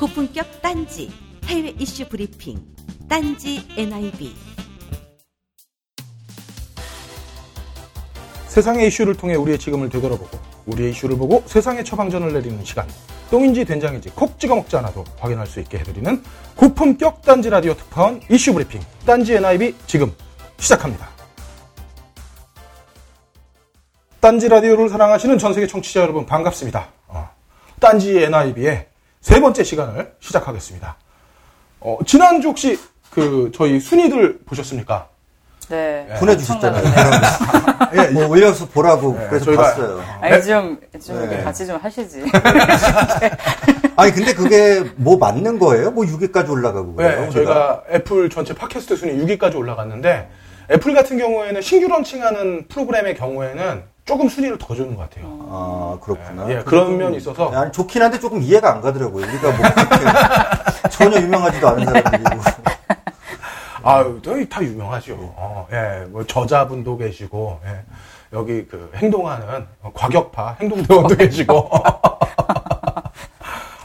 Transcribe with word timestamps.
고품격 0.00 0.62
딴지 0.62 1.10
해외 1.44 1.74
이슈 1.78 2.08
브리핑 2.08 2.58
딴지 3.06 3.68
NIB 3.76 4.34
세상의 8.46 8.88
이슈를 8.88 9.14
통해 9.14 9.34
우리의 9.34 9.58
지금을 9.58 9.90
되돌아보고 9.90 10.38
우리의 10.64 10.92
이슈를 10.92 11.18
보고 11.18 11.44
세상의 11.44 11.84
처방전을 11.84 12.32
내리는 12.32 12.64
시간 12.64 12.88
똥인지 13.30 13.66
된장인지 13.66 14.08
콕 14.14 14.40
찍어 14.40 14.56
먹지 14.56 14.74
않아도 14.78 15.04
확인할 15.18 15.46
수 15.46 15.60
있게 15.60 15.76
해드리는 15.80 16.24
고품격 16.56 17.20
딴지 17.20 17.50
라디오 17.50 17.74
특파원 17.74 18.22
이슈 18.30 18.54
브리핑 18.54 18.80
딴지 19.04 19.34
NIB 19.34 19.74
지금 19.86 20.14
시작합니다. 20.58 21.10
딴지 24.18 24.48
라디오를 24.48 24.88
사랑하시는 24.88 25.36
전 25.36 25.52
세계 25.52 25.66
청취자 25.66 26.00
여러분 26.00 26.24
반갑습니다. 26.24 26.88
어, 27.08 27.28
딴지 27.78 28.18
NYB의 28.18 28.89
세 29.20 29.40
번째 29.40 29.62
시간을 29.64 30.12
시작하겠습니다. 30.20 30.96
어, 31.80 31.98
지난주 32.06 32.48
혹시 32.48 32.78
그 33.10 33.50
저희 33.54 33.78
순위들 33.80 34.40
보셨습니까? 34.46 35.08
네. 35.68 36.06
보내주셨잖아요. 36.18 36.82
예, 37.94 38.08
뭐 38.10 38.26
올려서 38.26 38.66
보라고 38.68 39.16
네, 39.16 39.26
그래서 39.28 39.46
저희가- 39.50 39.56
봤어요. 39.56 40.02
아니 40.20 40.42
좀, 40.42 40.80
좀 41.04 41.28
네. 41.28 41.42
같이 41.44 41.66
좀 41.66 41.76
하시지. 41.76 42.24
아니 43.96 44.12
근데 44.12 44.32
그게 44.34 44.82
뭐 44.96 45.16
맞는 45.18 45.58
거예요? 45.58 45.90
뭐 45.92 46.04
6위까지 46.04 46.50
올라가고 46.50 46.94
그래요? 46.94 47.20
네, 47.26 47.30
저희가 47.30 47.84
애플 47.92 48.28
전체 48.30 48.54
팟캐스트 48.54 48.96
순위 48.96 49.24
6위까지 49.24 49.54
올라갔는데 49.54 50.28
애플 50.72 50.94
같은 50.94 51.18
경우에는 51.18 51.60
신규 51.62 51.86
런칭하는 51.88 52.66
프로그램의 52.68 53.14
경우에는 53.16 53.82
조금 54.10 54.28
순위를 54.28 54.58
더 54.58 54.74
주는 54.74 54.96
것 54.96 55.08
같아요. 55.08 55.24
아 55.48 55.96
그렇구나. 56.02 56.50
예, 56.50 56.64
그런 56.64 56.98
면이 56.98 57.18
있어서 57.18 57.48
아니 57.52 57.70
좋긴 57.70 58.02
한데 58.02 58.18
조금 58.18 58.42
이해가 58.42 58.72
안 58.72 58.80
가더라고요. 58.80 59.24
우리가 59.24 59.50
뭐 59.52 59.58
그렇게 59.58 60.88
전혀 60.90 61.20
유명하지도 61.20 61.68
않은 61.68 61.84
사람들이고. 61.84 62.40
아유, 63.84 64.20
저희 64.24 64.48
다 64.48 64.60
유명하죠. 64.64 65.14
어, 65.36 65.68
예, 65.70 66.06
뭐 66.08 66.26
저자분도 66.26 66.96
계시고 66.96 67.60
예, 67.64 67.84
여기 68.32 68.66
그 68.66 68.90
행동하는 68.96 69.64
어, 69.80 69.92
과격파 69.94 70.56
행동대원도 70.60 71.14
계시고 71.14 71.70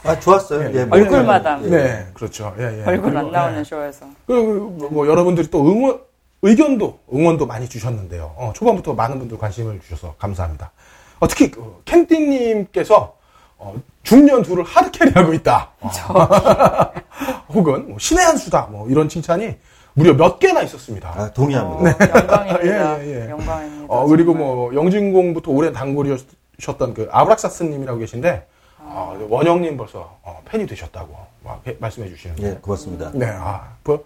아 0.02 0.18
좋았어요. 0.18 0.70
예. 0.70 0.80
예, 0.80 0.84
뭐, 0.86 0.98
얼굴마다. 0.98 1.62
예. 1.62 1.68
네, 1.68 2.06
그렇죠. 2.14 2.52
예, 2.58 2.80
예. 2.80 2.84
얼굴 2.84 3.12
그리고, 3.12 3.18
안 3.20 3.30
나오는 3.30 3.60
예. 3.60 3.64
쇼에서. 3.64 4.06
그리고 4.26 4.70
뭐, 4.70 4.90
뭐 4.90 5.06
여러분들이 5.06 5.48
또 5.52 5.64
응원 5.64 6.00
의견도 6.42 7.00
응원도 7.12 7.46
많이 7.46 7.68
주셨는데요. 7.68 8.32
어, 8.36 8.52
초반부터 8.54 8.94
많은 8.94 9.18
분들 9.18 9.38
관심을 9.38 9.80
주셔서 9.80 10.14
감사합니다. 10.18 10.70
어, 11.18 11.28
특히 11.28 11.50
그 11.50 11.80
캔디님께서 11.84 13.16
어, 13.58 13.74
중년 14.02 14.42
둘을 14.42 14.64
하드캐리하고 14.64 15.32
있다. 15.34 15.70
어. 15.80 15.90
혹은 17.48 17.88
뭐 17.88 17.98
신의 17.98 18.24
한 18.24 18.36
수다. 18.36 18.66
뭐 18.70 18.88
이런 18.88 19.08
칭찬이 19.08 19.56
무려 19.94 20.14
몇 20.14 20.38
개나 20.38 20.60
있었습니다. 20.62 21.08
아, 21.16 21.32
동의합니다. 21.32 21.90
어, 21.90 22.08
영광입니다. 22.20 22.62
예, 23.00 23.02
예, 23.08 23.24
예. 23.26 23.30
영광입니다. 23.30 23.86
어, 23.94 24.06
그리고 24.06 24.32
정말. 24.32 24.46
뭐 24.54 24.74
영진공부터 24.74 25.50
오랜 25.50 25.72
단골이셨던 25.72 26.92
그 26.94 27.08
아브락사스님이라고 27.10 27.98
계신데 28.00 28.46
어, 28.80 29.18
원영님 29.30 29.78
벌써 29.78 30.18
어, 30.22 30.42
팬이 30.44 30.66
되셨다고 30.66 31.16
막 31.42 31.62
해- 31.66 31.76
말씀해 31.80 32.08
주시는데 32.10 32.46
예, 32.46 32.54
고맙습니다. 32.60 33.10
네, 33.14 33.26
아, 33.26 33.72
뭐, 33.84 34.04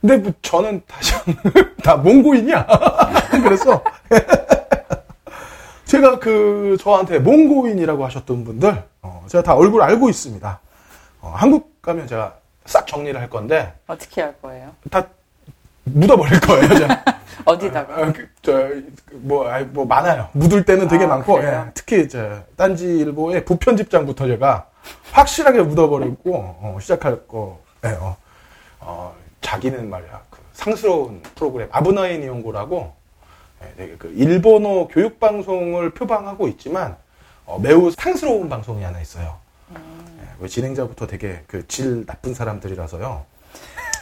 근데 0.00 0.16
뭐 0.16 0.32
저는 0.42 0.82
다시 0.86 1.14
다 1.82 1.96
몽고인이야. 1.96 2.66
그래서 3.42 3.82
제가 5.84 6.18
그 6.18 6.76
저한테 6.80 7.18
몽고인이라고 7.18 8.04
하셨던 8.04 8.44
분들 8.44 8.82
어, 9.02 9.24
제가 9.28 9.42
다 9.42 9.54
얼굴 9.54 9.82
알고 9.82 10.08
있습니다. 10.08 10.60
어, 11.20 11.32
한국 11.34 11.80
가면 11.82 12.06
제가 12.06 12.34
싹 12.66 12.86
정리를 12.86 13.18
할 13.18 13.30
건데 13.30 13.72
어떻게 13.86 14.22
할 14.22 14.34
거예요? 14.40 14.70
다 14.90 15.06
묻어버릴 15.84 16.40
거예요. 16.40 16.68
어디다가? 17.44 17.94
아, 17.94 18.12
그, 18.12 18.28
저, 18.42 18.68
뭐, 19.12 19.48
아이, 19.48 19.64
뭐, 19.64 19.86
많아요. 19.86 20.28
묻을 20.32 20.64
때는 20.64 20.88
되게 20.88 21.04
아, 21.04 21.08
많고? 21.08 21.42
예. 21.42 21.64
특히, 21.72 22.08
저, 22.08 22.40
딴지일보의 22.56 23.44
부편집장부터 23.44 24.26
제가 24.26 24.66
확실하게 25.12 25.62
묻어버리고, 25.62 26.34
어, 26.34 26.78
시작할 26.80 27.26
거 27.26 27.60
예요. 27.86 28.16
어, 28.80 29.14
자기는 29.40 29.88
말이야, 29.88 30.22
그 30.30 30.38
상스러운 30.52 31.22
프로그램, 31.34 31.68
아브나인 31.72 32.22
이용고라고, 32.22 32.92
예, 33.62 33.74
되게 33.76 33.96
그, 33.96 34.12
일본어 34.16 34.86
교육 34.88 35.18
방송을 35.20 35.90
표방하고 35.90 36.48
있지만, 36.48 36.96
어, 37.46 37.58
매우 37.58 37.90
상스러운 37.90 38.48
방송이 38.48 38.82
하나 38.82 39.00
있어요. 39.00 39.36
예, 39.74 39.78
그 40.40 40.48
진행자부터 40.48 41.06
되게 41.06 41.42
그 41.46 41.66
질 41.66 42.04
나쁜 42.06 42.34
사람들이라서요. 42.34 43.24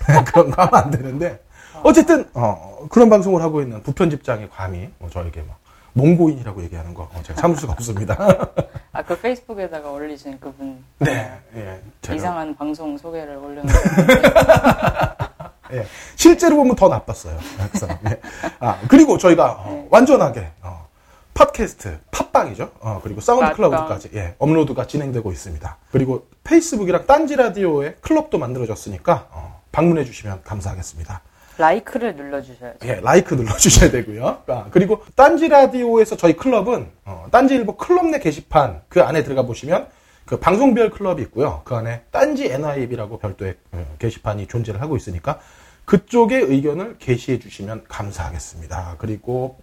그런 0.27 0.51
거 0.51 0.63
하면 0.63 0.75
안 0.75 0.91
되는데, 0.91 1.41
어쨌든 1.83 2.29
어, 2.35 2.87
그런 2.91 3.11
방송을 3.11 3.43
하고 3.43 3.61
있는 3.61 3.83
부편집장의 3.83 4.49
감히 4.51 4.89
뭐 4.99 5.11
저에게 5.11 5.43
막 5.43 5.59
몽고인이라고 5.93 6.63
얘기하는 6.65 6.95
거 6.95 7.05
어, 7.05 7.23
제가 7.23 7.41
참을 7.41 7.57
수가 7.57 7.73
없습니다. 7.75 8.17
아, 8.93 9.03
그 9.03 9.19
페이스북에다가 9.21 9.91
올리신 9.91 10.41
그분. 10.41 10.83
네, 10.99 11.39
예, 11.55 11.81
이상한 12.15 12.55
방송 12.57 12.97
소개를 12.97 13.37
올려놓은 13.37 13.67
예, 15.73 15.87
실제로 16.17 16.57
보면 16.57 16.77
더 16.77 16.89
나빴어요. 16.89 17.39
그 17.73 17.79
사람. 17.79 17.99
예. 18.09 18.21
아 18.61 18.79
그리고 18.89 19.19
저희가 19.19 19.53
어, 19.53 19.71
네. 19.71 19.87
완전하게 19.91 20.49
어, 20.63 20.87
팟캐스트, 21.35 21.99
팟빵이죠. 22.11 22.71
어, 22.81 23.01
그리고 23.03 23.21
사운드. 23.21 23.55
클라우드까지 23.55 24.11
예, 24.15 24.35
업로드가 24.39 24.87
진행되고 24.87 25.31
있습니다. 25.33 25.77
그리고 25.93 26.27
페이스북이랑 26.45 27.07
딴지 27.07 27.37
라디오의 27.37 27.97
클럽도 28.01 28.39
만들어졌으니까 28.39 29.29
어, 29.31 29.61
방문해 29.73 30.05
주시면 30.05 30.43
감사하겠습니다. 30.45 31.21
like를 31.59 32.17
눌러주셔야죠. 32.17 32.79
예, 32.85 33.01
like 33.03 33.35
눌러주셔야 33.35 33.91
되고요. 33.91 34.43
아, 34.47 34.67
그리고 34.71 35.03
딴지 35.15 35.49
라디오에서 35.49 36.17
저희 36.17 36.35
클럽은 36.37 36.91
어, 37.07 37.27
딴지일보 37.31 37.77
클럽 37.79 38.07
내 38.07 38.19
게시판 38.19 38.83
그 38.89 39.03
안에 39.03 39.25
들어가 39.25 39.43
보시면 39.43 39.89
그 40.27 40.39
방송별 40.39 40.91
클럽이 40.91 41.23
있고요. 41.23 41.63
그 41.65 41.75
안에 41.77 42.03
딴지 42.11 42.47
NIB라고 42.47 43.19
별도의 43.19 43.55
어, 43.73 43.97
게시판이 43.99 44.49
존재를 44.49 44.81
하고 44.83 44.97
있으니까 44.97 45.41
그쪽에 45.85 46.37
의견을 46.39 46.99
게시해 46.99 47.39
주시면 47.39 47.85
감사하겠습니다. 47.89 48.97
그리고 48.99 49.61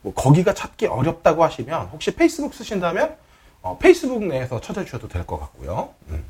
뭐 0.00 0.14
거기가 0.14 0.54
찾기 0.54 0.86
어렵다고 0.86 1.44
하시면 1.44 1.88
혹시 1.92 2.14
페이스북 2.14 2.54
쓰신다면 2.54 3.14
어, 3.60 3.76
페이스북 3.78 4.24
내에서 4.24 4.60
찾아주셔도 4.60 5.08
될 5.08 5.26
것 5.26 5.38
같고요. 5.38 5.90
음. 6.08 6.24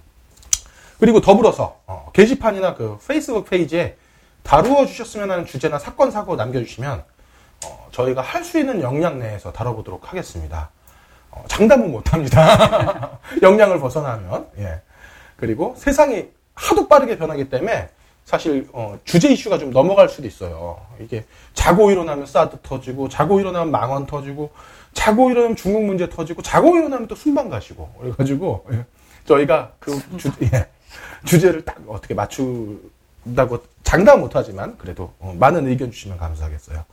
그리고 0.98 1.20
더불어서 1.20 1.80
어, 1.86 2.10
게시판이나 2.12 2.74
그 2.74 2.98
페이스북 3.06 3.48
페이지에 3.48 3.96
다루어 4.42 4.86
주셨으면 4.86 5.30
하는 5.30 5.44
주제나 5.46 5.78
사건 5.78 6.10
사고 6.10 6.34
남겨주시면 6.36 7.04
어, 7.66 7.88
저희가 7.92 8.22
할 8.22 8.42
수 8.44 8.58
있는 8.58 8.80
역량 8.82 9.18
내에서 9.20 9.52
다뤄보도록 9.52 10.10
하겠습니다. 10.10 10.70
어, 11.36 11.44
장담은 11.48 11.90
못합니다. 11.92 13.18
역량을 13.42 13.78
벗어나면 13.78 14.46
예. 14.58 14.80
그리고 15.36 15.74
세상이 15.76 16.28
하도 16.54 16.88
빠르게 16.88 17.18
변하기 17.18 17.50
때문에 17.50 17.90
사실 18.24 18.66
어, 18.72 18.98
주제 19.04 19.30
이슈가 19.30 19.58
좀 19.58 19.70
넘어갈 19.70 20.08
수도 20.08 20.26
있어요. 20.26 20.80
이게 20.98 21.24
자고 21.52 21.90
일어나면 21.90 22.26
사드 22.26 22.58
터지고 22.62 23.08
자고 23.08 23.38
일어나면 23.38 23.70
망원 23.70 24.06
터지고 24.06 24.50
자고 24.94 25.30
일어나면 25.30 25.56
중국 25.56 25.84
문제 25.84 26.08
터지고 26.08 26.40
자고 26.42 26.76
일어나면 26.76 27.06
또 27.06 27.14
순방 27.14 27.50
가시고 27.50 27.92
그래가지고 28.00 28.66
예. 28.72 28.84
저희가 29.26 29.72
그 29.78 30.00
주, 30.16 30.30
예. 30.42 30.66
주제를 31.26 31.64
딱 31.64 31.76
어떻게 31.86 32.14
맞춘다고 32.14 33.62
장담 33.84 34.20
못하지만 34.20 34.78
그래도 34.78 35.12
어, 35.18 35.34
많은 35.38 35.68
의견 35.68 35.90
주시면 35.90 36.16
감사하겠어요. 36.16 36.84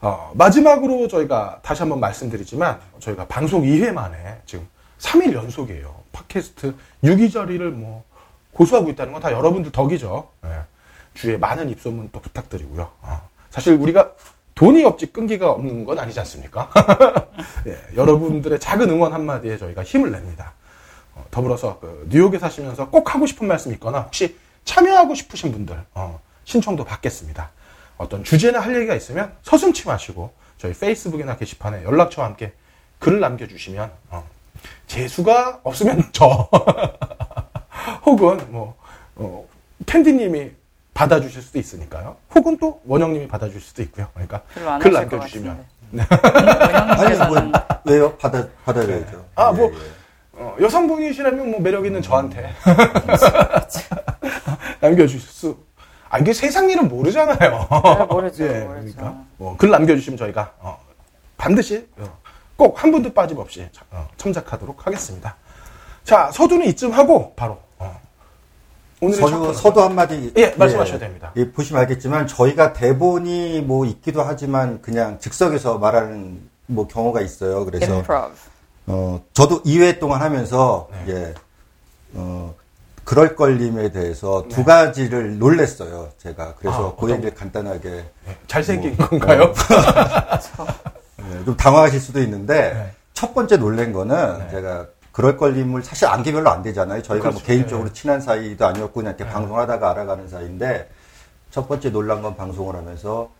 어, 0.00 0.30
마지막으로 0.34 1.08
저희가 1.08 1.60
다시 1.62 1.82
한번 1.82 2.00
말씀드리지만 2.00 2.80
저희가 3.00 3.26
방송 3.26 3.62
2회 3.62 3.92
만에 3.92 4.40
지금 4.46 4.66
3일 5.00 5.32
연속이에요. 5.34 5.94
팟캐스트 6.12 6.74
6위 7.04 7.32
자리를 7.32 7.70
뭐 7.70 8.04
고수하고 8.52 8.90
있다는 8.90 9.12
건 9.12 9.22
다 9.22 9.32
여러분들 9.32 9.72
덕이죠. 9.72 10.28
예. 10.44 10.60
주에 11.14 11.36
많은 11.36 11.68
입소문 11.70 12.10
또 12.12 12.20
부탁드리고요. 12.20 12.90
어, 13.02 13.28
사실 13.50 13.74
우리가 13.74 14.12
돈이 14.54 14.84
없지 14.84 15.12
끈기가 15.12 15.50
없는 15.50 15.84
건 15.84 15.98
아니지 15.98 16.18
않습니까? 16.20 16.70
예, 17.66 17.78
여러분들의 17.96 18.58
작은 18.60 18.88
응원 18.90 19.12
한마디에 19.12 19.58
저희가 19.58 19.82
힘을 19.84 20.10
냅니다. 20.12 20.52
어, 21.14 21.24
더불어서 21.30 21.78
그 21.80 22.06
뉴욕에 22.08 22.38
사시면서 22.38 22.88
꼭 22.90 23.14
하고 23.14 23.26
싶은 23.26 23.46
말씀 23.48 23.72
있거나 23.74 24.00
혹시 24.00 24.36
참여하고 24.64 25.14
싶으신 25.14 25.50
분들 25.52 25.84
어, 25.94 26.20
신청도 26.44 26.84
받겠습니다. 26.84 27.50
어떤 27.98 28.24
주제나 28.24 28.60
할 28.60 28.74
얘기가 28.76 28.94
있으면 28.94 29.32
서슴치 29.42 29.86
마시고 29.86 30.32
저희 30.56 30.72
페이스북이나 30.72 31.36
게시판에 31.36 31.84
연락처와 31.84 32.28
함께 32.28 32.52
글을 33.00 33.20
남겨주시면 33.20 33.90
어, 34.10 34.24
재수가 34.86 35.60
없으면 35.64 36.04
저 36.12 36.48
혹은 38.06 38.38
뭐 38.50 38.76
어, 39.16 39.46
캔디님이 39.86 40.52
받아주실 40.94 41.42
수도 41.42 41.58
있으니까요. 41.58 42.16
혹은 42.34 42.56
또 42.58 42.80
원영님이 42.86 43.28
받아주실 43.28 43.60
수도 43.60 43.82
있고요. 43.82 44.08
그러니까 44.14 44.42
글 44.80 44.92
남겨주시면. 44.92 45.64
아니 46.00 47.16
뭐 47.16 47.52
왜요? 47.84 48.16
받아 48.16 48.46
받아야죠. 48.64 49.24
아, 49.36 49.52
뭐, 49.52 49.70
예, 49.72 49.76
예. 49.76 49.80
어, 50.32 50.56
여성분이시라면 50.60 51.50
뭐 51.52 51.60
매력 51.60 51.86
있는 51.86 52.02
저한테 52.02 52.52
남겨주실 54.80 55.20
수. 55.20 55.67
아 56.10 56.18
이게 56.18 56.32
세상 56.32 56.68
일은 56.70 56.88
모르잖아요. 56.88 57.68
네, 57.70 58.04
모르죠, 58.06 58.44
예, 58.44 58.60
모르죠. 58.64 58.96
그러니까 58.96 59.22
뭐, 59.36 59.56
글 59.56 59.70
남겨주시면 59.70 60.16
저희가 60.18 60.52
어, 60.60 60.78
반드시 61.36 61.86
꼭 62.56 62.82
한 62.82 62.90
분도 62.90 63.12
빠짐없이 63.12 63.68
차- 63.72 63.84
어, 63.90 64.08
첨삭하도록 64.16 64.86
하겠습니다. 64.86 65.36
자 66.04 66.30
서두는 66.32 66.66
이쯤 66.68 66.90
하고 66.92 67.32
바로 67.36 67.58
어, 67.78 68.00
오늘의 69.00 69.20
첫 69.20 69.28
서두. 69.28 69.52
서두 69.54 69.82
한마디. 69.82 70.32
예, 70.36 70.54
말씀하셔도 70.56 70.98
됩니다. 70.98 71.32
예, 71.36 71.50
보시면 71.52 71.82
알겠지만 71.82 72.26
저희가 72.26 72.72
대본이 72.72 73.60
뭐 73.62 73.84
있기도 73.86 74.22
하지만 74.22 74.80
그냥 74.82 75.18
즉석에서 75.20 75.78
말하는 75.78 76.48
뭐 76.66 76.86
경우가 76.88 77.20
있어요. 77.20 77.64
그래서. 77.64 77.86
어, 78.86 79.22
저도 79.34 79.62
2회 79.64 80.00
동안 80.00 80.22
하면서, 80.22 80.88
네. 81.04 81.12
예, 81.12 81.34
어, 82.14 82.54
그럴 83.08 83.34
걸림에 83.34 83.90
대해서 83.90 84.42
네. 84.46 84.54
두 84.54 84.64
가지를 84.64 85.38
놀랬어요, 85.38 86.10
제가. 86.18 86.56
그래서 86.56 86.76
아, 86.76 86.94
그 86.94 87.06
어떤 87.06 87.10
얘기를 87.12 87.34
간단하게. 87.34 87.88
예, 87.88 88.36
잘생긴 88.46 88.96
뭐, 88.98 89.08
건가요? 89.08 89.54
예, 91.22 91.40
좀 91.46 91.56
당황하실 91.56 92.00
수도 92.00 92.20
있는데, 92.20 92.74
네. 92.74 92.92
첫 93.14 93.32
번째 93.32 93.56
놀란 93.56 93.94
거는 93.94 94.40
네. 94.40 94.50
제가 94.50 94.88
그럴 95.10 95.38
걸림을 95.38 95.82
사실 95.84 96.06
안기 96.06 96.32
별로 96.32 96.50
안 96.50 96.62
되잖아요. 96.62 97.00
저희가 97.00 97.30
뭐 97.30 97.32
그렇죠. 97.32 97.46
개인적으로 97.46 97.88
네. 97.88 97.94
친한 97.94 98.20
사이도 98.20 98.66
아니었고, 98.66 98.92
그냥 98.92 99.14
이렇게 99.18 99.32
방송하다가 99.32 99.90
알아가는 99.90 100.28
사이인데, 100.28 100.90
첫 101.50 101.66
번째 101.66 101.88
놀란 101.88 102.20
건 102.20 102.36
방송을 102.36 102.76
하면서, 102.76 103.30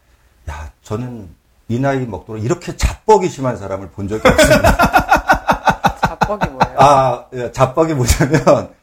야, 0.49 0.73
저는 0.83 1.29
이 1.69 1.79
나이 1.79 2.07
먹도록 2.07 2.43
이렇게 2.43 2.75
자뻑이 2.75 3.29
심한 3.29 3.59
사람을 3.59 3.91
본 3.91 4.09
적이 4.09 4.29
없습니다. 4.29 5.97
자뻑이 6.01 6.53
뭐예요? 6.53 6.79
아, 6.79 7.27
예, 7.35 7.53
자뻑이 7.53 7.93
뭐냐면, 7.93 8.79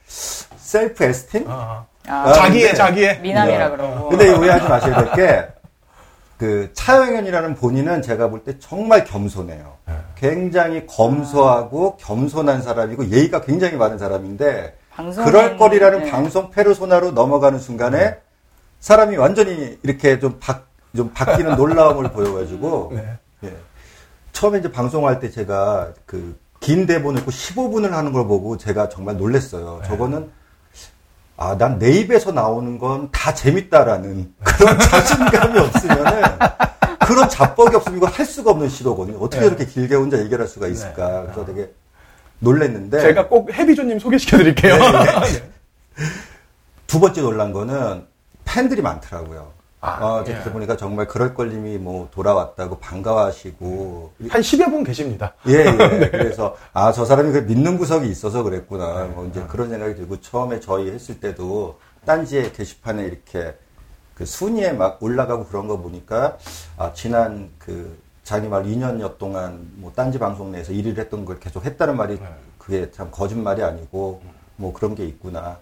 셀프 0.66 1.04
에스팀? 1.04 1.46
아, 1.48 1.86
아, 2.08 2.34
자기의 2.34 2.64
근데- 2.64 2.74
자기의 2.76 3.20
미남이라 3.22 3.70
네. 3.70 3.76
그러고. 3.78 4.10
근데 4.10 4.34
오해하지 4.34 4.68
마셔야 4.68 5.04
될 5.04 5.14
게, 5.14 5.48
그, 6.38 6.72
차영현이라는 6.74 7.56
본인은 7.56 8.02
제가 8.02 8.30
볼 8.30 8.44
때 8.44 8.58
정말 8.60 9.04
겸손해요. 9.06 9.76
굉장히 10.16 10.86
검소하고 10.88 11.98
겸손한 11.98 12.62
사람이고 12.64 13.10
예의가 13.10 13.42
굉장히 13.42 13.76
많은 13.78 13.98
사람인데, 14.00 14.76
방송인- 14.96 15.26
그럴 15.26 15.58
거리라는 15.58 16.04
네. 16.06 16.12
방송 16.12 16.50
페르소나로 16.50 17.12
넘어가는 17.12 17.60
순간에 17.60 18.18
사람이 18.80 19.18
완전히 19.18 19.78
이렇게 19.84 20.20
좀 20.20 20.38
바, 20.40 20.62
좀 20.96 21.12
바뀌는 21.14 21.56
놀라움을 21.58 22.12
보여가지고, 22.12 22.92
네. 22.96 23.18
예. 23.44 23.56
처음에 24.32 24.60
이제 24.60 24.72
방송할 24.72 25.20
때 25.20 25.30
제가 25.30 25.94
그 26.08 26.36
긴 26.62 26.88
대본을 26.88 27.20
읽고 27.20 27.30
15분을 27.30 27.92
하는 27.92 28.12
걸 28.12 28.26
보고 28.26 28.58
제가 28.58 28.90
정말 28.90 29.18
놀랬어요. 29.18 29.80
네. 29.84 29.88
저거는 29.88 30.32
아, 31.38 31.58
난 31.58 31.78
내 31.80 31.92
입에서 31.92 32.32
나오는 32.32 32.78
건 32.78 33.10
다 33.12 33.34
재밌다라는 33.34 34.34
그런 34.44 34.80
자신감이 34.80 35.60
없으면은 35.60 36.22
그런 37.06 37.30
자뻑이 37.30 37.76
없으면 37.76 37.98
이거 37.98 38.08
할 38.08 38.26
수가 38.26 38.52
없는 38.52 38.70
시도거든요. 38.70 39.18
어떻게 39.20 39.42
네. 39.42 39.48
그렇게 39.50 39.66
길게 39.66 39.96
혼자 39.96 40.18
얘기를 40.20 40.40
할 40.40 40.48
수가 40.48 40.68
있을까. 40.68 41.08
네. 41.08 41.22
그래서 41.24 41.46
되게 41.46 41.72
놀랬는데 42.40 43.02
제가 43.02 43.28
꼭 43.28 43.52
해비조님 43.54 44.00
소개시켜 44.00 44.38
드릴게요. 44.38 44.76
네, 44.78 45.50
두 46.88 47.00
번째 47.00 47.22
놀란 47.22 47.52
거는 47.52 48.06
팬들이 48.46 48.82
많더라고요. 48.82 49.52
아, 49.86 50.04
어, 50.04 50.24
예. 50.28 50.32
그래서 50.32 50.52
보니까 50.52 50.76
정말 50.76 51.08
그럴 51.08 51.36
걸림이 51.36 51.78
뭐 51.78 52.10
돌아왔다고 52.12 52.80
반가워하시고 52.80 54.14
한 54.30 54.42
10여 54.42 54.72
분 54.72 54.84
계십니다. 54.84 55.34
예, 55.48 55.54
예. 55.54 55.72
네. 55.72 56.10
그래서, 56.10 56.58
아, 56.74 56.92
저 56.92 57.06
사람이 57.06 57.32
그 57.32 57.38
믿는 57.40 57.78
구석이 57.78 58.10
있어서 58.10 58.42
그랬구나. 58.42 59.06
뭐 59.06 59.28
이제 59.28 59.44
그런 59.48 59.70
생각이 59.70 59.96
들고, 59.96 60.22
처음에 60.22 60.60
저희 60.60 60.90
했을 60.90 61.20
때도, 61.20 61.80
딴지의 62.06 62.54
게시판에 62.54 63.04
이렇게 63.04 63.56
그 64.16 64.26
순위에 64.26 64.72
막 64.72 65.02
올라가고 65.04 65.46
그런 65.46 65.68
거 65.68 65.78
보니까, 65.78 66.38
아, 66.78 66.92
지난 66.94 67.52
그, 67.60 67.98
자기 68.24 68.48
말 68.48 68.64
2년여 68.64 69.20
동안 69.20 69.70
뭐 69.76 69.92
딴지 69.96 70.18
방송 70.18 70.52
내에서 70.52 70.74
1위를 70.74 70.98
했던 70.98 71.26
걸 71.26 71.40
계속 71.40 71.64
했다는 71.64 71.96
말이 71.96 72.20
네. 72.20 72.28
그게 72.58 72.90
참 72.92 73.12
거짓말이 73.12 73.62
아니고, 73.62 74.22
뭐 74.56 74.74
그런 74.74 74.96
게 74.96 75.06
있구나. 75.06 75.60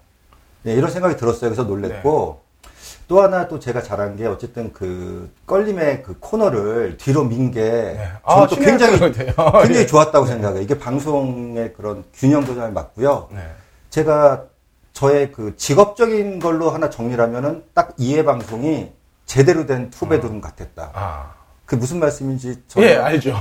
네, 0.61 0.73
이런 0.75 0.89
생각이 0.89 1.17
들었어요. 1.17 1.49
그래서 1.49 1.63
놀랬고, 1.63 2.39
네. 2.39 2.42
또 3.13 3.21
하나 3.21 3.47
또 3.47 3.59
제가 3.59 3.83
잘한 3.83 4.15
게 4.15 4.25
어쨌든 4.25 4.73
그 4.73 5.31
껄림의 5.45 6.01
그 6.01 6.17
코너를 6.19 6.97
뒤로 6.97 7.23
민게 7.23 7.61
네. 7.61 8.09
저는 8.27 8.43
아, 8.43 8.47
또 8.47 8.55
굉장히 8.55 8.97
것 8.97 9.15
같아요. 9.15 9.51
굉장히 9.61 9.81
예. 9.81 9.85
좋았다고 9.85 10.25
생각해요. 10.25 10.63
이게 10.63 10.79
방송의 10.79 11.73
그런 11.73 12.03
균형 12.15 12.43
조정에 12.43 12.71
맞고요. 12.71 13.27
네. 13.31 13.39
제가 13.91 14.45
저의 14.93 15.31
그 15.31 15.55
직업적인 15.57 16.39
걸로 16.39 16.71
하나 16.71 16.89
정리하면은 16.89 17.65
딱 17.75 17.93
이해 17.97 18.25
방송이 18.25 18.91
제대로 19.27 19.67
된 19.67 19.91
two 19.91 20.06
bedroom 20.06 20.41
같았다. 20.41 20.89
아. 20.95 21.33
그 21.67 21.75
무슨 21.75 21.99
말씀인지 21.99 22.63
저 22.67 22.81
예, 22.81 22.95
알죠. 22.95 23.35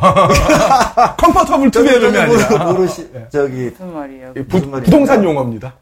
comfortable 1.16 1.70
two 1.70 1.83
bedroom이 1.83 2.18
아니라. 2.18 2.64
모르시 2.72 3.10
예. 3.14 3.26
저기 3.30 3.70
무슨 3.70 3.94
말이에요? 3.94 4.32
이 4.36 4.42
부, 4.44 4.58
무슨 4.58 4.70
말이냐면- 4.70 4.84
부동산 4.84 5.24
용어입니다. 5.24 5.72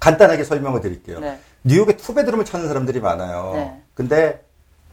간단하게 0.00 0.42
설명을 0.42 0.80
드릴게요. 0.80 1.20
네. 1.20 1.38
뉴욕에 1.64 1.96
two 1.96 2.07
bedroom을 2.07 2.44
찾는 2.44 2.68
사람들이 2.68 3.00
많아요. 3.00 3.52
네. 3.54 3.82
근데 3.94 4.44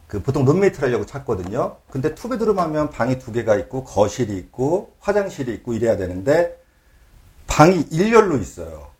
그 0.06 0.22
보통 0.22 0.44
룸메이트를 0.44 0.88
하려고 0.88 1.06
찾거든요. 1.06 1.76
근데 1.90 2.14
two 2.14 2.27
bedroom 2.27 2.58
하면 2.58 2.90
방이 2.90 3.18
두 3.18 3.32
개가 3.32 3.56
있고 3.56 3.84
거실이 3.84 4.36
있고 4.36 4.92
화장실이 5.00 5.52
있고 5.54 5.74
이래야 5.74 5.96
되는데 5.96 6.60
방이 7.46 7.86
일렬로 7.90 8.38
있어요. 8.38 8.90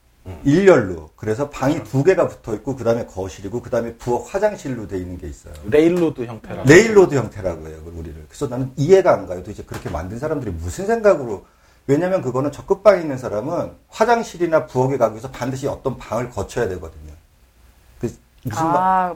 일렬로. 0.44 1.11
그래서 1.17 1.50
방이 1.50 1.82
두 1.84 2.05
개가 2.05 2.28
붙어 2.28 2.55
있고 2.55 2.76
그다음에 2.76 3.06
거실이고 3.06 3.62
그다음에 3.62 3.94
부엌 3.94 4.32
화장실로 4.32 4.87
돼 4.87 4.99
있는 4.99 5.19
게 5.19 5.26
있어요. 5.26 5.55
railroad 5.64 6.25
형태라. 6.25 6.64
railroad 6.64 7.14
형태라고 7.14 7.66
해요, 7.66 7.78
그 7.84 7.93
우리를. 7.96 8.26
그래서 8.28 8.46
나는 8.46 8.70
이해가 8.76 9.12
안 9.12 9.26
가요. 9.26 9.38
도대체 9.40 9.64
그렇게 9.64 9.88
만든 9.90 10.19
사람들이 10.19 10.52
무슨 10.52 10.87
생각으로. 10.87 11.46
왜냐면 11.87 12.23
그거는 12.23 12.52
저 12.52 12.64
끝방에 12.64 13.00
있는 13.00 13.19
사람은 13.19 13.73
화장실이나 13.88 14.66
부엌에 14.66 14.99
가기 14.99 15.14
위해서 15.14 15.31
반드시 15.31 15.66
어떤 15.66 15.96
방을 15.96 16.31
거쳐야 16.31 16.69
되거든요. 16.69 17.09
그 18.42 18.48
무슨 18.48 18.64
말, 18.66 18.76
아, 18.76 19.14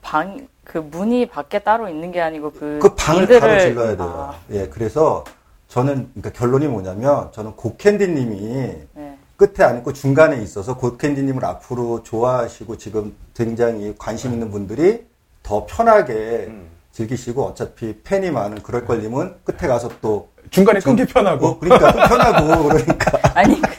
방, 0.00 0.48
그 0.64 0.78
문이 0.78 1.26
밖에 1.26 1.58
따로 1.60 1.88
있는 1.88 2.10
게 2.12 2.20
아니고 2.20 2.52
그. 2.52 2.78
그 2.80 2.94
방을 2.94 3.26
문들을- 3.26 3.40
바로 3.40 3.60
질러야 3.60 3.96
돼요. 3.96 4.08
아, 4.32 4.38
예, 4.52 4.68
그래서 4.68 5.24
저는, 5.68 6.10
그러니까 6.14 6.30
결론이 6.38 6.66
뭐냐면, 6.68 7.30
저는 7.32 7.52
고캔디님이 7.56 8.86
네. 8.94 9.18
끝에 9.36 9.64
안 9.66 9.78
있고 9.78 9.92
중간에 9.92 10.40
있어서 10.42 10.76
고캔디님을 10.76 11.44
앞으로 11.44 12.02
좋아하시고 12.02 12.76
지금 12.78 13.14
굉장히 13.34 13.94
관심 13.98 14.32
있는 14.32 14.50
분들이 14.50 15.04
더 15.42 15.66
편하게 15.66 16.46
음. 16.48 16.68
즐기시고 16.92 17.42
어차피 17.42 18.00
팬이 18.02 18.30
많은 18.30 18.62
그럴 18.62 18.84
걸림은 18.84 19.36
끝에 19.44 19.66
가서 19.66 19.88
또 20.00 20.28
중간에 20.50 20.78
끊기 20.80 21.04
편하고. 21.06 21.46
어, 21.46 21.58
그러니까 21.58 21.90
또 21.92 21.98
편하고 22.08 22.68
그러니까 22.68 23.18
아니, 23.34 23.60
그- 23.60 23.70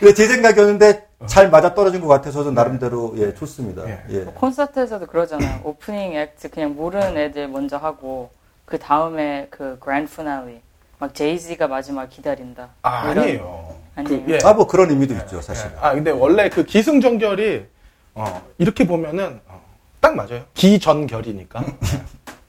근데 0.00 0.14
제 0.14 0.26
생각이었는데 0.26 1.06
잘 1.26 1.50
맞아 1.50 1.74
떨어진 1.74 2.00
것 2.00 2.08
같아서 2.08 2.42
저 2.42 2.50
나름대로 2.50 3.12
예 3.18 3.34
좋습니다. 3.34 3.86
예. 3.86 4.02
예. 4.08 4.18
뭐 4.20 4.32
콘서트에서도 4.34 5.06
그러잖아요. 5.06 5.60
오프닝 5.62 6.14
액트 6.14 6.48
그냥 6.50 6.74
모르는 6.74 7.16
애들 7.18 7.48
먼저 7.48 7.76
하고, 7.76 8.30
그 8.64 8.78
다음에 8.78 9.46
그 9.50 9.76
그랜드 9.78 10.10
피날리. 10.16 10.60
막 10.98 11.14
제이지가 11.14 11.68
마지막 11.68 12.08
기다린다. 12.08 12.68
아, 12.82 13.10
이런- 13.10 13.24
아니에요. 13.24 13.74
아니에요. 13.96 14.24
그, 14.26 14.32
예. 14.32 14.38
아뭐 14.44 14.66
그런 14.66 14.90
의미도 14.90 15.14
있죠 15.14 15.40
사실. 15.42 15.70
예. 15.70 15.76
아, 15.80 15.94
근데 15.94 16.10
원래 16.10 16.48
그 16.50 16.64
기승전결이, 16.64 17.66
어, 18.14 18.42
이렇게 18.58 18.86
보면은, 18.86 19.40
어, 19.48 19.62
딱 20.00 20.14
맞아요. 20.14 20.42
기전결이니까. 20.54 21.62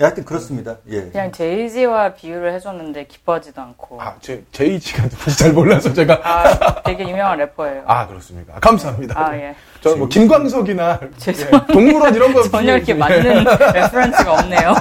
예, 0.00 0.04
하여튼 0.04 0.24
그렇습니다. 0.24 0.76
예. 0.88 1.02
그냥 1.10 1.30
제이지와 1.30 2.14
비유를 2.14 2.54
해줬는데 2.54 3.04
기뻐하지도 3.06 3.60
않고. 3.60 4.00
아, 4.00 4.14
제, 4.22 4.42
제이지가 4.50 5.02
누군지 5.10 5.38
잘 5.38 5.52
몰라서 5.52 5.92
제가. 5.92 6.20
아, 6.24 6.82
되게 6.82 7.06
유명한 7.06 7.36
래퍼예요. 7.38 7.82
아, 7.86 8.06
그렇습니까. 8.06 8.54
감사합니다. 8.60 9.14
아, 9.20 9.36
예. 9.36 9.54
저는 9.82 9.98
뭐, 9.98 10.08
김광석이나, 10.08 11.00
죄송- 11.18 11.48
예, 11.52 11.72
동물원 11.72 12.14
이런 12.14 12.32
거. 12.32 12.42
전혀 12.48 12.76
이렇게 12.76 12.92
예. 12.92 12.96
맞는 12.96 13.44
reference가 13.74 14.32
없네요. 14.32 14.74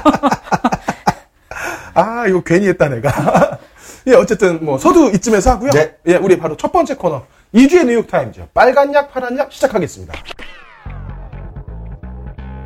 아, 1.96 2.26
이거 2.28 2.42
괜히 2.42 2.70
했다, 2.70 2.88
내가. 2.88 3.60
예, 4.08 4.14
어쨌든, 4.14 4.64
뭐, 4.64 4.78
서두 4.78 5.12
이쯤에서 5.16 5.52
하고요. 5.52 5.72
네. 5.72 5.98
예, 6.08 6.16
우리 6.16 6.38
바로 6.40 6.56
첫 6.56 6.72
번째 6.72 6.96
코너. 6.96 7.26
이 7.54 7.60
주의 7.60 7.84
뉴욕타임즈. 7.86 8.48
빨간 8.54 8.94
약, 8.94 9.12
파란 9.12 9.38
약 9.38 9.52
시작하겠습니다. 9.52 10.14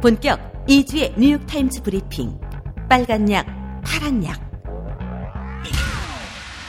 본격 0.04 0.40
이 0.68 0.77
주의 0.77 1.14
뉴욕타임즈 1.18 1.82
브리핑. 1.82 2.40
빨간 2.94 3.28
약, 3.32 3.48
파란 3.84 4.24
약. 4.24 4.40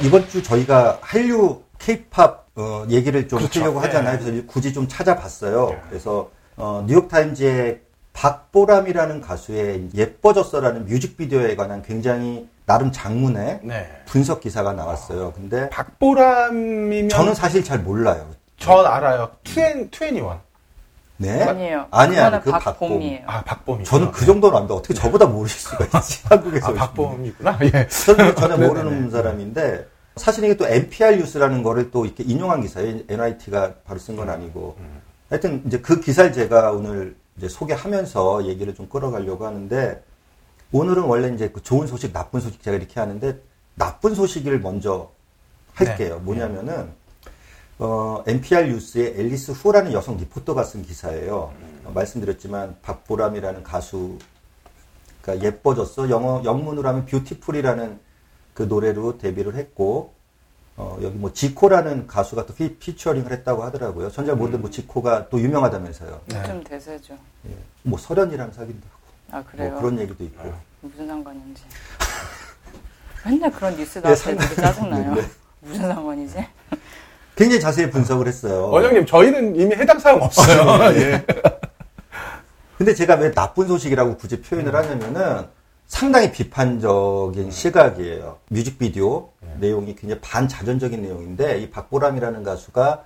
이번 0.02 0.26
주 0.26 0.42
저희가 0.42 0.98
한류 1.02 1.60
케이팝 1.78 2.46
어, 2.54 2.86
얘기를 2.88 3.28
좀 3.28 3.40
그렇죠. 3.40 3.60
하려고 3.60 3.80
네. 3.82 3.86
하잖아요. 3.88 4.18
그래서 4.18 4.46
굳이 4.46 4.72
좀 4.72 4.88
찾아봤어요. 4.88 5.68
네. 5.68 5.82
그래서 5.90 6.30
어, 6.56 6.82
뉴욕타임즈의 6.86 7.82
박보람이라는 8.14 9.20
가수의 9.20 9.90
예뻐졌어라는 9.94 10.86
뮤직비디오에 10.86 11.56
관한 11.56 11.82
굉장히 11.82 12.48
나름 12.64 12.90
장문의 12.90 13.60
네. 13.62 14.02
분석 14.06 14.40
기사가 14.40 14.72
나왔어요. 14.72 15.34
근데 15.34 15.68
박보람이면 15.68 17.10
저는 17.10 17.34
사실 17.34 17.62
잘 17.62 17.80
몰라요. 17.80 18.30
전 18.56 18.86
알아요. 18.86 19.30
투엔 19.44 19.90
투애니원. 19.90 20.40
네? 21.16 21.42
아니에요. 21.42 21.86
아니야, 21.90 22.24
그거는 22.40 22.40
그 22.40 22.50
박봄 22.64 23.02
이에요. 23.02 23.20
아 23.26 23.42
박범이. 23.44 23.84
저는 23.84 24.10
그 24.10 24.24
정도는 24.26 24.56
압니다. 24.58 24.74
어떻게 24.74 24.94
저보다 24.94 25.26
모르실 25.26 25.60
수가 25.60 25.84
있지? 25.84 26.22
한국에서. 26.26 26.68
아 26.68 26.74
박범이구나. 26.74 27.58
예. 27.62 27.88
저는 27.88 28.34
전혀 28.34 28.56
네네네. 28.56 28.66
모르는 28.66 29.10
사람인데 29.10 29.86
사실 30.16 30.44
이게 30.44 30.56
또 30.56 30.66
NPR 30.66 31.16
뉴스라는 31.16 31.62
거를 31.62 31.90
또 31.90 32.04
이렇게 32.04 32.24
인용한 32.24 32.62
기사예요. 32.62 33.00
NIT가 33.08 33.74
바로 33.84 33.98
쓴 33.98 34.16
건 34.16 34.28
아니고. 34.28 34.76
하여튼 35.30 35.62
이제 35.66 35.80
그 35.80 36.00
기사를 36.00 36.32
제가 36.32 36.72
오늘 36.72 37.16
이제 37.36 37.48
소개하면서 37.48 38.46
얘기를 38.46 38.74
좀 38.74 38.88
끌어가려고 38.88 39.46
하는데 39.46 40.02
오늘은 40.72 41.04
원래 41.04 41.28
이제 41.32 41.48
그 41.48 41.62
좋은 41.62 41.86
소식, 41.86 42.12
나쁜 42.12 42.40
소식 42.40 42.62
제가 42.62 42.76
이렇게 42.76 42.98
하는데 43.00 43.40
나쁜 43.76 44.14
소식을 44.14 44.60
먼저 44.60 45.10
할게요. 45.74 46.16
네. 46.16 46.20
뭐냐면은 46.22 46.92
어, 47.78 48.22
NPR 48.26 48.68
뉴스의 48.68 49.18
앨리스 49.18 49.50
후라는 49.52 49.92
여성 49.92 50.16
리포터가 50.16 50.62
쓴 50.64 50.82
기사예요. 50.82 51.52
어, 51.84 51.90
말씀드렸지만 51.92 52.76
박보람이라는 52.82 53.62
가수 53.62 54.18
가 55.22 55.40
예뻐졌어. 55.40 56.10
영어 56.10 56.42
영문으로 56.44 56.86
하면 56.88 57.06
Beautiful이라는 57.06 57.98
그 58.52 58.62
노래로 58.64 59.18
데뷔를 59.18 59.54
했고 59.56 60.12
어, 60.76 60.98
여기 61.02 61.16
뭐 61.16 61.32
지코라는 61.32 62.06
가수가 62.06 62.46
또 62.46 62.54
피, 62.54 62.76
피처링을 62.76 63.32
했다고 63.32 63.62
하더라고요. 63.64 64.10
전 64.10 64.25
잘 64.25 64.36
모르는데 64.36 64.60
뭐 64.60 64.70
지코가 64.70 65.28
또 65.28 65.40
유명하다면서요. 65.40 66.20
네. 66.26 66.42
좀 66.44 66.62
대세죠. 66.62 67.14
예. 67.48 67.56
뭐 67.82 67.98
설현이랑 67.98 68.52
사귄다고. 68.52 68.94
아 69.30 69.42
그래요? 69.44 69.70
뭐 69.72 69.80
그런 69.80 69.98
얘기도 70.00 70.22
있고. 70.24 70.52
무슨 70.80 71.06
상관인지. 71.06 71.62
맨날 73.24 73.50
그런 73.50 73.74
뉴스 73.76 73.98
네, 73.98 74.02
나올 74.02 74.14
때 74.16 74.20
상- 74.22 74.36
되게 74.36 74.54
짜증나요. 74.56 75.14
네. 75.14 75.22
무슨 75.60 75.88
상관이지? 75.88 76.46
굉장히 77.36 77.60
자세히 77.60 77.90
분석을 77.90 78.28
했어요. 78.28 78.68
원장님 78.70 79.06
저희는 79.06 79.56
이미 79.56 79.74
해당 79.74 79.98
사항 79.98 80.22
없어요. 80.22 80.94
예. 80.94 81.24
근데 82.78 82.94
제가 82.94 83.16
왜 83.16 83.32
나쁜 83.32 83.66
소식이라고 83.66 84.16
굳이 84.16 84.40
표현을 84.40 84.74
하냐면은 84.74 85.46
상당히 85.86 86.32
비판적인 86.32 87.50
시각이에요. 87.50 88.38
뮤직비디오 88.48 89.30
내용이 89.58 89.94
굉장히 89.94 90.20
반자전적인 90.20 91.02
내용인데 91.02 91.60
이 91.60 91.70
박보람이라는 91.70 92.42
가수가 92.42 93.04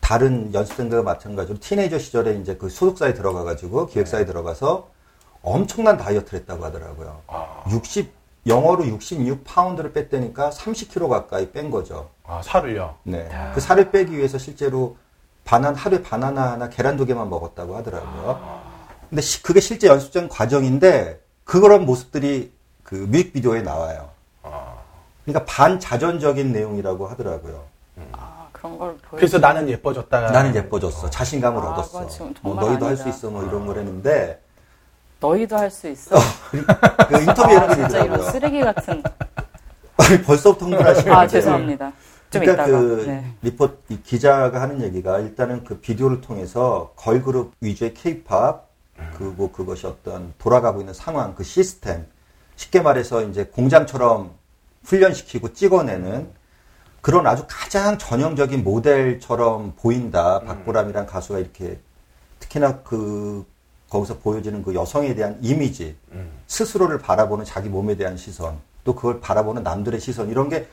다른 0.00 0.52
연습생들과 0.54 1.02
마찬가지로 1.02 1.58
티네이저 1.60 1.98
시절에 1.98 2.34
이제 2.34 2.56
그 2.56 2.68
소속사에 2.68 3.14
들어가가지고 3.14 3.88
기획사에 3.88 4.24
들어가서 4.24 4.88
엄청난 5.42 5.96
다이어트를 5.96 6.40
했다고 6.40 6.64
하더라고요. 6.64 7.20
아, 7.26 7.64
60 7.70 8.17
영어로 8.48 8.84
66파운드를 8.84 9.92
뺐다니까 9.92 10.50
30kg 10.50 11.08
가까이 11.08 11.50
뺀 11.52 11.70
거죠. 11.70 12.10
아 12.24 12.40
살을요. 12.42 12.94
네. 13.02 13.28
그 13.54 13.60
살을 13.60 13.90
빼기 13.90 14.16
위해서 14.16 14.38
실제로 14.38 14.96
바나 15.44 15.72
하루에 15.72 16.02
바나나 16.02 16.52
하나 16.52 16.68
계란 16.68 16.96
두 16.96 17.06
개만 17.06 17.28
먹었다고 17.30 17.76
하더라고요. 17.76 18.60
근데 19.08 19.22
시- 19.22 19.42
그게 19.42 19.60
실제 19.60 19.86
연습생 19.88 20.28
과정인데 20.28 21.20
그런 21.44 21.86
모습들이 21.86 22.52
그 22.82 22.94
뮤직비디오에 22.94 23.62
나와요. 23.62 24.10
아. 24.42 24.74
그러니까 25.24 25.44
반자전적인 25.46 26.52
내용이라고 26.52 27.06
하더라고요. 27.08 27.64
아 28.12 28.48
그런 28.52 28.78
걸 28.78 28.96
보여. 28.98 29.18
그래서 29.18 29.38
나는 29.38 29.68
예뻐졌다. 29.68 30.30
나는 30.30 30.54
예뻐졌어. 30.54 31.10
자신감을 31.10 31.62
아, 31.62 31.70
얻었어. 31.72 32.06
뭐 32.42 32.54
너희도 32.54 32.86
할 32.86 32.96
수. 32.96 33.08
있어. 33.08 33.30
뭐 33.30 33.42
이런 33.44 33.66
걸 33.66 33.78
했는데 33.78 34.40
너희도 35.20 35.56
할 35.56 35.70
수 35.70 35.88
있어. 35.88 36.16
그 36.50 37.20
인터뷰에 37.20 37.56
아 37.56 37.64
이런 37.64 37.68
게 37.68 37.74
진짜 37.74 37.98
이런 38.04 38.04
있더라고요. 38.04 38.30
쓰레기 38.30 38.60
같은. 38.60 39.02
벌써부터 40.24 40.66
흥분하시는데. 40.66 41.10
아 41.10 41.26
죄송합니다. 41.26 41.92
좀 42.30 42.42
그러니까 42.42 42.64
이따가. 42.66 42.78
그 42.78 43.04
네. 43.06 43.34
리포 43.42 43.68
이 43.88 44.02
기자가 44.02 44.60
하는 44.60 44.82
얘기가 44.82 45.18
일단은 45.20 45.64
그 45.64 45.80
비디오를 45.80 46.20
통해서 46.20 46.92
걸그룹 46.96 47.52
위주의 47.60 47.94
케이팝 47.94 48.68
그리고 49.16 49.50
그것이 49.50 49.86
어떤 49.86 50.32
돌아가고 50.38 50.80
있는 50.80 50.92
상황 50.94 51.34
그 51.34 51.42
시스템 51.44 52.06
쉽게 52.56 52.80
말해서 52.80 53.22
이제 53.22 53.44
공장처럼 53.44 54.32
훈련시키고 54.84 55.52
찍어내는 55.52 56.28
그런 57.00 57.26
아주 57.26 57.44
가장 57.48 57.96
전형적인 57.96 58.64
모델처럼 58.64 59.74
보인다 59.76 60.40
박보람이란 60.40 61.06
가수가 61.06 61.38
이렇게 61.38 61.78
특히나 62.40 62.82
그 62.82 63.46
거기서 63.90 64.18
보여지는 64.18 64.62
그 64.62 64.74
여성에 64.74 65.14
대한 65.14 65.38
이미지 65.40 65.96
스스로를 66.46 66.98
바라보는 66.98 67.44
자기 67.44 67.68
몸에 67.68 67.96
대한 67.96 68.16
시선 68.16 68.58
또 68.84 68.94
그걸 68.94 69.20
바라보는 69.20 69.62
남들의 69.62 70.00
시선 70.00 70.28
이런 70.28 70.48
게 70.48 70.66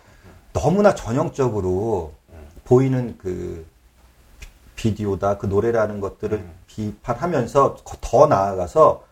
너무나 0.54 0.96
전형적으로 0.96 2.14
보이는 2.66 3.16
그 3.18 3.66
비- 4.40 4.48
비디오다 4.76 5.38
그 5.38 5.46
노래라는 5.46 6.00
것들을 6.00 6.44
비판하면서 6.68 7.78
더 8.02 8.28
나아가서 8.28 9.04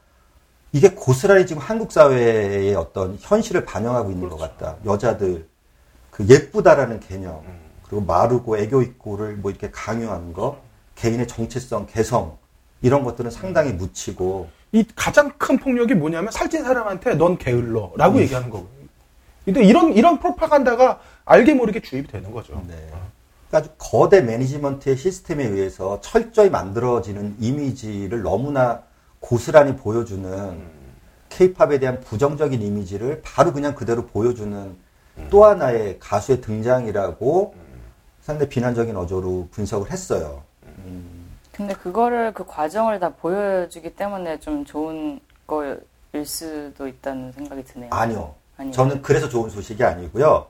이게 0.72 0.90
고스란히 0.90 1.46
지금 1.46 1.62
한국 1.62 1.92
사회의 1.92 2.76
어떤 2.76 3.18
현실을 3.22 3.64
반영하고 3.66 4.10
있는 4.12 4.28
것 4.30 4.38
같다. 4.38 4.78
여자들 4.86 5.48
그 6.10 6.26
예쁘다라는 6.28 7.00
개념 7.00 7.42
그리고 7.88 8.04
마르고 8.06 8.58
애교 8.58 8.82
있고를 8.82 9.36
뭐 9.38 9.52
이렇게 9.52 9.70
강요하는 9.72 10.34
거 10.34 10.62
개인의 10.96 11.28
정체성 11.28 11.88
개성 11.88 12.38
이런 12.84 13.04
것들은 13.04 13.32
상당히 13.32 13.72
묻히고 13.72 14.50
이 14.74 14.86
가장 14.96 15.32
큰 15.38 15.58
폭력이 15.58 15.96
뭐냐면 15.96 16.32
살찐 16.32 16.64
사람한테 16.64 17.16
넌 17.16 17.38
게을러라고 17.38 18.20
얘기하는 18.22 18.50
거거든요. 18.50 18.88
근데 19.46 19.64
이런 19.64 19.94
이런 19.94 20.20
프로파간다가 20.20 21.00
알게 21.26 21.54
모르게 21.54 21.82
주입이 21.82 22.08
되는 22.08 22.32
거죠. 22.32 22.62
네. 22.68 22.76
그러니까 23.50 23.58
아주 23.58 23.70
거대 23.78 24.22
매니지먼트의 24.22 24.98
시스템에 24.98 25.46
의해서 25.46 26.02
철저히 26.02 26.50
만들어지는 26.50 27.38
이미지를 27.40 28.22
너무나 28.22 28.84
고스란히 29.20 29.76
보여주는 29.78 30.62
케이팝에 31.30 31.80
대한 31.80 32.02
부정적인 32.02 32.62
이미지를 32.62 33.22
바로 33.24 33.54
그냥 33.54 33.76
그대로 33.76 34.06
보여주는 34.06 34.76
또 35.30 35.46
하나의 35.46 35.98
가수의 36.00 36.42
등장이라고 36.42 37.56
상당히 38.22 38.50
비난적인 38.50 38.96
어조로 38.98 39.50
분석을 39.52 39.92
했어요. 39.92 40.44
근데 41.56 41.74
그거를 41.76 42.34
그 42.34 42.46
과정을 42.46 43.00
다 43.00 43.10
보여주기 43.10 43.96
때문에 43.96 44.40
좀 44.40 44.66
좋은 44.66 45.20
거일 45.46 45.80
수도 46.26 46.88
있다는 46.88 47.32
생각이 47.32 47.64
드네요. 47.64 47.90
아니요. 47.92 48.34
아니요. 48.58 48.72
저는 48.74 49.02
그래서 49.02 49.30
좋은 49.30 49.50
소식이 49.50 49.84
아니고요. 49.84 50.48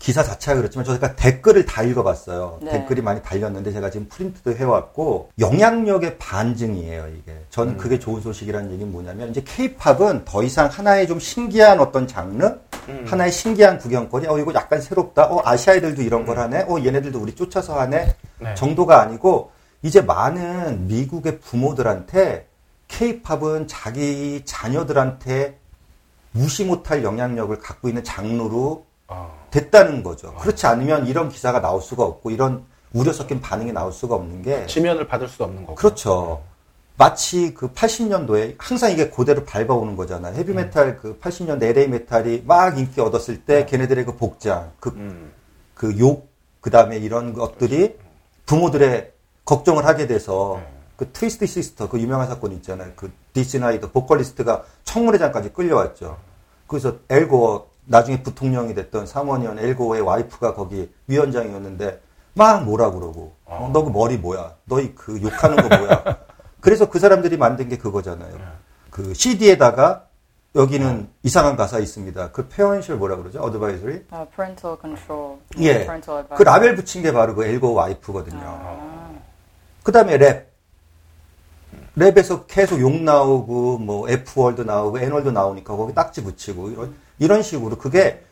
기사 0.00 0.22
자체가 0.22 0.56
그렇지만 0.56 0.84
저희가 0.84 1.14
댓글을 1.14 1.64
다 1.64 1.82
읽어봤어요. 1.82 2.58
네. 2.62 2.72
댓글이 2.72 3.00
많이 3.00 3.22
달렸는데 3.22 3.72
제가 3.72 3.90
지금 3.90 4.08
프린트도 4.08 4.54
해왔고 4.54 5.30
영향력의 5.38 6.18
반증이에요 6.18 7.08
이게. 7.08 7.32
저는 7.50 7.76
그게 7.76 7.98
좋은 7.98 8.20
소식이라는 8.20 8.72
얘기는 8.72 8.90
뭐냐면 8.90 9.30
이제 9.30 9.42
케이팝은 9.46 10.24
더 10.24 10.42
이상 10.42 10.66
하나의 10.66 11.06
좀 11.06 11.20
신기한 11.20 11.80
어떤 11.80 12.06
장르, 12.06 12.58
하나의 13.06 13.30
신기한 13.32 13.78
구경거리, 13.78 14.26
어 14.26 14.38
이거 14.38 14.52
약간 14.52 14.80
새롭다, 14.80 15.26
어 15.26 15.40
아시아 15.44 15.74
애들도 15.74 16.02
이런 16.02 16.26
걸 16.26 16.38
하네, 16.38 16.66
어 16.68 16.78
얘네들도 16.84 17.18
우리 17.18 17.34
쫓아서 17.34 17.78
하네 17.80 18.14
네. 18.40 18.54
정도가 18.54 19.00
아니고 19.00 19.52
이제 19.84 20.00
많은 20.00 20.88
미국의 20.88 21.40
부모들한테 21.40 22.48
케이팝은 22.88 23.68
자기 23.68 24.40
자녀들한테 24.46 25.58
무시 26.32 26.64
못할 26.64 27.04
영향력을 27.04 27.56
갖고 27.58 27.88
있는 27.88 28.02
장르로 28.02 28.86
아, 29.08 29.30
됐다는 29.50 30.02
거죠. 30.02 30.34
그렇지 30.36 30.66
않으면 30.66 31.06
이런 31.06 31.28
기사가 31.28 31.60
나올 31.60 31.82
수가 31.82 32.02
없고 32.02 32.30
이런 32.30 32.64
우려 32.94 33.12
섞인 33.12 33.42
반응이 33.42 33.72
나올 33.72 33.92
수가 33.92 34.14
없는 34.14 34.40
게 34.40 34.64
지면을 34.66 35.06
받을 35.06 35.28
수 35.28 35.44
없는 35.44 35.66
거고. 35.66 35.74
그렇죠. 35.74 36.42
마치 36.96 37.52
그 37.52 37.70
80년도에 37.72 38.54
항상 38.56 38.90
이게 38.90 39.10
그대로 39.10 39.44
밟아오는 39.44 39.96
거잖아요. 39.96 40.34
헤비메탈 40.34 40.96
그 40.96 41.18
80년대 41.18 41.62
LA 41.64 41.88
메탈이 41.88 42.44
막 42.46 42.78
인기 42.78 43.02
얻었을 43.02 43.44
때 43.44 43.66
걔네들의 43.66 44.06
그 44.06 44.16
복장, 44.16 44.72
그 44.80 44.88
음. 44.90 45.30
그 45.74 45.98
욕, 45.98 46.30
그 46.62 46.70
다음에 46.70 46.96
이런 46.96 47.34
것들이 47.34 47.98
부모들의 48.46 49.13
걱정을 49.44 49.84
하게 49.84 50.06
돼서 50.06 50.60
그 50.96 51.10
Twisted 51.12 51.46
Sister 51.46 51.88
그 51.88 52.00
유명한 52.00 52.28
사건 52.28 52.52
있잖아요. 52.52 52.92
그 52.96 53.12
Dee 53.32 53.51
Snider 53.51 53.90
보컬리스트가 53.90 54.64
청문회장까지 54.84 55.52
끌려왔죠. 55.52 56.18
그래서 56.66 56.96
엘고어 57.10 57.66
나중에 57.86 58.22
부통령이 58.22 58.74
됐던 58.74 59.06
사모니언 59.06 59.58
엘고어의 59.58 60.02
와이프가 60.02 60.54
거기 60.54 60.90
위원장이었는데 61.06 62.00
막 62.34 62.64
뭐라 62.64 62.90
그러고 62.90 63.34
어, 63.44 63.70
너그 63.72 63.90
머리 63.90 64.16
뭐야? 64.16 64.54
너희 64.64 64.94
그 64.94 65.20
욕하는 65.20 65.56
거 65.56 65.76
뭐야? 65.76 66.18
그래서 66.60 66.88
그 66.88 66.98
사람들이 66.98 67.36
만든 67.36 67.68
게 67.68 67.76
그거잖아요. 67.76 68.34
그 68.90 69.12
CD에다가 69.12 70.06
여기는 70.56 71.08
이상한 71.24 71.56
가사 71.56 71.78
있습니다. 71.80 72.30
그 72.30 72.48
표현실 72.48 72.94
뭐라 72.94 73.16
그러죠? 73.16 73.40
어드바이저리? 73.40 74.06
아, 74.10 74.24
parental 74.34 74.78
control. 74.80 75.38
예. 75.58 75.86
그 76.36 76.42
라벨 76.44 76.76
붙인 76.76 77.02
게 77.02 77.12
바로 77.12 77.34
그 77.34 77.44
엘고 77.44 77.74
와이프거든요. 77.74 78.40
아, 78.40 78.93
그 79.84 79.92
다음에 79.92 80.16
랩. 80.16 80.52
랩에서 81.96 82.46
계속 82.48 82.80
욕 82.80 82.92
나오고, 82.92 83.78
뭐, 83.78 84.08
F 84.08 84.19
word 84.19 84.62
나오고, 84.62 84.98
N 84.98 85.04
word 85.04 85.28
나오니까 85.28 85.76
거기 85.76 85.94
딱지 85.94 86.24
붙이고, 86.24 86.70
이런, 86.70 86.94
이런 87.20 87.42
식으로 87.42 87.76
그게 87.76 88.24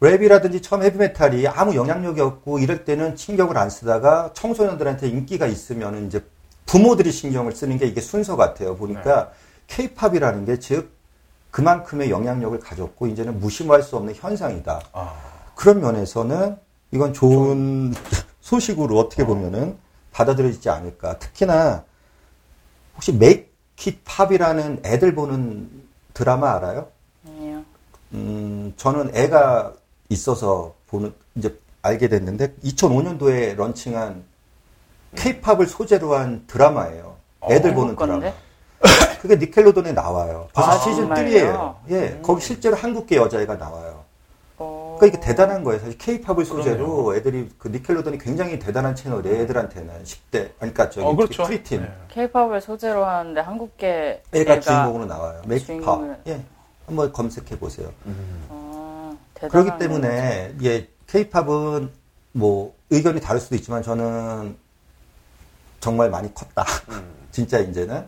랩이라든지 0.00 0.62
처음 0.62 0.82
헤비메탈이 0.82 1.48
아무 1.48 1.74
영향력이 1.74 2.20
없고 2.20 2.58
이럴 2.58 2.84
때는 2.84 3.16
신경을 3.16 3.56
안 3.56 3.70
쓰다가 3.70 4.30
청소년들한테 4.34 5.08
인기가 5.08 5.46
있으면 5.46 6.06
이제 6.06 6.22
부모들이 6.66 7.10
신경을 7.12 7.52
쓰는 7.52 7.78
게 7.78 7.86
이게 7.86 8.02
순서 8.02 8.36
같아요. 8.36 8.76
보니까 8.76 9.30
케이팝이라는 9.68 10.44
게 10.44 10.59
즉 10.59 10.90
그만큼의 11.50 12.10
영향력을 12.10 12.58
가졌고 12.60 13.06
이제는 13.06 13.40
무심할 13.40 13.82
수 13.82 13.96
없는 13.96 14.14
현상이다. 14.14 14.80
아, 14.92 15.14
그런 15.54 15.80
면에서는 15.80 16.56
이건 16.90 17.14
좋은 17.14 17.94
소식으로 18.42 18.98
어떻게 18.98 19.24
보면은 19.24 19.78
받아들여지지 20.16 20.70
않을까. 20.70 21.18
특히나 21.18 21.84
혹시 22.94 23.12
Make 23.12 23.71
It 23.71 24.00
Pop이라는 24.04 24.80
애들 24.84 25.14
보는 25.14 25.70
드라마 26.14 26.54
알아요? 26.56 26.88
아니요. 27.26 27.62
음, 28.14 28.72
저는 28.76 29.14
애가 29.14 29.74
있어서 30.08 30.74
보는, 30.86 31.12
이제 31.34 31.58
알게 31.82 32.08
됐는데, 32.08 32.54
2005년도에 32.64 33.56
런칭한 33.56 34.24
케이팝을 35.16 35.66
소재로 35.66 36.14
한 36.14 36.44
드라마예요. 36.46 37.16
애들 37.50 37.70
어, 37.72 37.74
보는 37.74 37.88
한국 37.90 37.96
건데? 37.96 38.34
드라마. 38.80 39.18
그게 39.20 39.36
Nickelodeon에 39.36 39.92
나와요. 39.92 40.48
벌써 40.54 40.70
아, 40.70 40.78
시즌 40.78 41.08
정말요? 41.08 41.84
3예요. 41.88 41.90
예, 41.90 42.20
거기 42.22 42.40
실제로 42.42 42.76
한국계 42.76 43.16
여자애가 43.16 43.56
나와요. 43.56 44.04
어... 44.96 44.98
그러니까 44.98 45.18
이게 45.18 45.20
대단한 45.26 45.62
거예요. 45.62 45.80
사실 45.80 45.96
케이팝을 45.98 46.44
소재로 46.44 47.14
애들이 47.16 47.48
그 47.58 47.68
Nickelodeon이 47.68 48.18
굉장히 48.18 48.58
대단한 48.58 48.94
채널이에요. 48.94 49.42
애들한테는 49.42 50.02
10대, 50.04 50.34
아니, 50.36 50.52
그러니까 50.58 50.90
저기 50.90 51.06
어, 51.06 51.14
그렇죠. 51.14 51.44
preteen. 51.44 51.82
네. 51.82 51.92
케이팝을 52.08 52.60
소재로 52.60 53.04
하는데 53.04 53.40
한국계 53.40 54.22
애가 54.32 54.60
주인공으로 54.60 55.06
나와요. 55.06 55.42
Make 55.46 55.59
It 55.59 55.65
Pop. 55.65 55.78
주인공을- 55.84 56.16
예. 56.28 56.40
한번 56.86 57.12
검색해 57.12 57.58
보세요. 57.58 57.92
아, 58.48 59.16
그렇기 59.40 59.78
때문에 59.78 60.54
예, 60.62 60.88
케이팝은 61.08 61.90
뭐 62.32 62.74
의견이 62.90 63.20
다를 63.20 63.40
수도 63.40 63.56
있지만 63.56 63.82
저는 63.82 64.56
정말 65.80 66.10
많이 66.10 66.32
컸다. 66.32 66.64
진짜 67.32 67.58
이제는. 67.58 68.06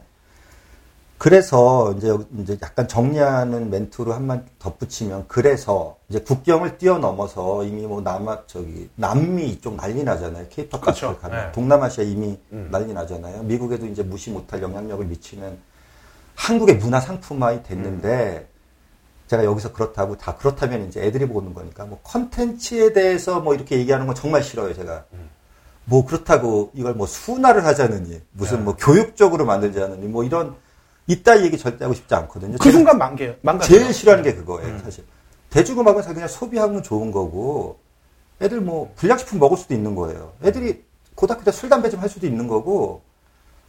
그래서 1.18 1.92
이제 1.96 2.16
이제 2.38 2.56
약간 2.62 2.86
정리하는 2.86 3.70
멘트로 3.70 4.12
한만 4.12 4.46
덧붙이면 4.60 5.24
그래서 5.26 5.96
이제 6.08 6.20
국경을 6.20 6.78
뛰어넘어서 6.78 7.64
이미 7.64 7.86
뭐 7.86 8.00
남아 8.00 8.44
저기 8.46 8.88
남미 8.94 9.48
이쪽 9.48 9.74
난리 9.74 10.04
나잖아요. 10.04 10.46
케이팝. 10.48 10.80
같은 10.80 11.08
거 11.08 11.18
가면 11.18 11.46
네. 11.46 11.52
동남아시아 11.52 12.04
이미 12.04 12.38
음. 12.52 12.68
난리 12.70 12.92
나잖아요. 12.92 13.42
미국에도 13.42 13.86
이제 13.86 14.04
무시 14.04 14.30
못할 14.30 14.62
영향력을 14.62 15.04
미치는 15.06 15.58
한국의 16.36 16.76
문화 16.76 17.00
상품화이 17.00 17.64
됐는데 17.64 18.48
제가 19.26 19.44
여기서 19.44 19.72
그렇다고 19.72 20.16
다 20.16 20.36
그렇다면 20.36 20.86
이제 20.86 21.02
애들이 21.02 21.26
보는 21.26 21.52
거니까 21.52 21.84
뭐 21.84 21.98
컨텐츠에 22.04 22.92
대해서 22.92 23.40
뭐 23.40 23.54
이렇게 23.54 23.76
얘기하는 23.78 24.06
건 24.06 24.14
정말 24.14 24.44
싫어요 24.44 24.72
제가 24.72 25.04
뭐 25.84 26.06
그렇다고 26.06 26.70
이걸 26.74 26.94
뭐 26.94 27.06
순화를 27.06 27.64
하자느니 27.64 28.20
무슨 28.32 28.58
네. 28.58 28.62
뭐 28.62 28.76
교육적으로 28.76 29.44
만들자느니 29.44 30.06
뭐 30.06 30.22
이런 30.22 30.54
이따 31.08 31.42
얘기 31.42 31.58
절대 31.58 31.84
하고 31.84 31.94
싶지 31.94 32.14
않거든요. 32.14 32.58
그 32.58 32.70
순간 32.70 32.98
망개, 32.98 33.36
망가. 33.40 33.64
제일 33.64 33.92
싫어하는 33.92 34.22
게 34.22 34.34
그거예요 34.34 34.68
음. 34.74 34.80
사실 34.84 35.04
대중음악은 35.50 36.02
사실 36.02 36.14
그냥 36.14 36.28
소비하면 36.28 36.82
좋은 36.82 37.10
거고 37.10 37.80
애들 38.40 38.60
뭐 38.60 38.92
불량식품 38.96 39.40
먹을 39.40 39.56
수도 39.56 39.74
있는 39.74 39.94
거예요. 39.96 40.34
애들이 40.44 40.84
고등학교 41.16 41.44
때 41.44 41.50
술 41.50 41.68
담배 41.68 41.90
좀 41.90 42.00
할 42.00 42.08
수도 42.08 42.26
있는 42.26 42.46
거고 42.46 43.02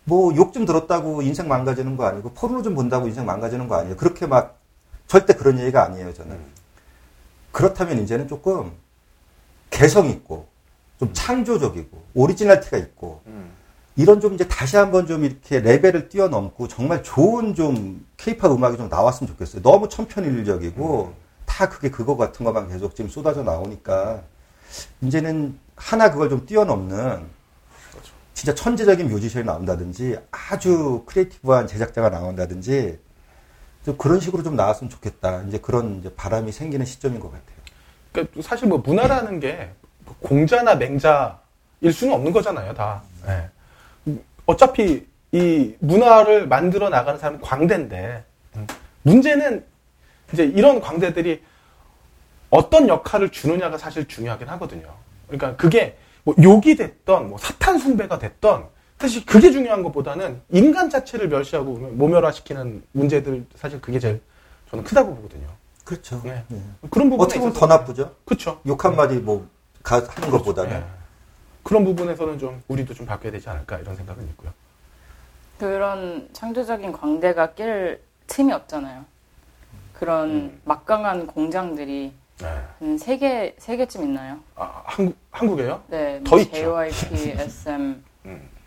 뭐 0.03 0.33
욕 0.35 0.53
좀 0.53 0.65
들었다고 0.65 1.21
인생 1.21 1.47
망가지는 1.47 1.95
거 1.97 2.05
아니고 2.05 2.33
포르노 2.33 2.61
좀 2.61 2.75
본다고 2.75 3.07
인생 3.07 3.25
망가지는 3.25 3.67
거 3.67 3.75
아니에요. 3.75 3.95
그렇게 3.95 4.27
막 4.27 4.59
절대 5.07 5.33
그런 5.33 5.57
얘기가 5.59 5.83
아니에요, 5.85 6.13
저는. 6.13 6.37
그렇다면 7.51 7.99
이제는 8.03 8.27
조금 8.27 8.71
개성 9.71 10.07
있고 10.09 10.47
좀 10.99 11.11
창조적이고 11.13 11.97
오리지널티가 12.13 12.77
있고 12.77 13.21
음. 13.27 13.49
이런 13.99 14.21
좀 14.21 14.33
이제 14.33 14.47
다시 14.47 14.77
한번 14.77 15.05
좀 15.07 15.25
이렇게 15.25 15.59
레벨을 15.59 16.07
뛰어넘고 16.07 16.69
정말 16.69 17.03
좋은 17.03 17.53
좀 17.53 18.05
케이팝 18.15 18.49
음악이 18.49 18.77
좀 18.77 18.87
나왔으면 18.87 19.27
좋겠어요. 19.27 19.61
너무 19.61 19.89
천편일률적이고 19.89 21.13
다 21.45 21.67
그게 21.67 21.91
그거 21.91 22.15
같은 22.15 22.45
것만 22.45 22.69
계속 22.69 22.95
지금 22.95 23.09
쏟아져 23.09 23.43
나오니까 23.43 24.21
이제는 25.01 25.59
하나 25.75 26.11
그걸 26.11 26.29
좀 26.29 26.45
뛰어넘는 26.45 27.25
진짜 28.33 28.55
천재적인 28.55 29.09
뮤지션이 29.09 29.45
나온다든지 29.45 30.17
아주 30.31 31.03
creative한 31.05 31.67
제작자가 31.67 32.07
나온다든지 32.07 32.97
좀 33.83 33.97
그런 33.97 34.21
식으로 34.21 34.43
좀 34.43 34.55
나왔으면 34.55 34.89
좋겠다. 34.89 35.41
이제 35.49 35.57
그런 35.57 35.99
이제 35.99 36.13
바람이 36.15 36.53
생기는 36.53 36.85
시점인 36.85 37.19
것 37.19 37.33
같아요. 37.33 37.57
그러니까 38.13 38.41
사실 38.43 38.69
뭐 38.69 38.77
문화라는 38.77 39.41
게 39.41 39.71
공자나 40.21 40.75
맹자일 40.75 41.91
수는 41.91 42.13
없는 42.13 42.31
거잖아요, 42.31 42.73
다. 42.73 43.03
예. 43.27 43.49
어차피 44.53 45.05
이 45.31 45.75
문화를 45.77 46.47
만들어 46.47 46.89
나가는 46.89 47.19
사람은 47.19 47.39
광대인데 47.41 48.23
음, 48.55 48.65
문제는 49.03 49.63
이제 50.33 50.43
이런 50.43 50.81
광대들이 50.81 51.43
어떤 52.49 52.87
역할을 52.87 53.29
주느냐가 53.29 53.77
사실 53.77 54.07
중요하긴 54.07 54.47
하거든요. 54.49 54.91
그러니까 55.27 55.55
그게 55.55 55.97
뭐 56.23 56.33
욕이 56.41 56.75
됐던 56.75 57.29
뭐 57.29 57.37
사탄 57.37 57.77
숭배가 57.77 58.17
됐던 58.17 58.65
사실 58.97 59.23
그게 59.23 59.51
중요한 59.51 59.83
것보다는 59.83 60.41
인간 60.49 60.89
자체를 60.89 61.29
멸시하고 61.29 61.73
모멸화시키는 61.73 62.81
문제들 62.93 63.45
사실 63.55 63.79
그게 63.79 63.99
제일 63.99 64.19
저는 64.71 64.83
크다고 64.83 65.15
보거든요. 65.15 65.47
그렇죠. 65.85 66.21
네. 66.25 66.43
네. 66.47 66.59
그런 66.89 67.11
부분에 67.11 67.23
어떻게 67.23 67.39
보면 67.39 67.53
더 67.53 67.67
나쁘죠. 67.67 68.15
그렇죠. 68.25 68.59
욕 68.65 68.83
한마디 68.83 69.15
뭐 69.17 69.47
가- 69.83 70.03
하는 70.09 70.31
것보다는. 70.31 70.83
예. 71.69 71.71
그런 71.71 71.83
부분에서는 71.85 72.39
좀 72.39 72.63
우리도 72.67 72.93
좀 72.95 73.05
바뀌어야 73.05 73.31
되지 73.31 73.47
않을까 73.49 73.77
이런 73.77 73.95
생각은 73.95 74.23
있고요. 74.29 74.51
그런 75.59 76.27
창조적인 76.33 76.91
광대가 76.93 77.53
낄 77.53 78.01
틈이 78.27 78.51
없잖아요. 78.51 79.05
그런 79.93 80.29
음. 80.29 80.61
막강한 80.65 81.27
공장들이 81.27 82.13
네. 82.39 82.57
한세 82.79 83.17
개, 83.17 83.53
세 83.57 83.75
개쯤 83.77 84.03
있나요? 84.03 84.39
아, 84.55 84.81
한국 84.85 85.17
한국에요? 85.31 85.83
네, 85.89 86.21
더 86.23 86.31
뭐 86.37 86.39
있죠. 86.39 86.51
JYP, 86.53 87.31
SM, 87.37 88.03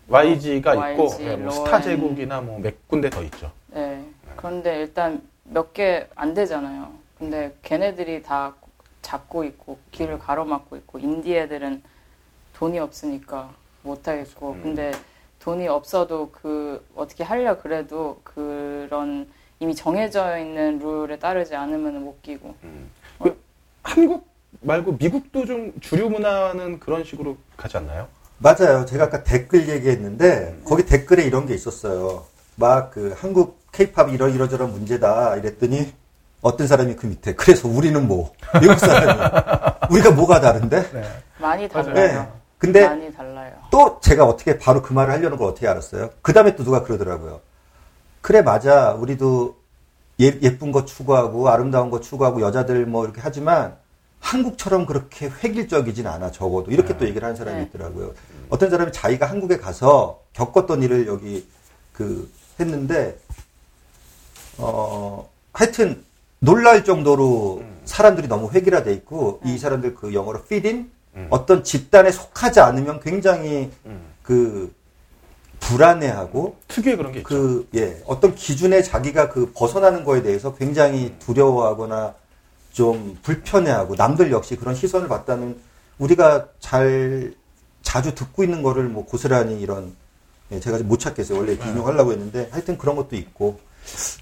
YG가 0.09 0.77
YG, 0.77 0.93
있고 1.03 1.23
예, 1.25 1.37
뭐. 1.37 1.51
스타 1.51 1.81
제국이나 1.81 2.41
뭐 2.41 2.59
몇 2.61 2.87
군데 2.89 3.09
더 3.11 3.23
있죠. 3.23 3.51
네. 3.69 4.05
그런데 4.37 4.81
일단 4.81 5.23
몇 5.45 5.73
개 5.73 6.07
안 6.15 6.35
되잖아요. 6.35 6.93
근데 7.19 7.57
걔네들이 7.63 8.23
다 8.23 8.55
잡고 9.01 9.45
있고 9.45 9.79
길을 9.91 10.19
가로막고 10.19 10.77
있고 10.77 10.99
인디 10.99 11.35
애들은 11.35 11.83
돈이 12.63 12.79
없으니까 12.79 13.51
못 13.83 14.07
하겠고 14.07 14.53
음. 14.53 14.63
근데 14.63 14.93
돈이 15.41 15.67
없어도 15.67 16.31
그 16.31 16.87
어떻게 16.95 17.25
하려 17.25 17.61
그래도 17.61 18.21
그런 18.23 19.29
이미 19.59 19.75
정해져 19.75 20.39
있는 20.39 20.79
룰에 20.79 21.19
따르지 21.19 21.57
않으면 21.57 22.05
못 22.05 22.23
끼고 22.23 22.55
그 23.21 23.43
한국 23.83 24.29
말고 24.61 24.93
미국도 24.93 25.45
좀 25.45 25.73
주류 25.81 26.09
문화는 26.09 26.79
그런 26.79 27.03
식으로 27.03 27.37
가지 27.57 27.79
않나요? 27.79 28.07
맞아요. 28.39 28.85
제가 28.87 29.05
아까 29.05 29.25
댓글 29.25 29.69
얘기했는데 29.69 30.61
거기 30.65 30.87
댓글에 30.87 31.25
이런 31.25 31.47
게 31.47 31.55
있었어요. 31.55 32.25
막 32.55 32.93
그 32.93 33.13
한국 33.19 33.59
케이팝 33.73 34.11
이러 34.11 34.29
이러저런 34.29 34.71
문제다 34.71 35.35
이랬더니 35.37 35.93
어떤 36.43 36.69
사람이 36.69 36.95
그 36.95 37.07
밑에 37.07 37.35
그래서 37.35 37.67
우리는 37.67 38.07
뭐 38.07 38.33
미국 38.61 38.79
사람이 38.79 39.91
우리가 39.91 40.13
뭐가 40.13 40.41
다른데? 40.41 40.93
네. 40.93 41.03
많이. 41.41 41.69
달라요. 41.69 41.95
네. 41.95 42.42
근데 42.63 42.87
많이 42.87 43.13
달라요. 43.13 43.55
또 43.73 43.99
제가 44.01 44.25
어떻게 44.25 44.57
바로 44.57 44.83
그 44.83 44.93
말을 44.93 45.13
하려는 45.13 45.37
걸 45.37 45.49
어떻게 45.49 45.67
알았어요? 45.67 46.11
그 46.23 46.33
다음에 46.33 46.55
또 46.55 46.63
누가 46.63 46.85
그러더라고요. 46.85 47.41
그래, 48.21 48.41
맞아. 48.41 48.93
우리도 48.93 49.57
예, 50.21 50.27
예쁜 50.43 50.71
거 50.71 50.85
추구하고 50.85 51.49
아름다운 51.49 51.91
거 51.91 52.01
추구하고 52.01 52.41
여자들 52.41 52.87
뭐 52.87 53.05
이렇게 53.05 53.21
하지만 53.21 53.77
한국처럼 54.21 54.87
그렇게 54.87 55.29
획일적이진 55.43 56.07
않아, 56.07 56.31
적어도. 56.31 56.71
이렇게 56.71 56.97
또 56.97 57.05
얘기를 57.05 57.25
하는 57.25 57.35
사람이 57.35 57.59
네. 57.59 57.65
있더라고요. 57.65 58.15
어떤 58.49 58.71
사람이 58.71 58.93
자기가 58.93 59.27
한국에 59.27 59.57
가서 59.57 60.21
겪었던 60.33 60.85
일을 60.85 61.09
여기 61.09 61.45
그 61.93 62.31
했는데, 62.61 63.19
어, 64.59 65.29
하여튼 65.53 66.05
놀랄 66.39 66.85
정도로 66.85 67.65
사람들이 67.87 68.29
너무 68.29 68.53
획일화돼 68.53 68.93
있고, 68.93 69.41
이 69.45 69.59
사람들 69.59 69.97
그 69.97 70.15
영어로 70.15 70.43
fit 70.45 70.69
in? 70.69 71.02
음. 71.17 71.27
어떤 71.31 71.63
집단에 71.65 72.11
속하지 72.11 72.61
않으면 72.61 73.01
굉장히 73.01 73.71
음. 73.87 74.01
그 74.23 74.75
불안해하고 75.61 76.57
특유의 76.69 76.97
그런 76.97 77.13
게 77.13 77.21
있죠. 77.21 77.29
그예 77.73 78.03
어떤 78.07 78.35
기준에 78.35 78.83
자기가 78.83 79.29
그 79.29 79.53
벗어나는 79.55 80.05
거에 80.05 80.23
대해서 80.23 80.55
굉장히 80.55 81.15
두려워하거나 81.21 82.15
좀 82.73 83.19
불편해하고 83.23 83.95
남들 83.95 84.33
역시 84.33 84.57
그런 84.57 84.75
시선을 84.75 85.09
받다는 85.09 85.59
우리가 85.99 86.49
잘 86.59 87.35
자주 87.83 88.15
듣고 88.15 88.43
있는 88.43 88.63
거를 88.63 88.85
뭐 88.85 89.05
고스란히 89.05 89.61
이런 89.61 89.95
예, 90.51 90.59
제가 90.61 90.79
못 90.79 90.99
찾겠어요 90.99 91.39
원래 91.39 91.53
이렇게 91.53 91.69
인용하려고 91.71 92.13
했는데 92.13 92.49
하여튼 92.51 92.77
그런 92.79 92.97
것도 92.97 93.15
있고 93.17 93.61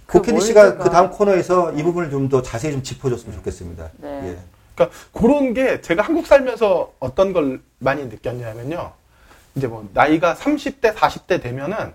그 0.07 0.19
고켄디 0.19 0.45
씨가 0.47 0.79
그 0.79 0.91
다음 0.91 1.11
코너에서 1.11 1.73
이 1.73 1.83
부분을 1.83 2.11
좀 2.11 2.29
더 2.29 2.43
자세히 2.43 2.73
좀 2.73 2.83
짚어줬으면 2.83 3.35
좋겠습니다. 3.37 3.91
네. 3.99 4.09
예. 4.25 4.39
그러니까 4.81 4.91
그런 5.13 5.53
게 5.53 5.81
제가 5.83 6.03
한국 6.03 6.27
살면서 6.27 6.95
어떤 7.01 7.33
걸 7.35 7.61
많이 7.79 8.05
느꼈냐면요. 8.07 8.93
이제 9.55 9.67
뭐 9.67 9.87
나이가 9.93 10.35
30대, 10.35 10.95
40대 10.95 11.43
되면은 11.43 11.93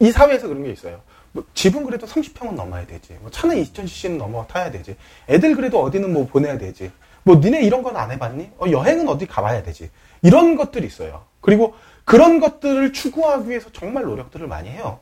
이 0.00 0.10
사회에서 0.10 0.48
그런 0.48 0.64
게 0.64 0.70
있어요. 0.70 1.00
뭐 1.32 1.44
집은 1.54 1.84
그래도 1.84 2.06
30평은 2.06 2.54
넘어야 2.54 2.86
되지. 2.86 3.16
뭐 3.20 3.30
차는 3.30 3.62
2000cc는 3.62 4.16
넘어 4.16 4.46
타야 4.46 4.70
되지. 4.70 4.96
애들 5.28 5.54
그래도 5.54 5.80
어디는 5.82 6.12
뭐 6.12 6.26
보내야 6.26 6.58
되지. 6.58 6.90
뭐 7.22 7.36
니네 7.36 7.62
이런 7.62 7.82
건 7.82 7.96
안 7.96 8.10
해봤니? 8.10 8.50
어, 8.58 8.70
여행은 8.70 9.08
어디 9.08 9.26
가봐야 9.26 9.62
되지. 9.62 9.90
이런 10.22 10.56
것들이 10.56 10.86
있어요. 10.86 11.24
그리고 11.40 11.74
그런 12.04 12.40
것들을 12.40 12.92
추구하기 12.92 13.48
위해서 13.48 13.70
정말 13.72 14.04
노력들을 14.04 14.46
많이 14.46 14.68
해요. 14.68 15.00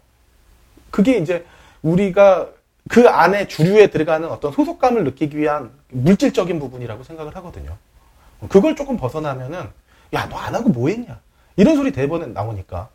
그게 0.90 1.16
이제 1.16 1.44
우리가 1.82 2.48
그 2.88 3.08
안에 3.08 3.46
주류에 3.48 3.88
들어가는 3.88 4.28
어떤 4.28 4.52
소속감을 4.52 5.04
느끼기 5.04 5.36
위한 5.38 5.70
물질적인 5.90 6.58
부분이라고 6.58 7.04
생각을 7.04 7.34
하거든요. 7.36 7.76
그걸 8.48 8.74
조금 8.76 8.96
벗어나면은 8.96 9.68
야 10.14 10.28
너 10.28 10.36
안 10.36 10.54
하고 10.54 10.68
뭐 10.68 10.88
했냐 10.88 11.20
이런 11.56 11.76
소리 11.76 11.92
대번에 11.92 12.26
나오니까 12.26 12.88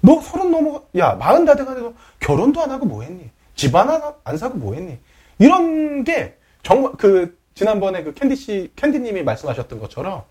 너 0.00 0.20
서른 0.20 0.50
넘어 0.50 0.82
야 0.96 1.14
마흔 1.14 1.44
다 1.44 1.54
돼가지고 1.54 1.94
결혼도 2.20 2.60
안 2.62 2.70
하고 2.70 2.86
뭐 2.86 3.02
했니 3.02 3.30
집안 3.56 3.88
하나 3.90 4.14
안 4.24 4.36
사고 4.38 4.56
뭐 4.56 4.74
했니 4.74 4.98
이런 5.38 6.04
게 6.04 6.38
정말 6.62 6.92
그 6.96 7.36
지난번에 7.54 8.02
그 8.04 8.14
캔디 8.14 8.36
씨 8.36 8.72
캔디님이 8.76 9.22
말씀하셨던 9.24 9.80
것처럼 9.80 10.22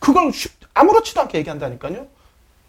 그걸 0.00 0.32
쉽- 0.32 0.52
아무렇지도 0.74 1.20
않게 1.22 1.38
얘기한다니까요. 1.38 2.06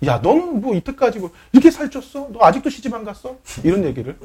야, 0.06 0.18
너는 0.20 0.62
뭐 0.62 0.76
이때까지 0.76 1.20
뭐 1.20 1.32
이렇게 1.52 1.70
살쪘어? 1.70 2.32
너 2.32 2.40
아직도 2.46 2.70
시집 2.70 2.94
안 2.94 3.04
갔어? 3.04 3.38
이런 3.64 3.84
얘기를. 3.86 4.18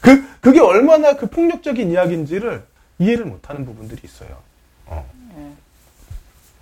그, 0.00 0.40
그게 0.40 0.60
얼마나 0.60 1.16
그 1.16 1.28
폭력적인 1.28 1.90
이야기인지를 1.90 2.64
이해를 2.98 3.24
못 3.24 3.48
하는 3.48 3.64
부분들이 3.64 4.00
있어요. 4.04 4.38
어. 4.86 5.08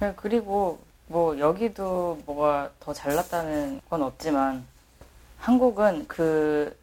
네, 0.01 0.13
그리고 0.17 0.79
뭐 1.07 1.39
여기도 1.39 2.19
뭐가 2.25 2.71
더 2.81 2.93
잘났다는 2.93 3.81
건 3.91 4.03
없지만 4.03 4.65
한국은 5.39 6.07
그 6.07 6.77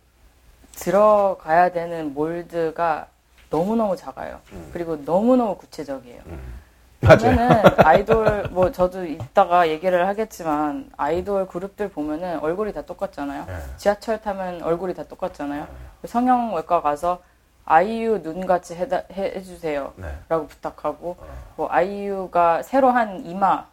들어가야 0.73 1.71
되는 1.71 2.13
몰드가 2.13 3.07
너무너무 3.49 3.95
작아요. 3.95 4.41
그리고 4.73 4.97
너무너무 4.97 5.57
구체적이에요. 5.57 6.21
맞아요. 6.25 6.56
보면은 7.01 7.61
아이돌 7.77 8.47
뭐 8.51 8.71
저도 8.71 9.05
이따가 9.05 9.67
얘기를 9.69 10.07
하겠지만 10.07 10.89
아이돌 10.97 11.47
그룹들 11.47 11.89
보면은 11.89 12.39
얼굴이 12.39 12.73
다 12.73 12.81
똑같잖아요. 12.81 13.45
네. 13.45 13.53
지하철 13.77 14.21
타면 14.21 14.63
얼굴이 14.63 14.93
다 14.93 15.03
똑같잖아요. 15.03 15.67
성형외과 16.05 16.81
가서 16.81 17.21
아이유 17.65 18.19
눈같이 18.23 18.75
해다, 18.75 19.03
해, 19.11 19.33
해주세요. 19.35 19.93
네. 19.97 20.17
라고 20.29 20.47
부탁하고 20.47 21.17
뭐 21.55 21.67
아이유가 21.69 22.63
새로 22.63 22.89
한 22.89 23.25
이마 23.25 23.65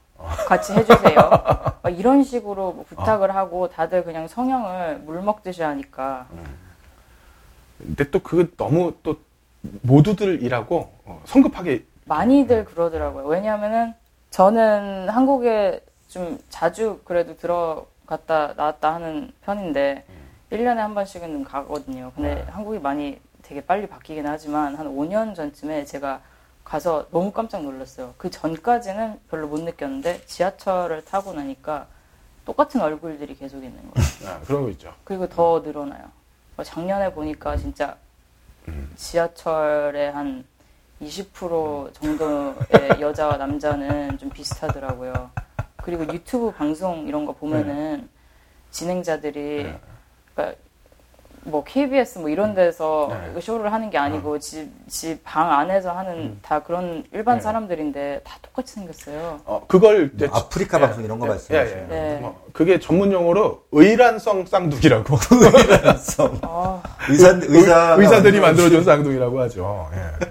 같이 0.46 0.74
해주세요. 0.74 1.16
막 1.82 1.98
이런 1.98 2.24
식으로 2.24 2.72
뭐 2.72 2.84
부탁을 2.88 3.34
하고 3.34 3.68
다들 3.68 4.04
그냥 4.04 4.28
성형을 4.28 4.98
물 4.98 5.22
먹듯이 5.22 5.62
하니까 5.62 6.26
근데 7.78 8.10
또 8.10 8.20
그거 8.20 8.46
너무 8.56 8.94
또 9.02 9.16
모두들 9.82 10.42
일하고 10.42 10.92
어, 11.04 11.22
성급하게 11.24 11.84
많이들 12.04 12.64
그러더라고요. 12.64 13.24
왜냐하면은 13.26 13.94
저는 14.30 15.08
한국에 15.08 15.80
좀 16.08 16.38
자주 16.48 17.00
그래도 17.04 17.36
들어갔다 17.36 18.54
나왔다 18.54 18.94
하는 18.94 19.32
편인데 19.42 20.04
1년에 20.50 20.76
한 20.76 20.94
번씩은 20.94 21.32
좀 21.32 21.44
가거든요. 21.44 22.12
근데 22.14 22.42
한국이 22.50 22.78
많이 22.78 23.20
되게 23.42 23.60
빨리 23.60 23.86
바뀌긴 23.86 24.26
하지만 24.26 24.74
한 24.76 24.88
5년 24.88 25.34
전쯤에 25.34 25.84
제가 25.84 26.20
가서 26.64 27.06
너무 27.10 27.30
깜짝 27.30 27.62
놀랐어요. 27.62 28.14
그 28.16 28.30
전까지는 28.30 29.20
별로 29.30 29.48
못 29.48 29.60
느꼈는데 29.60 30.24
지하철을 30.24 31.04
타고 31.04 31.32
나니까 31.32 31.86
똑같은 32.44 32.80
얼굴들이 32.80 33.36
계속 33.36 33.62
있는 33.62 33.78
거예요. 33.90 34.34
아, 34.34 34.40
그런 34.46 34.64
거 34.64 34.70
있죠. 34.70 34.94
그리고 35.04 35.28
더 35.28 35.60
늘어나요. 35.64 36.04
뭐 36.56 36.64
작년에 36.64 37.12
보니까 37.12 37.56
진짜 37.56 37.96
지하철의 38.96 40.12
한 40.12 40.44
20% 41.04 41.92
정도의 41.94 42.54
여자와 43.00 43.36
남자는 43.36 44.18
좀 44.18 44.30
비슷하더라고요. 44.30 45.30
그리고 45.76 46.04
유튜브 46.12 46.50
방송 46.50 47.06
이런 47.06 47.26
거 47.26 47.32
보면은 47.32 48.08
진행자들이 48.70 49.64
네. 49.64 49.78
그러니까 50.34 50.58
뭐 51.46 51.62
KBS 51.62 52.20
뭐 52.20 52.30
이런 52.30 52.54
데서 52.54 53.12
네. 53.34 53.38
쇼를 53.40 53.70
하는 53.70 53.90
게 53.90 53.98
아니고 53.98 54.38
집 54.38 54.70
집 54.88 55.22
방 55.24 55.52
안에서 55.52 55.92
하는 55.92 56.38
다 56.40 56.62
그런 56.62 57.04
일반 57.12 57.36
네. 57.36 57.42
사람들인데 57.42 58.22
다 58.24 58.38
똑같이 58.40 58.72
생겼어요. 58.74 59.40
어, 59.44 59.62
그걸 59.68 60.10
뭐 60.14 60.28
아프리카 60.32 60.78
예, 60.78 60.80
방송 60.82 61.04
이런 61.04 61.18
거 61.18 61.26
예, 61.26 61.30
말씀하시는 61.30 61.86
예, 61.90 61.94
예. 61.94 62.14
네. 62.14 62.18
뭐 62.20 62.42
그게 62.54 62.78
전문 62.80 63.12
용어로 63.12 63.64
의란성 63.72 64.46
쌍둥이라고 64.46 65.04
거예요. 65.18 66.38
아, 66.42 66.82
의사 67.10 67.28
의사 67.42 67.94
의사들이 67.98 68.40
만들어준 68.40 68.82
쌍둥이라고 68.82 69.40
하죠. 69.42 69.90
예. 69.92 70.26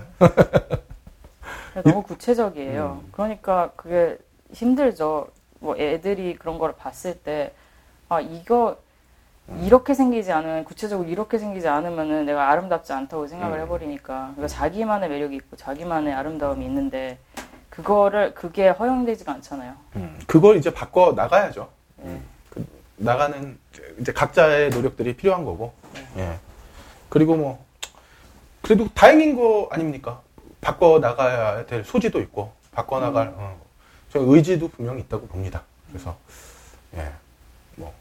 너무 1.84 2.04
구체적이에요. 2.04 3.04
그러니까 3.12 3.72
그게 3.76 4.18
힘들죠. 4.54 5.28
뭐 5.60 5.78
애들이 5.78 6.36
그런 6.36 6.60
걸 6.60 6.74
봤을 6.76 7.18
때, 7.18 7.54
아, 8.10 8.20
이거, 8.20 8.78
이렇게 9.62 9.94
생기지 9.94 10.32
않으면, 10.32 10.66
구체적으로 10.66 11.08
이렇게 11.08 11.38
생기지 11.38 11.68
않으면은 11.68 12.26
내가 12.26 12.50
아름답지 12.52 12.94
않다고 12.94 13.28
생각을 13.28 13.62
해버리니까. 13.62 14.32
그러니까 14.36 14.48
자기만의 14.48 15.10
매력이 15.10 15.36
있고 15.38 15.56
자기만의 15.56 16.14
아름다움이 16.14 16.66
있는데, 16.66 17.18
그거를, 17.70 18.34
그게 18.34 18.70
허용되지가 18.70 19.32
않잖아요. 19.32 19.74
음, 19.96 20.20
그걸 20.28 20.58
이제 20.58 20.72
바꿔 20.72 21.14
나가야죠. 21.14 21.70
예. 22.06 22.20
그 22.50 22.66
나가는 22.98 23.58
이제 24.00 24.12
각자의 24.14 24.70
노력들이 24.70 25.16
필요한 25.16 25.44
거고. 25.44 25.74
예. 26.18 26.38
그리고 27.10 27.36
뭐 27.36 27.66
그래도 28.64 28.88
다행인 28.96 29.36
거 29.36 29.68
아닙니까? 29.72 30.22
바꿔 30.62 30.98
나가야 30.98 31.66
될 31.66 31.84
소지도 31.84 32.22
있고 32.22 32.54
바꿔 32.72 33.00
나갈 33.00 33.34
어, 33.36 33.60
저 34.12 34.20
의지도 34.20 34.70
분명히 34.70 35.02
있다고 35.02 35.28
봅니다. 35.28 35.64
그래서 35.90 36.16
예. 36.96 37.12
뭐 37.76 37.94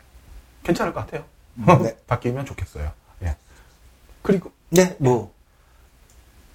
괜찮을 0.62 0.94
것 0.94 1.00
같아요. 1.00 1.24
네. 1.82 1.96
바뀌면 2.06 2.46
좋겠어요. 2.46 2.90
예. 3.24 3.36
그리고 4.22 4.52
네, 4.70 4.96
뭐 4.98 5.32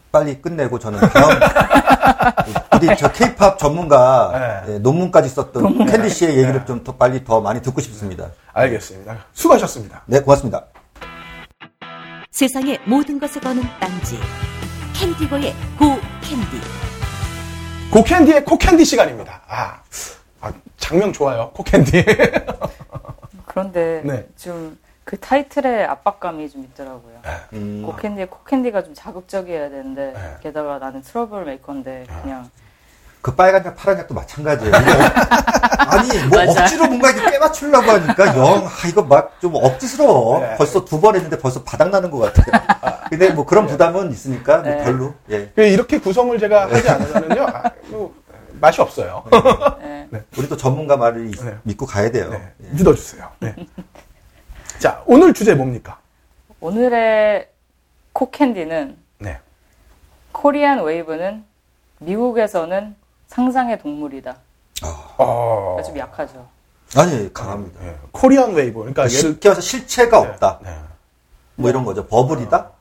빨리 0.10 0.42
끝내고 0.42 0.80
저는 0.80 1.00
다음 1.00 2.82
우리 2.82 2.96
저 2.96 3.12
K-팝 3.12 3.60
전문가 3.60 4.64
네. 4.66 4.76
예, 4.76 4.80
논문까지 4.80 5.28
썼던 5.28 5.86
캔디 5.86 6.10
씨의 6.10 6.38
얘기를 6.38 6.66
좀더 6.66 6.96
빨리 6.96 7.26
더 7.26 7.42
많이 7.42 7.62
듣고 7.62 7.82
싶습니다. 7.82 8.32
알겠습니다. 8.54 9.26
수고하셨습니다. 9.34 10.04
네, 10.06 10.22
고맙습니다. 10.22 10.66
세상의 12.38 12.80
모든 12.86 13.20
것을 13.20 13.42
거는 13.42 13.64
딴지 13.80 14.16
캔디고의 14.94 15.56
고 15.80 15.96
캔디 16.22 16.46
고 17.92 18.04
캔디의 18.04 18.46
코 18.46 18.56
캔디 18.60 18.86
시간입니다. 18.86 19.42
아, 19.48 19.82
아, 20.42 20.54
작명 20.78 21.12
좋아요. 21.12 21.50
코 21.56 21.64
캔디. 21.64 22.06
그런데 23.48 24.04
네. 24.06 24.28
좀 24.36 24.78
그 24.78 25.20
타이틀에 25.20 25.86
압박감이 25.86 26.48
좀 26.52 26.64
있더라고요. 26.66 27.22
음, 27.54 27.82
고 27.84 27.96
캔디의 27.96 28.30
코 28.30 28.44
캔디가 28.44 28.84
좀 28.84 28.94
자극적이어야 28.94 29.72
되는데, 29.72 30.14
네. 30.14 30.36
게다가 30.44 30.78
나는 30.78 31.02
트러블 31.02 31.44
메이커인데, 31.44 32.06
그냥 32.22 32.52
그 33.28 33.36
빨간 33.36 33.66
약, 33.66 33.76
파란 33.76 34.00
약도 34.00 34.14
마찬가지예요. 34.14 34.72
아니, 35.90 36.18
뭐 36.30 36.38
맞아. 36.46 36.62
억지로 36.64 36.88
뭔가 36.88 37.12
이렇게 37.12 37.30
빼맞추려고 37.32 37.92
하니까 37.92 38.38
영, 38.38 38.66
아, 38.66 38.88
이거 38.88 39.04
막 39.04 39.38
좀 39.42 39.54
억지스러워. 39.54 40.40
네. 40.40 40.56
벌써 40.56 40.86
두 40.86 41.02
번 41.02 41.14
했는데 41.16 41.38
벌써 41.38 41.62
바닥나는 41.62 42.10
것 42.10 42.20
같아요. 42.34 43.02
근데 43.10 43.30
뭐 43.32 43.46
그런 43.46 43.68
부담은 43.68 44.12
있으니까 44.12 44.60
뭐 44.60 44.72
네. 44.72 44.82
별로. 44.86 45.14
예. 45.30 45.52
그 45.54 45.62
이렇게 45.64 46.00
구성을 46.00 46.40
제가 46.40 46.70
하지 46.72 46.90
않으면요, 46.90 47.48
아, 47.48 47.64
뭐, 47.88 48.16
맛이 48.62 48.80
없어요. 48.80 49.26
예. 49.84 50.08
우리 50.38 50.48
또 50.48 50.56
전문가 50.56 50.96
말을 50.96 51.28
이- 51.28 51.32
네. 51.32 51.58
믿고 51.64 51.86
가야 51.86 52.10
돼요. 52.10 52.30
네, 52.30 52.50
예. 52.64 52.70
믿어주세요. 52.78 53.30
네. 53.42 53.54
자, 54.80 55.04
오늘 55.06 55.34
주제 55.34 55.54
뭡니까? 55.54 56.00
오늘의 56.62 57.50
코캔디는 58.14 58.98
네. 59.20 59.38
Korean 60.32 60.82
wave는 60.82 61.44
미국에서는 62.00 62.96
상상의 63.28 63.80
동물이다. 63.80 64.36
어, 65.18 65.76
그러니까 65.76 65.84
좀 65.84 65.98
약하죠. 65.98 66.48
아니, 66.96 67.34
강합니다. 67.34 67.86
예, 67.86 67.96
Korean 68.12 68.54
wave. 68.54 68.80
그러니까 68.80 69.08
쉽게 69.08 69.50
해서 69.50 69.60
실체가 69.62 70.20
없다. 70.20 70.60
네, 70.64 70.70
네. 70.70 70.78
뭐 71.56 71.70
이런 71.70 71.84
거죠. 71.84 72.06
버블이다? 72.08 72.72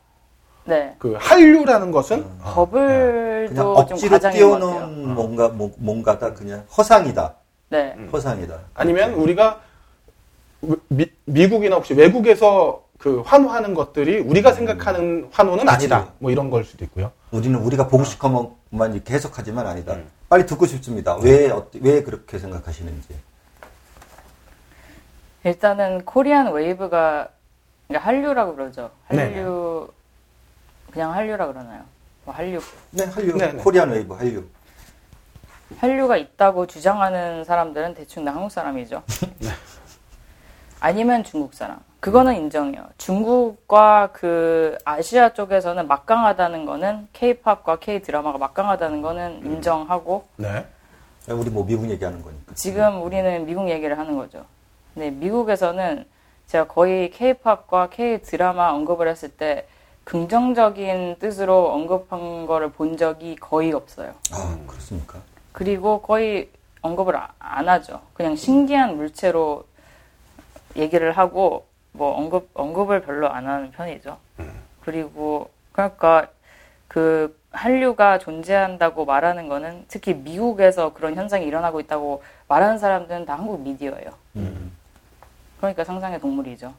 네. 0.65 0.95
그 0.99 1.17
한류라는 1.19 1.91
것은 1.91 2.19
음. 2.19 2.41
어, 2.43 2.55
버블도 2.55 3.49
그냥 3.49 3.65
좀 3.65 3.77
억지로. 3.77 4.19
띄워놓은 4.19 5.15
뭔가, 5.15 5.49
뭐, 5.49 5.73
뭔가다. 5.79 6.35
그냥 6.35 6.65
허상이다. 6.77 7.35
네. 7.69 7.95
음. 7.97 8.09
허상이다. 8.13 8.55
아니면 8.75 9.15
우리가 9.15 9.61
미, 10.89 11.07
미국이나 11.25 11.77
혹시 11.77 11.95
외국에서 11.95 12.83
그 12.99 13.21
환호하는 13.21 13.75
것들이 13.75 14.19
우리가 14.21 14.53
생각하는 14.53 15.29
환호는 15.33 15.65
그치. 15.67 15.75
아니다. 15.75 16.13
뭐 16.19 16.31
이런 16.31 16.51
걸 16.51 16.65
수도 16.65 16.85
있고요. 16.87 17.13
우리는 17.31 17.59
우리가 17.59 17.89
보고 17.89 18.05
싶은 18.05 18.33
것만 18.33 18.95
이렇게 18.95 19.15
해석하지만 19.15 19.67
아니다. 19.67 19.95
음. 19.95 20.09
빨리 20.29 20.47
듣고 20.47 20.67
싶습니다. 20.67 21.17
왜, 21.17 21.51
어- 21.51 21.69
왜 21.81 22.03
그렇게 22.03 22.39
생각하시는지. 22.39 23.09
일단은 25.45 26.05
Korean 26.05 26.53
wave가 26.53 27.29
그러니까 27.87 28.09
한류라고 28.09 28.57
그러죠. 28.57 28.91
네네. 29.09 29.23
한류 29.35 29.89
그냥 30.91 31.13
한류라 31.13 31.47
그러나요? 31.47 31.83
뭐 32.25 32.35
한류 32.35 32.61
네, 32.91 33.05
한류. 33.05 33.37
네, 33.37 33.53
네. 33.53 33.63
코리안 33.63 33.91
웨이브, 33.91 34.15
한류. 34.15 34.45
한류가 35.79 36.17
있다고 36.17 36.67
주장하는 36.67 37.45
사람들은 37.45 37.95
대충 37.95 38.25
다 38.25 38.33
한국 38.35 38.51
사람이죠. 38.51 39.03
아니면 40.81 41.23
중국 41.23 41.55
사람. 41.55 41.79
그거는 42.07 42.37
인정해요. 42.37 42.85
중국과 42.99 44.11
그 44.12 44.79
아시아 44.85 45.31
쪽에서는 45.33 45.88
막강하다는 45.88 46.64
거는 46.64 47.09
K-팝과 47.12 47.81
K-드라마가 47.81 48.38
막강하다는 48.38 49.03
거는 49.03 49.45
인정하고 49.45 50.25
네. 50.37 50.64
우리 51.29 51.51
뭐 51.51 51.66
미국 51.66 51.90
얘기하는 51.90 52.23
거니까. 52.23 52.55
지금 52.55 53.03
우리는 53.03 53.45
미국 53.45 53.69
얘기를 53.69 53.99
하는 53.99 54.16
거죠. 54.16 54.45
근데 54.95 55.11
미국에서는 55.11 56.07
제가 56.47 56.69
거의 56.69 57.11
K-팝과 57.11 57.88
K-드라마 57.90 58.69
언급을 58.71 59.09
했을 59.09 59.29
때 59.29 59.66
긍정적인 60.05 61.16
뜻으로 61.19 61.73
언급한 61.73 62.47
거를 62.47 62.71
본 62.71 62.97
적이 62.97 63.35
거의 63.35 63.73
없어요. 63.73 64.14
아, 64.33 64.57
그렇습니까? 64.69 65.19
그리고 65.51 66.01
거의 66.03 66.51
언급을 66.83 67.16
아- 67.16 67.33
안 67.40 67.69
하죠. 67.69 68.01
그냥 68.14 68.37
신기한 68.37 68.97
물체로 68.97 69.64
얘기를 70.77 71.11
하고 71.11 71.66
뭐 71.97 72.17
언급 72.17 72.51
언급을 72.55 73.03
별로 73.03 73.29
안 73.29 73.47
하는 73.47 73.71
편이죠. 73.71 74.19
그리고 74.83 75.51
그러니까 75.73 76.29
그 76.89 77.37
한류가 77.51 78.19
존재한다고 78.19 79.05
말하는 79.05 79.49
거는 79.49 79.85
특히 79.89 80.15
미국에서 80.15 80.93
그런 80.93 81.15
현상이 81.15 81.47
일어나고 81.47 81.81
있다고 81.81 82.23
말하는 82.49 82.79
사람들은 82.79 83.25
다 83.25 83.35
한국 83.35 83.61
미디어예요. 83.63 84.11
음. 84.37 84.73
그러니까 85.59 85.85
상상의 85.85 86.21
동물이죠. 86.21 86.73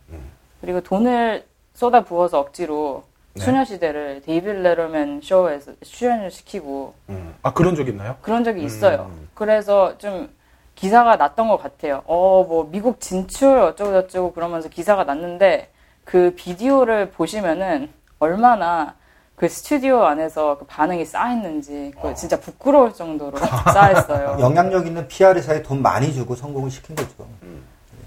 그리고 0.62 0.82
돈을 0.82 1.46
쏟아 1.74 2.04
부어서 2.04 2.40
억지로 2.40 3.04
네. 3.34 3.44
소녀시대를 3.44 4.22
데이빌 4.22 4.64
레러맨 4.64 5.22
쇼에서 5.22 5.74
출연을 5.84 6.32
시키고 6.32 6.94
음. 7.10 7.36
아 7.44 7.54
그런 7.54 7.76
적 7.76 7.88
있나요? 7.88 8.16
그런 8.22 8.44
적이 8.44 8.64
있어요. 8.64 9.12
음. 9.12 9.30
그래서 9.34 9.98
좀 9.98 10.30
기사가 10.78 11.16
났던 11.16 11.48
것 11.48 11.58
같아요. 11.58 12.04
어, 12.06 12.46
뭐, 12.48 12.70
미국 12.72 13.02
진출 13.02 13.58
어쩌고저쩌고 13.58 14.34
그러면서 14.34 14.70
기사가 14.70 15.04
났는데 15.04 15.72
그 16.06 16.34
비디오를 16.38 17.10
보시면은 17.10 17.90
얼마나 18.20 18.94
그 19.36 19.50
스튜디오 19.50 20.04
안에서 20.04 20.58
그 20.60 20.66
반응이 20.66 21.06
쌓였는지 21.06 21.92
그거 21.96 22.14
진짜 22.14 22.40
부끄러울 22.40 22.94
정도로 22.94 23.38
쌓였어요. 23.74 24.38
영향력 24.42 24.88
있는 24.88 25.08
PR 25.08 25.38
회사에 25.38 25.64
돈 25.64 25.82
많이 25.82 26.14
주고 26.14 26.36
성공을 26.36 26.70
시킨 26.70 26.96
거죠. 26.96 27.28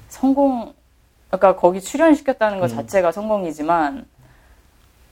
성공, 0.09 0.73
그러니까 1.29 1.57
거기 1.57 1.81
출연시켰다는 1.81 2.61
것 2.61 2.69
자체가 2.69 3.13
성공이지만 3.13 4.07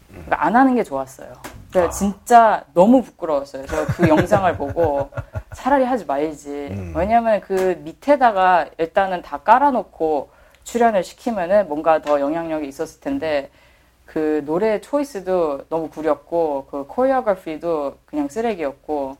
그러니까 0.08 0.44
안 0.44 0.56
하는 0.56 0.74
게 0.74 0.82
좋았어요. 0.82 1.32
그래서 1.70 1.90
진짜 1.90 2.64
너무 2.72 3.02
부끄러웠어요. 3.02 3.66
제가 3.66 3.86
그 3.86 4.08
영상을 4.08 4.56
보고 4.56 5.10
차라리 5.54 5.84
하지 5.84 6.04
말지. 6.06 6.68
음. 6.70 6.92
왜냐면 6.96 7.40
그 7.40 7.78
밑에다가 7.84 8.68
일단은 8.78 9.22
다 9.22 9.38
깔아놓고 9.38 10.30
출연을 10.64 11.04
시키면은 11.04 11.68
뭔가 11.68 12.00
더 12.00 12.20
영향력이 12.20 12.66
있었을 12.68 13.00
텐데 13.00 13.50
그 14.06 14.42
노래 14.46 14.80
초이스도 14.80 15.66
너무 15.68 15.90
구렸고 15.90 16.68
그 16.70 16.86
코리오그래피도 16.86 17.98
그냥 18.06 18.28
쓰레기였고 18.28 19.16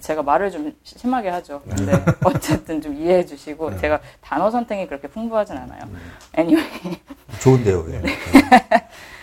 제가 0.00 0.22
말을 0.22 0.50
좀 0.50 0.72
심하게 0.82 1.28
하죠. 1.28 1.60
근데 1.68 1.92
어쨌든 2.24 2.80
좀 2.80 2.94
이해해 2.94 3.24
주시고 3.24 3.76
제가 3.78 4.00
단어 4.20 4.50
선택이 4.50 4.86
그렇게 4.86 5.08
풍부하진 5.08 5.56
않아요. 5.56 5.82
anyway, 6.36 7.00
좋은데요. 7.40 7.84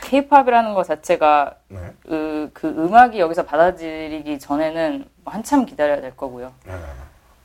예. 0.07 0.21
K-팝이라는 0.21 0.73
것 0.73 0.83
자체가 0.83 1.55
네. 1.67 1.79
그, 2.03 2.49
그 2.53 2.67
음악이 2.67 3.19
여기서 3.19 3.43
받아들이기 3.45 4.39
전에는 4.39 5.05
한참 5.25 5.65
기다려야 5.65 6.01
될 6.01 6.15
거고요. 6.15 6.53
네. 6.65 6.73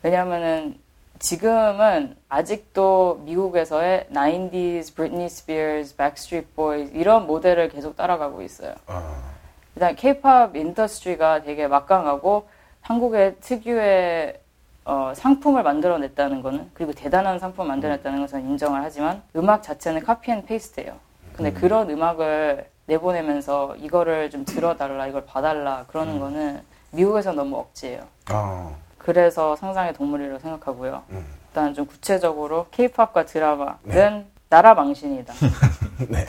왜냐하면은 0.03 0.79
지금은 1.19 2.17
아직도 2.29 3.23
미국에서의 3.25 4.07
90s, 4.13 4.95
Britney 4.95 5.27
Spears, 5.27 5.97
Backstreet 5.97 6.49
Boys 6.55 6.93
이런 6.95 7.27
모델을 7.27 7.69
계속 7.69 7.97
따라가고 7.97 8.43
있어요. 8.43 8.75
아, 8.87 9.23
일단 9.77 9.95
K-팝 9.95 10.57
industry가 10.57 11.43
되게 11.43 11.69
막강하고 11.69 12.49
한국의 12.81 13.37
특유의 13.41 14.41
어, 14.85 15.13
상품을 15.15 15.63
만들어냈다는 15.63 16.43
거는 16.43 16.71
그리고 16.75 16.93
대단한 16.93 17.39
상품을 17.39 17.69
만들어냈다는 17.69 18.21
것은 18.21 18.41
인정을 18.41 18.83
하지만 18.83 19.23
음악 19.37 19.63
자체는 19.63 20.03
copy 20.03 20.33
and 20.33 20.45
paste예요. 20.45 20.99
근데 21.37 21.53
그런 21.53 21.91
음악을 21.91 22.67
내보내면서 22.87 23.77
이거를 23.77 24.31
좀 24.31 24.45
들어달라, 24.45 25.07
이걸 25.07 25.25
봐달라 25.25 25.85
그러는 25.89 26.19
거는 26.19 26.61
미국에서 26.91 27.33
너무 27.33 27.57
억지예요. 27.59 28.03
아, 28.27 28.71
그래서 28.99 29.57
상상의 29.57 29.95
동물이라고 29.95 30.39
생각하고요. 30.39 31.03
음. 31.11 31.25
일단 31.49 31.75
좀 31.75 31.87
구체적으로 31.87 32.67
K-팝과 32.71 33.27
드라마는 33.27 34.27
나라 34.49 34.75
망신이다. 34.75 35.35
네. 36.09 36.27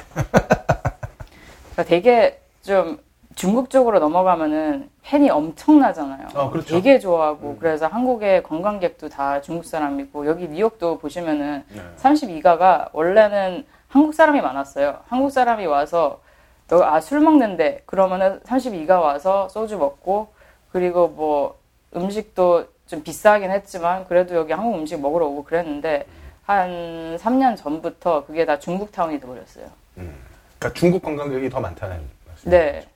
그러니까 1.71 1.83
되게 1.85 2.39
좀 2.61 2.99
중국 3.35 3.69
쪽으로 3.69 3.99
넘어가면은 3.99 4.89
팬이 5.01 5.29
엄청나잖아요. 5.29 6.27
어, 6.35 6.49
그렇죠. 6.49 6.75
되게 6.75 6.99
좋아하고 6.99 7.57
그래서 7.59 7.87
한국의 7.87 8.43
관광객도 8.43 9.09
다 9.09 9.41
중국 9.41 9.65
사람이고 9.65 10.27
여기 10.27 10.47
뉴욕도 10.47 10.99
보시면은 10.99 11.63
네. 11.69 11.81
32가가 11.97 12.89
원래는 12.93 13.65
한국 13.93 14.15
사람이 14.15 14.41
많았어요. 14.41 15.01
한국 15.07 15.29
사람이 15.29 15.67
와서 15.67 16.19
아술 16.67 17.19
먹는데 17.19 17.83
그러면은 17.85 18.39
32가 18.39 18.99
와서 18.99 19.47
소주 19.49 19.77
먹고 19.77 20.29
그리고 20.71 21.09
뭐 21.09 21.59
음식도 21.95 22.65
좀 22.87 23.03
비싸긴 23.03 23.51
했지만 23.51 24.07
그래도 24.07 24.33
여기 24.33 24.51
한국 24.51 24.79
음식 24.79 24.99
먹으러 24.99 25.27
오고 25.27 25.43
그랬는데 25.43 26.07
한 26.43 27.17
3년 27.17 27.55
전부터 27.55 28.25
그게 28.25 28.47
다 28.47 28.57
중국 28.57 28.91
타운이 28.91 29.19
돼버렸어요. 29.19 29.67
그러니까 29.93 30.73
중국 30.73 31.03
관광객이 31.03 31.51
더 31.51 31.59
많다는 31.59 32.01
말씀. 32.25 32.49
네. 32.49 32.87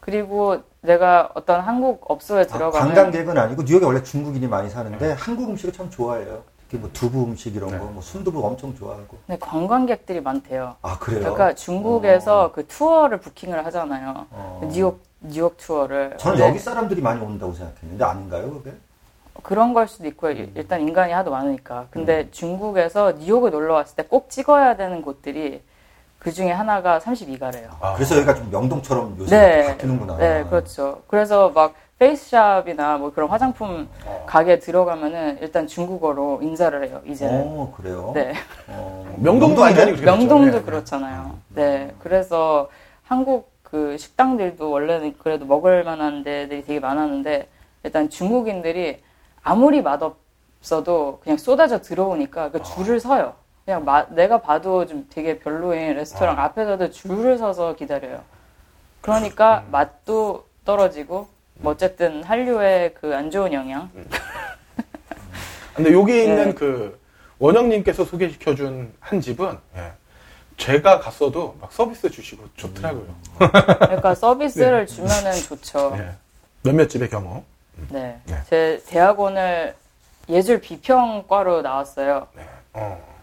그리고 0.00 0.62
내가 0.82 1.30
어떤 1.32 1.60
한국 1.60 2.10
업소에 2.10 2.42
아, 2.42 2.46
들어가면 2.46 2.94
관광객은 2.94 3.38
아니고 3.38 3.62
뉴욕에 3.62 3.86
원래 3.86 4.02
중국인이 4.02 4.46
많이 4.46 4.68
사는데 4.68 5.12
한국 5.12 5.48
음식을 5.48 5.72
참 5.72 5.88
좋아해요. 5.88 6.42
특히 6.74 6.78
뭐 6.78 6.90
두부 6.92 7.24
음식 7.24 7.54
이런 7.54 7.70
네. 7.70 7.78
거, 7.78 7.84
뭐 7.84 8.02
순두부 8.02 8.44
엄청 8.44 8.74
좋아하고. 8.74 9.16
네, 9.26 9.36
관광객들이 9.38 10.20
많대요. 10.20 10.74
아 10.82 10.98
그래요? 10.98 11.20
그러니까 11.20 11.54
중국에서 11.54 12.50
그 12.52 12.66
투어를 12.66 13.18
부킹을 13.20 13.64
하잖아요. 13.66 14.26
어. 14.30 14.68
뉴욕 14.72 15.00
뉴욕 15.20 15.56
투어를. 15.56 16.16
저는 16.18 16.40
여기 16.40 16.58
사람들이 16.58 17.00
많이 17.00 17.20
온다고 17.24 17.52
생각했는데 17.52 18.04
아닌가요, 18.04 18.50
그게? 18.54 18.72
그런 19.42 19.72
걸 19.72 19.86
수도 19.88 20.06
있고요. 20.08 20.32
일단 20.32 20.80
인간이 20.80 21.12
하도 21.12 21.30
많으니까. 21.30 21.86
근데 21.90 22.28
중국에서 22.32 23.12
뉴욕을 23.12 23.50
놀러 23.52 23.74
왔을 23.74 23.94
때 23.96 24.02
꼭 24.02 24.28
찍어야 24.30 24.76
되는 24.76 25.00
곳들이 25.02 25.62
그 26.18 26.32
중에 26.32 26.50
하나가 26.50 26.98
32가래요. 26.98 27.68
아, 27.80 27.94
그래서 27.94 28.16
여기가 28.16 28.34
좀 28.34 28.50
명동처럼 28.50 29.16
요새 29.18 29.36
네. 29.38 29.66
바뀌는구나. 29.68 30.16
네, 30.16 30.44
그렇죠. 30.44 31.02
그래서 31.06 31.50
막 31.50 31.74
페이스샵이나 31.98 32.98
뭐 32.98 33.12
그런 33.12 33.28
화장품 33.28 33.88
가게 34.26 34.58
들어가면은 34.58 35.38
일단 35.40 35.66
중국어로 35.66 36.40
인사를 36.42 36.86
해요. 36.88 37.00
이제는. 37.06 37.42
어, 37.46 37.72
그래요? 37.76 38.12
네. 38.14 38.34
어, 38.68 39.14
명동도 39.18 39.62
그랬죠. 39.62 40.02
명동도 40.04 40.58
네. 40.58 40.62
그렇잖아요. 40.64 41.38
네. 41.54 41.94
그래서 42.00 42.68
한국 43.04 43.52
그 43.62 43.96
식당들도 43.96 44.70
원래는 44.70 45.16
그래도 45.18 45.46
먹을 45.46 45.84
만한 45.84 46.22
데들이 46.24 46.64
되게 46.64 46.80
많았는데 46.80 47.48
일단 47.84 48.08
중국인들이 48.08 49.00
아무리 49.42 49.82
맛없어도 49.82 51.20
그냥 51.22 51.36
쏟아져 51.38 51.80
들어오니까 51.80 52.50
그 52.50 52.62
줄을 52.62 52.98
서요. 52.98 53.34
그냥 53.64 53.84
마- 53.84 54.06
내가 54.10 54.40
봐도 54.42 54.84
좀 54.86 55.06
되게 55.10 55.38
별로인 55.38 55.94
레스토랑 55.94 56.38
앞에서도 56.38 56.90
줄을 56.90 57.38
서서 57.38 57.76
기다려요. 57.76 58.20
그러니까 59.00 59.64
맛도 59.70 60.44
떨어지고 60.64 61.28
뭐 61.56 61.72
어쨌든 61.72 62.22
한류의 62.22 62.94
그 62.94 63.14
안 63.14 63.30
좋은 63.30 63.52
영향. 63.52 63.90
근데 65.74 65.92
여기 65.92 66.22
있는 66.24 66.46
네. 66.50 66.54
그 66.54 66.98
원영님께서 67.38 68.04
소개시켜준 68.04 68.92
한 69.00 69.20
집은 69.20 69.58
예, 69.76 69.92
제가 70.56 71.00
갔어도 71.00 71.56
막 71.60 71.72
서비스 71.72 72.10
주시고 72.10 72.44
좋더라고요. 72.56 73.06
그러니까 73.38 74.14
서비스를 74.14 74.86
주면은 74.86 75.32
좋죠. 75.32 75.96
예. 75.98 76.10
몇몇 76.62 76.88
집의 76.88 77.08
경우. 77.10 77.42
네. 77.90 78.20
네. 78.26 78.40
제 78.48 78.82
대학원을 78.86 79.74
예술 80.28 80.60
비평과로 80.60 81.62
나왔어요. 81.62 82.28
네. 82.34 82.48
어. 82.72 83.13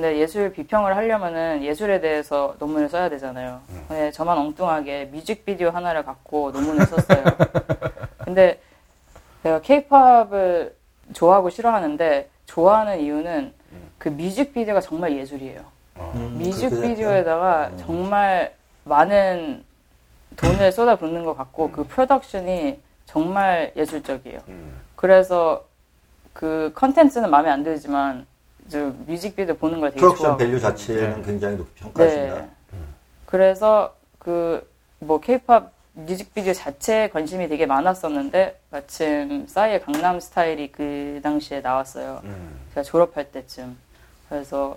근데 0.00 0.16
예술 0.16 0.50
비평을 0.50 0.96
하려면은 0.96 1.62
예술에 1.62 2.00
대해서 2.00 2.54
논문을 2.58 2.88
써야 2.88 3.10
되잖아요. 3.10 3.60
근데 3.86 4.10
저만 4.12 4.38
엉뚱하게 4.38 5.10
뮤직비디오 5.12 5.68
하나를 5.68 6.06
갖고 6.06 6.50
논문을 6.52 6.86
썼어요. 6.86 7.22
근데 8.24 8.58
내가 9.42 9.60
케이팝을 9.60 10.74
좋아하고 11.12 11.50
싫어하는데 11.50 12.30
좋아하는 12.46 13.00
이유는 13.00 13.52
그 13.98 14.08
뮤직비디오가 14.08 14.80
정말 14.80 15.18
예술이에요. 15.18 15.60
어. 15.96 16.12
음, 16.14 16.38
뮤직비디오에다가 16.38 17.66
그렇게 17.66 17.84
정말 17.84 18.54
많은 18.84 19.62
돈을 20.36 20.72
쏟아붓는 20.72 21.26
것 21.26 21.36
같고 21.36 21.72
그 21.72 21.84
production이 21.84 22.80
정말 23.04 23.70
예술적이에요. 23.76 24.40
음. 24.48 24.80
그래서 24.96 25.66
그 26.32 26.72
컨텐츠는 26.74 27.28
마음에 27.28 27.50
안 27.50 27.64
들지만 27.64 28.29
저 28.70 28.92
뮤직비디오 29.06 29.54
보는 29.56 29.80
걸 29.80 29.90
되게 29.90 30.00
production 30.00 30.22
좋아하고 30.24 30.38
value 30.38 30.60
자체는 30.60 31.16
네. 31.16 31.22
굉장히 31.22 31.56
높이 31.56 31.70
평가하신다. 31.82 32.34
네. 32.34 32.48
그래서 33.26 33.94
그 34.18 34.68
뭐 35.02 35.18
케이팝 35.18 35.72
뮤직비디오 35.94 36.52
자체에 36.52 37.08
관심이 37.08 37.48
되게 37.48 37.64
많았었는데 37.64 38.60
마침 38.70 39.46
싸이의 39.46 39.80
강남 39.80 40.20
스타일이 40.20 40.70
그 40.70 41.20
당시에 41.22 41.60
나왔어요. 41.62 42.20
음. 42.24 42.60
제가 42.74 42.82
졸업할 42.82 43.32
때쯤. 43.32 43.78
그래서 44.28 44.76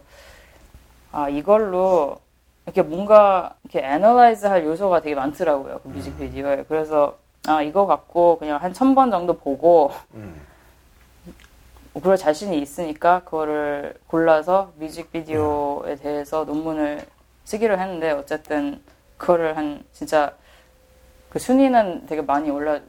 아 1.12 1.28
이걸로 1.28 2.20
이렇게 2.66 2.82
뭔가 2.84 3.56
이렇게 3.66 3.86
analyze 3.86 4.46
할 4.46 4.64
요소가 4.64 5.02
되게 5.02 5.14
많더라고요. 5.16 5.82
그 5.84 5.90
뮤직비디오에. 5.90 6.64
그래서 6.70 7.18
아 7.46 7.62
이거 7.62 7.86
갖고 7.86 8.38
그냥 8.40 8.62
한 8.64 8.72
천 8.74 8.96
번 8.96 9.12
정도 9.12 9.34
보고 9.38 9.92
음. 10.14 10.40
그럴 12.02 12.18
자신이 12.18 12.60
있으니까 12.60 13.22
그거를 13.24 13.94
골라서 14.08 14.72
뮤직비디오에 14.78 15.96
대해서 15.96 16.44
논문을 16.44 17.06
쓰기로 17.46 17.78
했는데 17.78 18.12
어쨌든 18.12 18.82
그거를 19.18 19.56
한 19.58 19.84
진짜 19.94 20.34
그 21.30 21.40
순위는 21.40 22.06
되게 22.08 22.22
많이 22.22 22.50
올려 22.50 22.80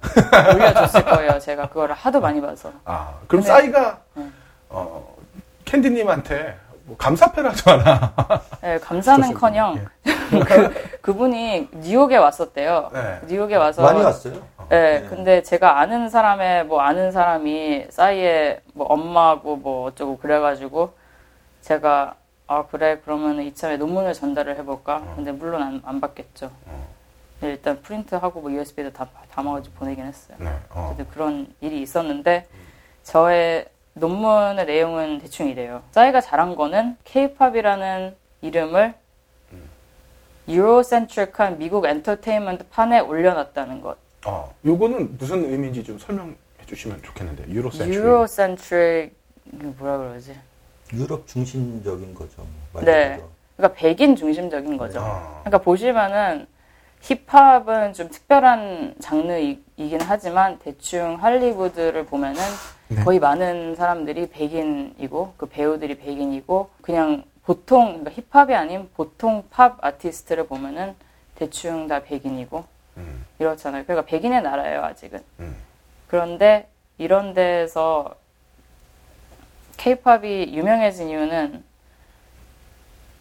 올려줬을 0.54 1.04
거예요. 1.06 1.38
제가 1.38 1.68
그거를 1.68 1.94
하도 1.94 2.20
많이 2.20 2.40
봐서. 2.40 2.72
아, 2.84 3.18
그럼 3.26 3.42
싸이가 3.42 4.00
네. 4.14 4.28
어, 4.70 5.16
캔디님한테 5.64 6.56
뭐 6.86 6.96
하지 6.98 7.70
않아? 7.70 8.14
네, 8.60 8.78
감사는커녕 8.78 9.86
그 10.04 10.98
그분이 11.00 11.68
뉴욕에 11.72 12.16
왔었대요. 12.16 12.90
네. 12.92 13.20
뉴욕에 13.26 13.56
와서 13.56 13.82
많이 13.82 14.02
왔어요. 14.02 14.34
네, 14.68 15.00
네. 15.00 15.06
근데 15.08 15.42
제가 15.42 15.80
아는 15.80 16.08
사람의 16.08 16.66
뭐 16.66 16.80
아는 16.80 17.12
사람이 17.12 17.86
싸이의 17.90 18.60
뭐 18.74 18.86
엄마고 18.86 19.56
뭐 19.56 19.86
어쩌고 19.86 20.18
그래가지고 20.18 20.94
제가 21.62 22.16
아 22.46 22.66
그래 22.66 23.00
그러면 23.04 23.40
이참에 23.42 23.76
논문을 23.76 24.12
전달을 24.12 24.56
해볼까? 24.58 25.02
근데 25.16 25.32
물론 25.32 25.62
안, 25.62 25.82
안 25.84 26.00
받겠죠. 26.00 26.50
네, 27.40 27.50
일단 27.50 27.80
프린트하고 27.80 28.40
뭐 28.40 28.52
USB도 28.52 28.92
다 28.92 29.08
담아가지고 29.32 29.74
보내긴 29.76 30.04
했어요. 30.04 30.36
네. 30.40 30.50
어. 30.70 30.96
그런 31.10 31.46
일이 31.60 31.80
있었는데 31.82 32.46
저의 33.02 33.66
논문의 33.94 34.66
내용은 34.66 35.18
대충 35.18 35.48
이래요. 35.48 35.82
싸이가 35.92 36.20
잘한 36.20 36.56
거는 36.56 36.96
K-팝이라는 37.04 38.14
이름을 38.42 38.94
유로센트릭한 40.48 41.58
미국 41.58 41.86
엔터테인먼트 41.86 42.66
판에 42.68 43.00
올려놨다는 43.00 43.80
것. 43.80 43.96
어, 44.26 44.54
요거는 44.64 45.16
무슨 45.16 45.44
의미인지 45.50 45.82
좀 45.82 45.98
설명해 45.98 46.34
주시면 46.66 47.02
좋겠는데. 47.02 47.48
유로센트릭 47.48 49.16
이게 49.52 49.66
뭐라 49.78 49.98
그러지? 49.98 50.36
유럽 50.92 51.26
중심적인 51.26 52.14
거죠. 52.14 52.46
말 52.72 52.84
네. 52.84 53.20
그러니까 53.56 53.78
백인 53.78 54.16
중심적인 54.16 54.76
거죠. 54.76 55.00
아. 55.00 55.40
그러니까 55.44 55.58
보시면은 55.58 56.46
힙합은 57.00 57.92
좀 57.92 58.08
특별한 58.08 58.96
장르이긴 59.00 60.00
하지만 60.00 60.58
대충 60.58 61.22
할리우드를 61.22 62.06
보면은 62.06 62.40
네. 62.88 63.02
거의 63.02 63.18
많은 63.18 63.74
사람들이 63.76 64.28
백인이고 64.30 65.34
그 65.36 65.46
배우들이 65.46 65.98
백인이고 65.98 66.70
그냥 66.82 67.24
보통 67.44 68.04
그러니까 68.04 68.10
힙합이 68.22 68.54
아닌 68.54 68.88
보통 68.94 69.44
팝 69.50 69.82
아티스트를 69.84 70.46
보면은 70.46 70.94
대충 71.34 71.88
다 71.88 72.00
백인이고 72.02 72.64
음. 72.98 73.24
이렇잖아요. 73.38 73.84
그러니까 73.84 74.06
백인의 74.06 74.42
나라예요 74.42 74.82
아직은. 74.84 75.22
음. 75.40 75.56
그런데 76.08 76.68
이런 76.98 77.34
데서 77.34 78.14
케이팝이 79.76 80.54
유명해진 80.54 81.08
이유는 81.08 81.64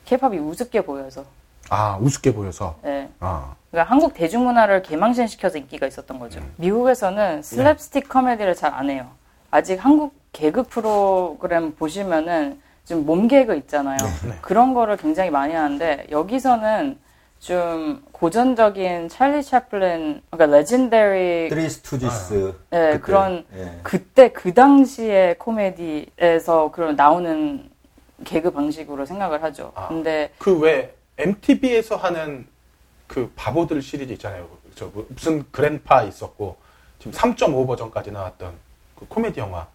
케이팝이 0.05 0.37
우습게 0.37 0.81
보여서. 0.81 1.25
아, 1.69 1.97
우습게 1.99 2.33
보여서. 2.33 2.77
예. 2.85 3.09
아. 3.19 3.55
그러니까 3.71 3.89
한국 3.89 4.13
대중문화를 4.13 4.83
개망신시켜서 4.83 5.57
인기가 5.57 5.87
있었던 5.87 6.19
거죠. 6.19 6.41
미국에서는 6.57 7.41
슬랩스틱 7.41 8.09
코미디를 8.09 8.53
잘 8.55 8.73
안 8.73 8.89
해요. 8.89 9.09
아직 9.53 9.85
한국 9.85 10.15
개그 10.31 10.63
프로그램 10.63 11.75
보시면은 11.75 12.59
좀 12.85 13.06
몸 13.06 13.27
개그 13.27 13.55
있잖아요. 13.57 13.97
네. 14.27 14.33
그런 14.41 14.73
거를 14.73 14.97
굉장히 14.97 15.29
많이 15.29 15.53
하는데 15.53 16.07
여기서는 16.09 16.97
좀 17.39 18.03
고전적인 18.11 19.09
찰리 19.09 19.43
채플린 19.43 20.23
그러니까 20.31 20.57
legendary 20.57 21.49
Three 21.49 21.69
Stooges. 21.69 22.53
예, 22.73 22.77
그때, 22.93 22.99
그런 22.99 23.45
예. 23.55 23.79
그때 23.83 24.31
그 24.31 24.55
당시의 24.55 25.37
코미디에서 25.37 26.71
그런 26.71 26.95
나오는 26.95 27.69
개그 28.23 28.49
방식으로 28.51 29.05
생각을 29.05 29.43
하죠. 29.43 29.71
아. 29.75 29.87
근데 29.89 30.31
그 30.39 30.57
왜 30.59 30.95
MTV에서 31.19 31.95
하는 31.95 32.47
그 33.05 33.31
바보들 33.35 33.83
시리즈 33.83 34.13
있잖아요. 34.13 34.47
저 34.73 34.85
뭐- 34.87 35.05
무슨 35.09 35.43
그랜파 35.51 36.01
있었고 36.01 36.55
지금 36.97 37.11
3.5 37.11 37.67
버전까지 37.67 38.09
나왔던 38.11 38.51
그 39.03 39.07
코미디 39.07 39.39
영화. 39.39 39.65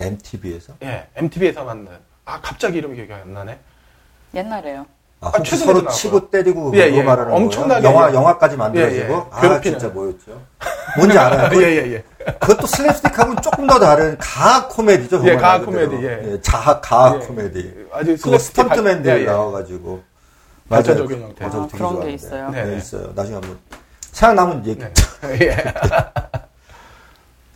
MTV에서. 0.00 0.74
예, 0.82 1.06
MTV에서 1.16 1.64
만든. 1.64 1.92
아, 2.24 2.40
갑자기 2.40 2.78
이름이 2.78 2.96
기억이 2.96 3.12
안 3.12 3.32
나네. 3.32 3.58
옛날에요. 4.34 4.86
아, 5.20 5.28
아, 5.28 5.44
서로 5.44 5.72
나왔고요. 5.74 5.90
치고 5.90 6.30
때리고 6.30 6.72
예, 6.74 6.86
그거 6.86 6.96
예. 6.98 7.02
말하는 7.02 7.32
엄청나게 7.32 7.82
거예요? 7.82 7.96
영화 7.96 8.10
예. 8.10 8.14
영화까지 8.14 8.56
만들어지고 8.56 9.04
예, 9.06 9.08
예. 9.10 9.22
아 9.30 9.40
괴롭히는. 9.40 9.78
진짜 9.78 9.94
뭐였죠? 9.94 10.42
뭔지 10.98 11.16
알아요. 11.18 11.44
예, 11.54 11.56
그, 11.56 11.62
예, 11.62 11.92
예. 11.94 12.04
그것도 12.32 12.66
슬랩스틱하고는 12.66 13.42
조금 13.42 13.66
더 13.66 13.78
다른 13.78 14.18
가학 14.18 14.68
코미디죠. 14.70 15.22
예, 15.28 15.36
가학. 15.36 15.64
코미디, 15.64 16.04
예. 16.04 16.40
자학 16.42 16.80
가학 16.82 17.22
예. 17.22 17.26
코미디. 17.26 17.86
아주 17.92 18.16
그거 18.16 18.36
슬랩스틱 18.36 18.40
스턴트맨들 18.40 19.10
발- 19.10 19.18
예, 19.20 19.22
예. 19.22 19.26
나와가지고 19.26 20.02
발전적인 20.68 21.18
맞아요. 21.20 21.28
형태. 21.28 21.44
아, 21.44 21.50
되게 21.50 21.58
그런 21.58 21.68
게 21.68 21.76
좋아하는데. 21.78 22.12
있어요? 22.14 22.50
네, 22.50 22.64
네, 22.64 22.70
네. 22.72 22.76
있어요. 22.78 23.12
나중에 23.14 23.34
한번 23.36 23.58
생각나면 24.10 24.66
얘기. 24.66 24.80
네. 24.80 24.92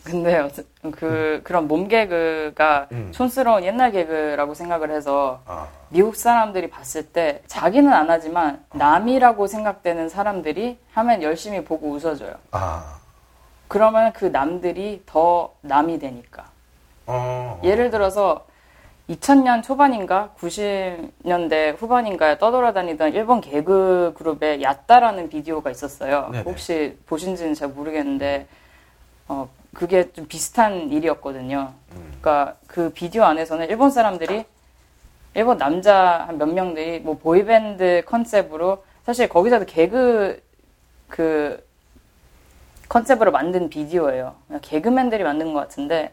예. 0.08 0.12
근데 0.12 0.48
그 0.92 1.40
그런 1.44 1.68
몸 1.68 1.88
개그가 1.88 2.88
음. 2.92 3.10
촌스러운 3.12 3.64
옛날 3.64 3.92
개그라고 3.92 4.54
생각을 4.54 4.90
해서 4.90 5.40
아, 5.46 5.68
미국 5.90 6.16
사람들이 6.16 6.70
봤을 6.70 7.04
때 7.04 7.42
자기는 7.46 7.92
안 7.92 8.10
하지만 8.10 8.64
남이라고 8.72 9.46
생각되는 9.46 10.08
사람들이 10.08 10.78
하면 10.92 11.22
열심히 11.22 11.64
보고 11.64 11.90
웃어줘요. 11.90 12.34
아. 12.52 12.98
그러면 13.68 14.12
그 14.12 14.26
남들이 14.26 15.02
더 15.04 15.52
남이 15.60 15.98
되니까. 15.98 16.44
어. 17.06 17.60
예를 17.62 17.90
들어서 17.90 18.46
2000년 19.10 19.62
초반인가 19.62 20.30
90년대 20.38 21.76
후반인가에 21.78 22.38
떠돌아다니던 22.38 23.14
일본 23.14 23.40
개그 23.40 24.14
그룹의 24.16 24.62
야따라는 24.62 25.30
비디오가 25.30 25.70
있었어요. 25.70 26.28
네네. 26.30 26.44
혹시 26.44 26.98
보신지는 27.06 27.54
잘 27.54 27.68
모르겠는데 27.68 28.46
어 29.28 29.48
그게 29.78 30.10
좀 30.10 30.26
비슷한 30.26 30.90
일이었거든요. 30.90 31.72
음. 31.92 32.18
그러니까 32.20 32.56
그 32.66 32.90
비디오 32.90 33.22
안에서는 33.22 33.68
일본 33.68 33.92
사람들이 33.92 34.44
일본 35.34 35.56
남자 35.56 36.24
한 36.26 36.36
몇 36.36 36.48
명들이 36.48 36.98
뭐 36.98 37.16
보이밴드 37.16 38.02
컨셉으로 38.04 38.82
사실 39.04 39.28
거기서도 39.28 39.66
개그 39.66 40.42
그 41.06 41.64
컨셉으로 42.88 43.30
만든 43.30 43.70
비디오예요. 43.70 44.34
개그맨들이 44.62 45.22
만든 45.22 45.54
것 45.54 45.60
같은데 45.60 46.12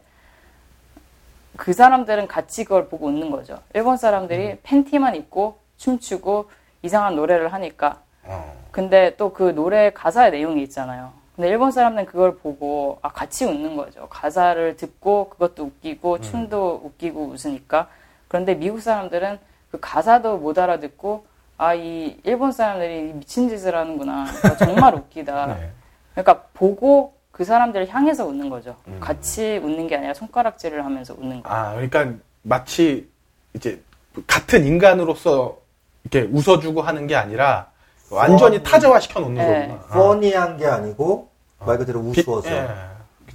그 1.56 1.72
사람들은 1.72 2.28
같이 2.28 2.62
그걸 2.62 2.88
보고 2.88 3.06
웃는 3.08 3.32
거죠. 3.32 3.58
일본 3.74 3.96
사람들이 3.96 4.58
팬티만 4.62 5.16
입고 5.16 5.58
춤추고 5.76 6.50
이상한 6.82 7.16
노래를 7.16 7.52
하니까. 7.52 8.00
어. 8.22 8.54
근데 8.70 9.16
또 9.16 9.32
그 9.32 9.52
노래 9.56 9.90
가사의 9.90 10.30
내용이 10.30 10.62
있잖아요. 10.62 11.12
근데 11.36 11.48
일본 11.50 11.70
사람들은 11.70 12.06
그걸 12.06 12.36
보고 12.38 12.98
아 13.02 13.10
같이 13.10 13.44
웃는 13.44 13.76
거죠. 13.76 14.06
가사를 14.08 14.76
듣고 14.76 15.28
그것도 15.30 15.64
웃기고 15.64 16.22
춤도 16.22 16.80
웃기고 16.84 17.26
웃으니까. 17.26 17.88
그런데 18.26 18.54
미국 18.54 18.80
사람들은 18.80 19.38
그 19.70 19.78
가사도 19.80 20.38
못 20.38 20.58
알아듣고 20.58 21.26
아 21.58 21.74
이 21.74 22.18
일본 22.24 22.52
사람들이 22.52 23.12
미친 23.14 23.48
짓을 23.48 23.74
하는구나. 23.76 24.26
아, 24.44 24.56
정말 24.56 24.94
웃기다. 24.96 25.46
네. 25.46 25.70
그러니까 26.12 26.42
보고 26.54 27.14
그 27.30 27.44
사람들을 27.44 27.88
향해서 27.88 28.26
웃는 28.26 28.48
거죠. 28.48 28.76
음. 28.88 28.98
같이 29.00 29.58
웃는 29.62 29.86
게 29.88 29.96
아니라 29.96 30.14
손가락질을 30.14 30.84
하면서 30.84 31.14
웃는 31.18 31.42
거. 31.42 31.50
아, 31.50 31.72
그러니까 31.74 32.12
마치 32.42 33.08
이제 33.54 33.82
같은 34.26 34.64
인간으로서 34.66 35.58
이렇게 36.04 36.28
웃어주고 36.30 36.80
하는 36.80 37.06
게 37.06 37.14
아니라 37.14 37.70
완전히 38.10 38.56
어, 38.58 38.62
타자화 38.62 39.00
시켜 39.00 39.20
놓는 39.20 39.34
네. 39.34 39.68
거구나. 39.68 39.86
퍼니한 39.88 40.56
게 40.58 40.66
아니고 40.66 41.28
말 41.60 41.78
그대로 41.78 42.02
비- 42.02 42.20
우스워서 42.20 42.50
예. 42.50 42.68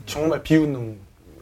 정말 0.05 0.41
비웃는 0.43 0.99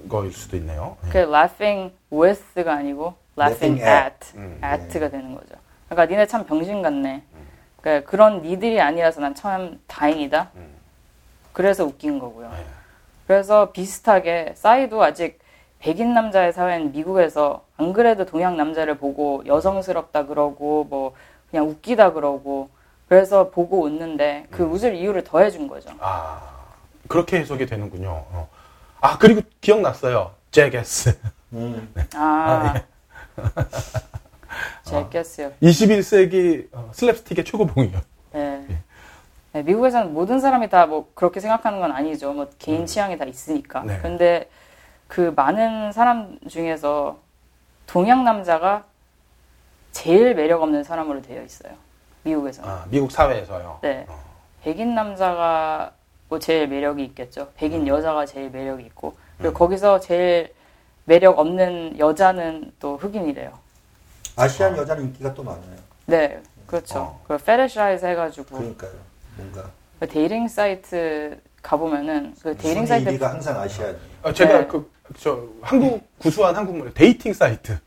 거일 0.10 0.32
수도 0.34 0.58
있네요. 0.58 0.98
예. 1.06 1.10
그 1.10 1.18
laughing 1.20 1.94
with가 2.12 2.74
아니고 2.74 3.14
laughing 3.38 3.80
at, 3.82 3.92
at. 3.96 4.38
음, 4.38 4.60
at가 4.64 5.10
되는 5.10 5.36
거죠. 5.36 5.56
그러니까 5.88 6.06
니네 6.12 6.26
참 6.28 6.46
병신 6.46 6.82
같네. 6.82 7.24
그러니까 7.82 8.10
그런 8.10 8.42
니들이 8.42 8.82
아니라서 8.82 9.22
난 9.22 9.36
참 9.36 9.80
다행이다. 9.88 10.50
음. 10.56 10.68
그래서 11.54 11.86
웃긴 11.86 12.20
거고요. 12.20 12.50
네. 12.50 12.66
그래서 13.28 13.72
비슷하게 13.72 14.54
싸이도 14.56 15.04
아직 15.04 15.40
백인 15.80 16.14
남자의 16.14 16.52
사회는 16.52 16.92
미국에서 16.92 17.64
안 17.78 17.94
그래도 17.94 18.26
동양 18.26 18.58
남자를 18.58 18.98
보고 18.98 19.44
여성스럽다 19.46 20.26
그러고 20.26 20.86
뭐 20.90 21.14
그냥 21.52 21.68
웃기다 21.70 22.14
그러고 22.14 22.70
그래서 23.10 23.50
보고 23.50 23.82
웃는데 23.82 24.46
그 24.52 24.64
음. 24.64 24.72
웃을 24.72 24.96
이유를 24.96 25.24
더해준 25.24 25.68
거죠. 25.68 25.90
아 26.00 26.42
그렇게 27.08 27.40
해석이 27.40 27.66
되는군요. 27.66 28.10
어. 28.10 28.50
아 29.02 29.18
그리고 29.18 29.42
기억났어요. 29.62 30.32
제게스. 30.52 31.20
음. 31.54 31.92
아, 32.16 32.76
예. 32.76 32.86
제겠어요. 34.84 35.52
21세기 35.62 36.68
어, 36.72 36.92
슬랩스틱의 36.94 37.46
최고봉이요. 37.46 38.00
네. 38.34 38.66
네, 39.54 39.64
미국에서는 39.64 40.14
모든 40.14 40.40
사람이 40.40 40.70
다 40.70 40.86
뭐 40.86 41.10
그렇게 41.16 41.40
생각하는 41.40 41.80
건 41.80 41.92
아니죠. 41.92 42.34
뭐 42.34 42.48
개인 42.60 42.86
취향이 42.86 43.18
다 43.18 43.26
있으니까. 43.26 43.82
음. 43.82 43.88
네. 43.88 44.00
근데 44.00 44.50
그 45.08 45.34
많은 45.36 45.92
사람 45.92 46.38
중에서 46.48 47.18
동양 47.88 48.24
남자가 48.24 48.86
제일 49.92 50.36
매력 50.36 50.62
없는 50.62 50.84
사람으로 50.84 51.24
되어 51.24 51.42
있어요. 51.44 51.74
미국에서는. 52.30 52.70
아, 52.70 52.86
미국 52.90 53.12
사회에서요. 53.12 53.80
네. 53.82 54.06
어. 54.08 54.20
백인 54.64 54.96
남자가 54.96 55.92
뭐 56.28 56.40
제일 56.40 56.68
매력이 56.68 57.04
있겠죠. 57.06 57.50
백인 57.56 57.82
음. 57.82 57.88
여자가 57.88 58.26
제일 58.26 58.50
매력이 58.50 58.84
있고. 58.86 59.16
그리고 59.38 59.54
거기서 59.54 60.00
제일 60.00 60.54
매력 61.06 61.40
없는 61.40 61.98
여자는 61.98 62.74
또 62.80 62.98
흑인이래요. 62.98 63.58
Asian 64.36 64.78
여자는 64.78 65.04
인기가 65.06 65.34
또 65.34 65.44
많아요. 65.44 65.76
네. 66.06 66.42
그렇죠. 66.68 67.00
어. 67.00 67.22
그 67.28 67.38
fetishize 67.38 68.06
해가지고 68.06 68.58
그러니까요. 68.58 68.92
뭔가 69.38 69.70
그 70.00 70.08
dating 70.08 70.48
사이트 70.48 71.40
가보면은 71.64 72.36
그 72.42 72.56
순위 72.62 72.86
사이트 72.86 73.18
1위가 73.18 73.22
항상 73.24 73.60
Asian이에요. 73.60 73.98
어, 74.24 74.32
제가 74.34 74.60
네. 74.60 74.68
그저 74.68 75.44
한국 75.62 76.08
구수한 76.20 76.56
한국말에 76.56 76.92
dating 76.94 77.34
사이트, 77.34 77.80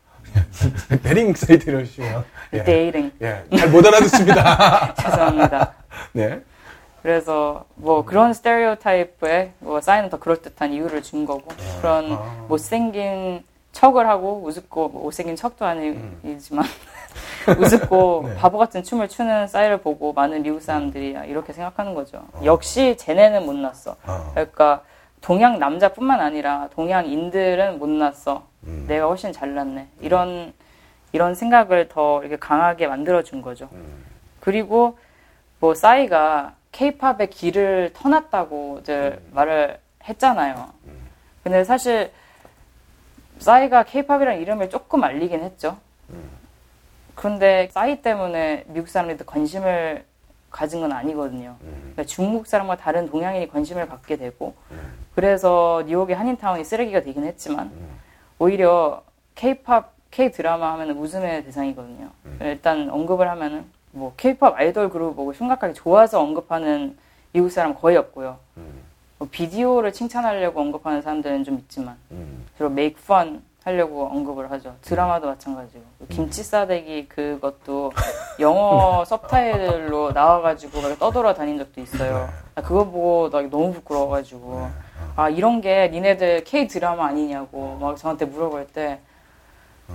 dating 1.03 1.33
사이트를 1.33 1.85
쓰면 1.85 2.23
예, 2.53 2.63
dating 2.63 3.11
예, 3.21 3.43
잘 3.57 3.69
못 3.69 3.85
알아듣습니다. 3.85 4.93
죄송합니다. 5.01 5.73
네. 6.13 6.41
그래서 7.01 7.65
뭐 7.75 8.05
그런 8.05 8.33
stereotype에 8.33 9.51
뭐 9.59 9.81
싸이는 9.81 10.09
더 10.09 10.17
그럴 10.19 10.41
듯한 10.41 10.71
이유를 10.71 11.03
준 11.03 11.25
거고 11.25 11.43
그런 11.81 12.13
아. 12.13 12.45
못생긴 12.47 13.43
척을 13.73 14.07
하고 14.07 14.41
우습고 14.45 14.87
뭐 14.89 15.03
못생긴 15.03 15.35
척도 15.35 15.65
아니지만 15.65 16.63
우습고 17.59 18.23
네. 18.29 18.35
바보 18.35 18.57
같은 18.57 18.83
춤을 18.83 19.09
추는 19.09 19.47
사이를 19.47 19.79
보고 19.79 20.13
많은 20.13 20.43
미국 20.43 20.61
사람들이 20.61 21.17
이렇게 21.27 21.51
생각하는 21.51 21.93
거죠. 21.93 22.23
역시 22.45 22.95
쟤네는 22.97 23.45
못났어. 23.45 23.97
어. 24.05 24.31
그러니까 24.33 24.81
동양 25.23 25.57
남자뿐만 25.57 26.19
아니라 26.19 26.67
동양인들은 26.73 27.79
못났어. 27.79 28.45
음. 28.65 28.85
내가 28.87 29.07
훨씬 29.07 29.31
잘났네. 29.31 29.87
이런 30.01 30.53
이런 31.13 31.33
생각을 31.33 31.87
더 31.87 32.19
이렇게 32.21 32.35
강하게 32.35 32.87
만들어 32.87 33.23
준 33.23 33.41
거죠. 33.41 33.69
음. 33.71 34.03
그리고 34.41 34.97
뭐 35.59 35.73
싸이가 35.73 36.55
케이팝의 36.73 37.29
길을 37.29 37.91
터놨다고들 37.93 39.21
말을 39.31 39.79
했잖아요. 40.03 40.69
근데 41.43 41.63
사실 41.63 42.11
싸이가 43.39 43.83
케이팝이라는 43.83 44.41
이름을 44.41 44.69
조금 44.69 45.03
알리긴 45.03 45.41
했죠. 45.41 45.77
그런데 47.15 47.69
싸이 47.71 48.01
때문에 48.01 48.65
미국 48.67 48.89
사람들이 48.89 49.25
관심을 49.25 50.03
가진 50.49 50.81
건 50.81 50.91
아니거든요. 50.91 51.55
그러니까 51.61 52.03
중국 52.05 52.47
사람과 52.47 52.75
다른 52.75 53.07
동양인이 53.07 53.47
관심을 53.49 53.87
갖게 53.87 54.17
되고 54.17 54.55
그래서 55.15 55.83
뉴욕의 55.85 56.15
한인타운이 56.15 56.63
쓰레기가 56.63 57.01
되긴 57.01 57.25
했지만 57.25 57.71
오히려 58.39 59.03
케이팝 59.35 59.93
K 60.11 60.31
드라마 60.31 60.73
하면 60.73 60.91
웃음의 60.91 61.45
대상이거든요. 61.45 62.09
일단 62.41 62.89
언급을 62.89 63.29
하면은 63.29 63.65
뭐 63.91 64.13
케이팝 64.17 64.55
아이돌 64.57 64.89
그룹 64.89 65.15
보고 65.15 65.33
심각하게 65.33 65.73
좋아서 65.73 66.21
언급하는 66.21 66.97
미국 67.31 67.49
사람 67.49 67.73
거의 67.75 67.97
없고요. 67.97 68.37
뭐 69.17 69.27
비디오를 69.31 69.93
칭찬하려고 69.93 70.59
언급하는 70.59 71.01
사람들은 71.01 71.43
좀 71.43 71.57
있지만 71.59 71.95
음. 72.11 72.45
주로 72.57 72.69
make 72.69 72.97
fun 73.01 73.41
하려고 73.63 74.07
언급을 74.07 74.51
하죠. 74.51 74.75
드라마도 74.81 75.27
마찬가지고 75.27 75.83
김치 76.09 76.43
싸대기 76.43 77.07
그것도 77.07 77.93
영어 78.39 79.05
서브타이틀로 79.07 80.11
나와가지고 80.11 80.81
막 80.81 80.99
떠돌아 80.99 81.33
다닌 81.33 81.57
적도 81.57 81.79
있어요. 81.79 82.27
나 82.55 82.61
그거 82.61 82.83
보고 82.83 83.29
나 83.29 83.41
너무 83.43 83.71
부끄러워가지고 83.73 84.67
아 85.15 85.29
이런 85.29 85.61
게 85.61 85.89
니네들 85.89 86.43
K 86.43 86.67
드라마 86.67 87.07
아니냐고 87.07 87.77
막 87.79 87.97
저한테 87.97 88.25
물어볼 88.25 88.67
때 88.67 88.99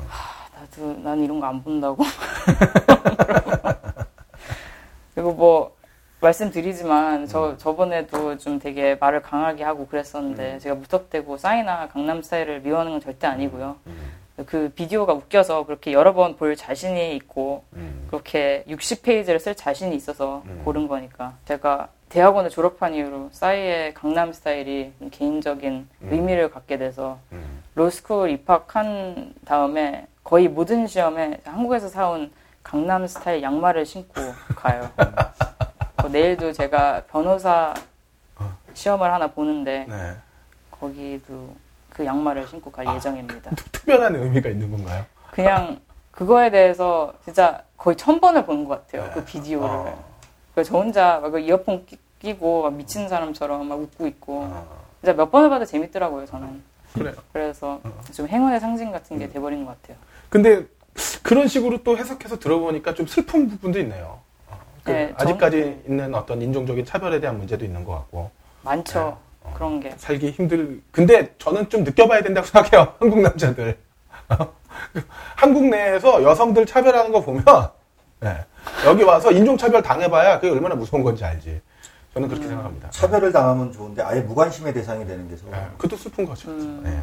하, 0.09 0.61
나도 0.61 0.99
난 1.03 1.21
이런 1.23 1.41
거 1.41 1.47
안 1.47 1.63
본다고. 1.63 2.05
그리고 5.15 5.33
뭐 5.33 5.77
말씀드리지만 6.21 7.27
저 7.27 7.57
저번에도 7.57 8.37
좀 8.39 8.59
되게 8.59 8.97
말을 8.97 9.23
강하게 9.23 9.65
하고 9.65 9.87
그랬었는데 9.87 10.59
제가 10.59 10.75
무턱대고 10.75 11.37
싸이나 11.37 11.89
강남 11.89 12.23
스타일을 12.23 12.61
미워하는 12.61 12.93
건 12.93 13.01
절대 13.01 13.27
아니고요. 13.27 13.77
그 14.47 14.71
비디오가 14.75 15.13
웃겨서 15.15 15.67
그렇게 15.67 15.93
여러 15.93 16.15
번 16.15 16.37
볼 16.37 16.55
자신이 16.55 17.17
있고 17.17 17.65
그렇게 18.09 18.65
60페이지를 18.69 19.41
쓸 19.41 19.55
자신이 19.57 19.95
있어서 19.97 20.43
고른 20.65 20.87
거니까 20.87 21.35
제가 21.45 21.89
대학원을 22.09 22.51
졸업한 22.51 22.95
이후로 22.95 23.29
싸이의 23.33 23.95
강남 23.95 24.33
스타일이 24.33 24.93
개인적인 25.11 25.89
의미를 26.03 26.51
갖게 26.51 26.79
돼서 26.79 27.19
로스쿨 27.75 28.31
입학한 28.31 29.35
다음에 29.45 30.07
거의 30.25 30.49
모든 30.49 30.87
시험에 30.87 31.41
한국에서 31.45 31.89
사온 31.89 32.31
강남 32.63 33.07
스타일 33.07 33.43
양말을 33.43 33.87
신고 33.87 34.15
가요. 34.57 34.91
뭐 36.01 36.11
내일도 36.11 36.53
제가 36.53 37.03
변호사 37.11 37.75
시험을 38.75 39.13
하나 39.13 39.27
보는데 39.29 39.87
네. 39.89 40.15
거기도 40.71 41.55
그 41.91 42.05
양말을 42.05 42.47
신고 42.47 42.71
갈 42.71 42.87
예정입니다. 42.95 43.51
특별한 43.73 44.15
의미가 44.17 44.49
있는 44.51 44.71
건가요? 44.71 45.05
그냥 45.31 45.81
그거에 46.13 46.51
대해서 46.51 47.13
진짜 47.25 47.63
거의 47.77 47.97
천 47.97 48.21
번을 48.21 48.45
본 48.47 48.67
것 48.67 48.87
같아요. 48.87 49.11
그 49.15 49.25
비디오를. 49.25 49.69
어. 49.69 50.18
그래서 50.59 50.73
저 50.73 50.79
혼자 50.79 51.21
막그 51.21 51.39
이어폰 51.39 51.87
끼- 51.87 51.99
끼고 52.19 52.63
막 52.65 52.73
미친 52.75 53.09
사람처럼 53.09 53.69
막 53.69 53.79
웃고 53.79 54.09
있고 54.09 54.41
어. 54.51 54.67
진짜 55.01 55.13
몇 55.13 55.31
번을 55.31 55.49
봐도 55.51 55.65
재밌더라고요 55.65 56.27
저는. 56.27 56.61
그래요. 56.95 57.15
그래서 57.33 57.81
좀 58.13 58.27
행운의 58.27 58.59
상징 58.59 58.91
같은 58.91 59.21
게 59.21 59.29
돼버린 59.29 59.65
것 59.65 59.81
같아요. 59.81 59.97
근데 60.29 60.67
그런 61.23 61.47
식으로 61.47 61.85
또 61.85 61.97
해석해서 61.97 62.41
들어보니까 62.41 62.95
좀 62.95 63.07
슬픈 63.07 63.49
부분도 63.49 63.79
있네요. 63.81 64.19
어, 64.49 64.59
그 64.83 64.91
네, 64.91 65.15
전- 65.17 65.29
아직까지 65.29 65.83
있는 65.87 66.13
어떤 66.17 66.43
인종적인 66.43 66.85
차별에 66.85 67.21
대한 67.21 67.39
문제도 67.39 67.65
있는 67.65 67.85
것 67.85 67.93
같고 67.93 68.33
많죠 68.63 69.17
그런 69.55 69.79
게. 69.79 69.93
살기 69.97 70.33
힘들. 70.33 70.83
근데 70.91 71.33
저는 71.39 71.69
좀 71.71 71.85
느껴봐야 71.85 72.23
된다고 72.23 72.45
생각해요. 72.49 72.95
한국 72.99 73.21
남자들. 73.21 73.79
한국 75.37 75.67
내에서 75.69 76.21
여성들 76.25 76.67
차별하는 76.67 77.13
거 77.13 77.21
보면 77.23 77.45
네, 78.21 78.45
여기 78.87 79.03
와서 79.03 79.31
인종 79.33 79.57
차별 79.57 79.83
당해봐야 79.83 80.41
그게 80.41 80.53
얼마나 80.53 80.75
무서운 80.75 81.03
건지 81.03 81.25
알지. 81.25 81.61
저는 82.15 82.29
그렇게 82.29 82.47
생각합니다. 82.49 82.91
차별을 82.91 83.33
당하면 83.33 83.73
좋은데 83.73 84.03
아예 84.03 84.21
무관심의 84.21 84.73
대상이 84.75 85.07
되는 85.07 85.29
게 85.29 85.37
서. 85.37 85.47
네, 85.51 85.67
그것도 85.77 85.97
슬픈 85.97 86.25
거죠. 86.25 86.51
음. 86.51 86.81
네. 86.83 87.03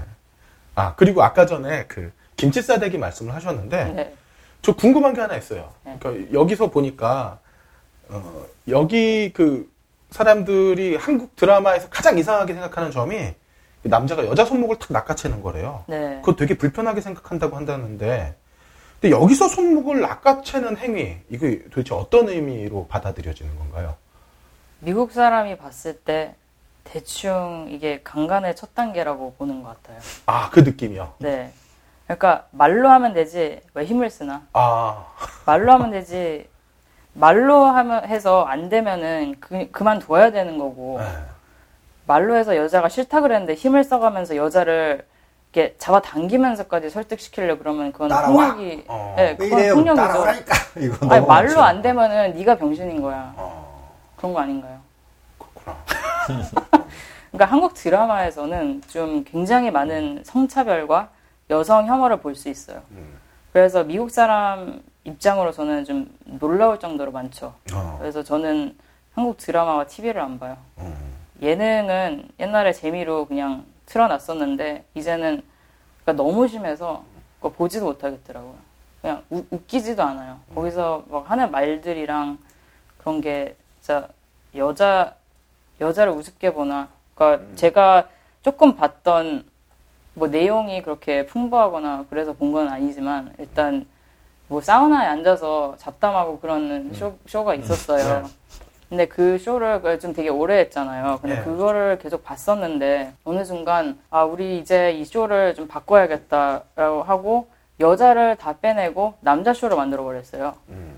아 0.75 0.95
그리고 0.95 1.23
아까 1.23 1.45
전에 1.45 1.85
그 1.87 2.11
김치 2.35 2.61
싸대기 2.61 2.97
말씀을 2.97 3.33
하셨는데 3.33 3.85
네. 3.93 4.15
저 4.61 4.75
궁금한 4.75 5.13
게 5.13 5.21
하나 5.21 5.35
있어요. 5.37 5.71
네. 5.83 5.95
그러니까 5.99 6.33
여기서 6.33 6.71
보니까 6.71 7.39
어, 8.09 8.45
여기 8.67 9.31
그 9.33 9.69
사람들이 10.11 10.95
한국 10.95 11.35
드라마에서 11.35 11.89
가장 11.89 12.17
이상하게 12.17 12.53
생각하는 12.53 12.91
점이 12.91 13.33
남자가 13.83 14.25
여자 14.25 14.45
손목을 14.45 14.79
탁 14.79 14.91
낚아채는 14.91 15.41
거래요. 15.41 15.83
네. 15.87 16.19
그거 16.23 16.35
되게 16.35 16.57
불편하게 16.57 17.01
생각한다고 17.01 17.55
한다는데 17.55 18.35
근데 19.05 19.15
여기서 19.15 19.49
손목을 19.49 20.01
낚아채는 20.01 20.77
행위 20.77 21.15
이거 21.29 21.45
도대체 21.69 21.93
어떤 21.93 22.27
의미로 22.27 22.87
받아들여지는 22.87 23.55
건가요? 23.55 23.93
미국 24.79 25.11
사람이 25.11 25.57
봤을 25.59 25.99
때 25.99 26.33
대충 26.83 27.67
이게 27.69 28.01
강간의 28.03 28.55
첫 28.55 28.73
단계라고 28.73 29.35
보는 29.37 29.61
것 29.61 29.79
같아요. 29.83 29.99
아 30.25 30.49
그 30.49 30.61
느낌이요. 30.61 31.13
네. 31.19 31.53
그러니까 32.05 32.47
말로 32.49 32.89
하면 32.89 33.13
되지 33.13 33.61
왜 33.75 33.85
힘을 33.85 34.09
쓰나? 34.09 34.41
아, 34.53 35.05
말로 35.45 35.71
하면 35.73 35.91
되지 35.91 36.49
말로 37.13 37.63
하면 37.63 38.05
해서 38.07 38.43
안 38.45 38.69
되면은 38.69 39.35
그, 39.39 39.69
그만둬야 39.69 40.31
되는 40.31 40.57
거고 40.57 40.97
네. 40.99 41.05
말로 42.07 42.35
해서 42.35 42.57
여자가 42.57 42.89
싫다 42.89 43.21
그랬는데 43.21 43.53
힘을 43.53 43.83
써가면서 43.83 44.35
여자를 44.35 45.05
이렇게 45.55 45.73
잡아당기면서까지 45.77 46.89
설득시키려 46.89 47.57
그러면 47.57 47.93
그건 47.93 48.09
따라와. 48.09 48.27
폭력이 48.55 48.83
어. 48.89 49.13
네, 49.15 49.23
왜 49.29 49.35
그건 49.37 49.59
이래요? 49.59 49.73
폭력이죠. 49.75 50.05
따라오라니까. 50.07 50.53
이거 50.81 50.95
아니 51.07 51.09
너무 51.21 51.27
말로. 51.27 51.61
안 51.61 51.81
되면은 51.81 52.33
네가 52.35 52.57
병신인 52.57 53.01
거야. 53.01 53.33
어, 53.37 53.93
그런 54.17 54.33
거 54.33 54.41
아닌가요? 54.41 54.79
그렇구나. 55.39 55.77
그러니까 57.31 57.45
한국 57.51 57.73
드라마에서는 57.73 58.81
좀 58.89 59.23
굉장히 59.23 59.71
많은 59.71 60.23
성차별과 60.25 61.09
여성 61.49 61.87
혐오를 61.87 62.17
볼 62.19 62.35
수 62.35 62.49
있어요. 62.49 62.81
음. 62.91 63.15
그래서 63.53 63.83
미국 63.85 64.11
사람 64.11 64.81
입장으로서는 65.05 65.85
좀 65.85 66.13
놀라울 66.25 66.79
정도로 66.79 67.11
많죠. 67.13 67.53
어, 67.73 67.95
그래서 67.99 68.23
저는 68.23 68.75
한국 69.13 69.37
드라마와 69.37 69.85
TV를 69.85 70.19
안 70.21 70.37
봐요. 70.37 70.57
음. 70.79 70.93
예능은 71.41 72.27
옛날에 72.41 72.73
재미로 72.73 73.25
그냥 73.25 73.63
틀어놨었는데 73.85 74.85
이제는 74.95 75.43
그러니까 76.03 76.23
너무 76.23 76.47
심해서 76.47 77.03
그거 77.37 77.49
보지도 77.49 77.85
못하겠더라고요. 77.85 78.55
그냥 79.01 79.23
우- 79.29 79.45
웃기지도 79.51 80.01
않아요. 80.03 80.39
거기서 80.53 81.03
막 81.09 81.29
하는 81.29 81.51
말들이랑 81.51 82.37
그런 82.99 83.21
게 83.21 83.55
진짜 83.81 84.07
여자 84.55 85.15
여자를 85.81 86.13
우습게 86.13 86.53
보나. 86.53 86.87
그러니까 87.13 87.45
제가 87.55 88.09
조금 88.41 88.75
봤던 88.75 89.45
뭐 90.13 90.27
내용이 90.29 90.81
그렇게 90.81 91.25
풍부하거나 91.25 92.05
그래서 92.09 92.33
본 92.33 92.53
건 92.53 92.69
아니지만 92.69 93.33
일단 93.37 93.85
뭐 94.47 94.61
사우나에 94.61 95.07
앉아서 95.07 95.75
잡담하고 95.77 96.39
그런 96.39 96.93
쇼, 96.93 97.17
쇼가 97.27 97.55
있었어요. 97.55 98.29
네. 98.89 98.89
근데 98.89 99.05
그 99.07 99.37
쇼를 99.37 99.81
그좀 99.81 100.13
되게 100.13 100.29
오래 100.29 100.59
했잖아요. 100.59 101.19
근데 101.21 101.37
네. 101.37 101.43
그거를 101.43 101.97
계속 101.97 102.23
봤었는데 102.23 103.13
어느 103.23 103.43
순간 103.43 103.97
아 104.09 104.23
우리 104.23 104.59
이제 104.59 104.91
이 104.91 105.05
쇼를 105.05 105.55
좀 105.55 105.67
바꿔야겠다라고 105.67 107.03
하고 107.03 107.47
여자를 107.79 108.35
다 108.37 108.55
빼내고 108.61 109.15
남자 109.21 109.53
쇼를 109.53 109.75
만들어 109.75 110.03
버렸어요. 110.03 110.53
음. 110.69 110.95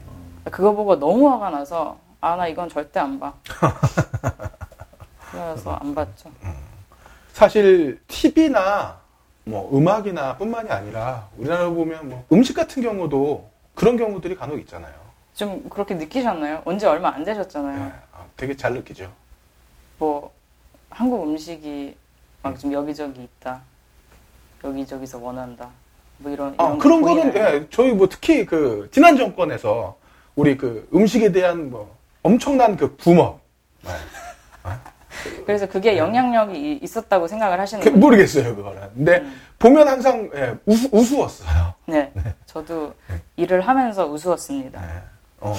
그거 0.52 0.74
보고 0.74 0.98
너무 1.00 1.30
화가 1.30 1.50
나서 1.50 1.98
아 2.22 2.36
나 2.36 2.48
이건 2.48 2.68
절대 2.70 3.00
안 3.00 3.20
봐. 3.20 3.34
그래서 5.32 5.74
안 5.76 5.94
봤죠. 5.96 6.30
사실 7.34 8.00
TV나 8.08 8.98
뭐 9.44 9.70
음악이나 9.76 10.36
뿐만이 10.38 10.70
아니라 10.70 11.28
우리나라 11.38 11.70
보면 11.70 12.10
뭐 12.10 12.26
음식 12.32 12.54
같은 12.54 12.82
경우도 12.82 13.50
그런 13.76 13.98
경우들이 13.98 14.36
간혹 14.36 14.60
있잖아요. 14.60 14.94
좀 15.38 15.70
그렇게 15.70 15.94
느끼셨나요? 15.94 16.64
온지 16.66 16.88
얼마 16.88 17.10
안 17.14 17.24
되셨잖아요. 17.24 17.78
네, 17.86 17.92
아, 18.12 18.26
되게 18.36 18.56
잘 18.58 18.74
느끼죠. 18.74 19.12
뭐 20.00 20.34
한국 20.90 21.24
음식이 21.30 21.96
막 22.42 22.58
좀 22.58 22.74
여기저기 22.74 23.22
있다. 23.24 23.62
여기저기서 24.64 25.20
원한다. 25.20 25.70
뭐 26.18 26.32
이런 26.32 26.56
아, 26.58 26.64
이런 26.66 26.78
그런 26.80 27.02
거 27.04 27.10
거는 27.10 27.32
보이나요? 27.32 27.56
예, 27.56 27.68
저희 27.70 27.94
뭐 27.94 28.10
특히 28.10 28.48
그 28.48 28.90
지난 28.92 29.16
정권에서 29.16 29.96
우리 30.36 30.58
그 30.58 30.90
음식에 30.92 31.32
대한 31.32 31.70
뭐 31.70 31.96
엄청난 32.24 32.76
그 32.76 32.96
붐업 32.96 33.40
그래서 35.46 35.68
그게 35.68 35.98
영향력이 36.00 36.58
이- 36.60 36.80
있었다고 36.82 37.28
생각을 37.28 37.60
하시는 37.60 37.84
그, 37.84 37.92
거예요. 37.92 38.00
모르겠어요 38.00 38.56
그거는. 38.56 38.82
근데 38.96 39.18
음. 39.20 39.40
보면 39.60 39.88
항상 39.88 40.32
예, 40.34 40.56
우스, 40.66 40.90
우스웠어요. 40.92 41.76
네, 41.86 42.12
저도 42.48 42.96
일을 43.36 43.62
하면서 43.62 44.08
우스웠습니다. 44.08 44.82
네. 44.82 45.02
어. 45.40 45.54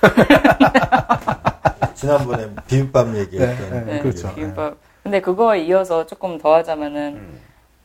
지난번에 1.94 2.50
비빔밥 2.66 3.14
얘기했던 3.16 3.70
네, 3.70 3.80
네, 3.94 3.98
그렇죠. 4.00 4.28
비빔밥. 4.34 4.76
근데 5.02 5.20
그거에 5.20 5.60
이어서 5.62 6.06
조금 6.06 6.38
더 6.38 6.54
하자면은 6.54 7.14
음. 7.16 7.40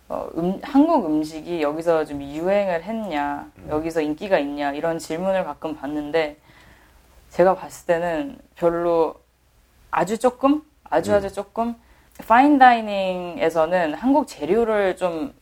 어, 0.10 0.28
음- 0.38 0.60
한국 0.64 1.06
음식이 1.06 1.62
여기서 1.62 2.06
좀 2.06 2.22
유행을 2.24 2.84
했냐, 2.84 3.48
여기서 3.70 4.02
인기가 4.02 4.40
있냐 4.40 4.72
이런 4.72 4.98
질문을 4.98 5.44
가끔 5.44 5.76
받는데 5.76 6.38
제가 7.30 7.56
봤을 7.56 7.86
때는 7.86 8.40
별로 8.56 9.16
아주 9.92 10.18
조금, 10.18 10.64
아주 10.90 11.14
아주 11.14 11.32
조금 11.32 11.76
파인 12.28 12.58
다이닝에서는 12.58 13.94
한국 13.94 14.28
재료를 14.28 14.96
좀 14.98 15.34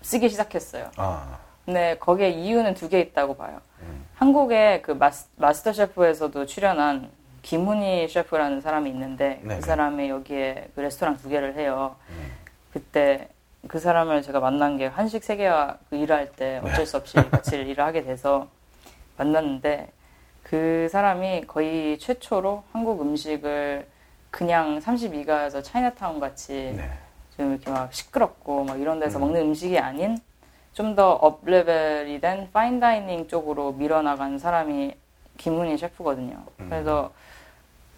쓰기 0.00 0.28
시작했어요. 0.30 0.90
아, 0.96 1.36
근데 1.66 1.96
거기에 2.00 2.30
이유는 2.30 2.74
두 2.74 2.88
개 2.88 2.98
있다고 3.00 3.36
봐요. 3.36 3.60
한국의 4.22 4.82
그 4.82 4.92
마스, 4.92 5.26
마스터 5.34 5.72
셰프에서도 5.72 6.46
출연한 6.46 7.10
김훈희 7.42 8.06
셰프라는 8.06 8.60
사람이 8.60 8.88
있는데 8.90 9.40
네네. 9.42 9.56
그 9.56 9.66
사람이 9.66 10.08
여기에 10.10 10.68
그 10.76 10.80
레스토랑 10.80 11.16
두 11.16 11.28
개를 11.28 11.56
해요. 11.56 11.96
그때 12.72 13.28
그 13.66 13.80
사람을 13.80 14.22
제가 14.22 14.38
만난 14.38 14.76
게 14.76 14.86
한식 14.86 15.24
세계와 15.24 15.78
그 15.90 15.96
일할 15.96 16.30
때 16.30 16.60
어쩔 16.62 16.86
수 16.86 16.98
없이 16.98 17.16
같이 17.16 17.56
일을 17.66 17.84
하게 17.84 18.04
돼서 18.04 18.46
만났는데 19.16 19.90
그 20.44 20.86
사람이 20.92 21.48
거의 21.48 21.98
최초로 21.98 22.62
한국 22.70 23.02
음식을 23.02 23.88
그냥 24.30 24.78
32가에서 24.78 25.64
차이나타운 25.64 26.20
같이 26.20 26.74
네. 26.76 26.88
좀 27.36 27.50
이렇게 27.50 27.68
막 27.72 27.92
시끄럽고 27.92 28.66
막 28.66 28.80
이런 28.80 29.00
데서 29.00 29.18
먹는 29.18 29.40
음식이 29.40 29.80
아닌 29.80 30.16
좀 30.74 30.94
더 30.96 31.12
업레벨이 31.12 32.20
된 32.20 32.50
파인다이닝 32.52 33.28
쪽으로 33.28 33.72
밀어나간 33.72 34.38
사람이 34.38 34.94
김훈희 35.36 35.76
셰프거든요. 35.78 36.44
그래서 36.58 37.12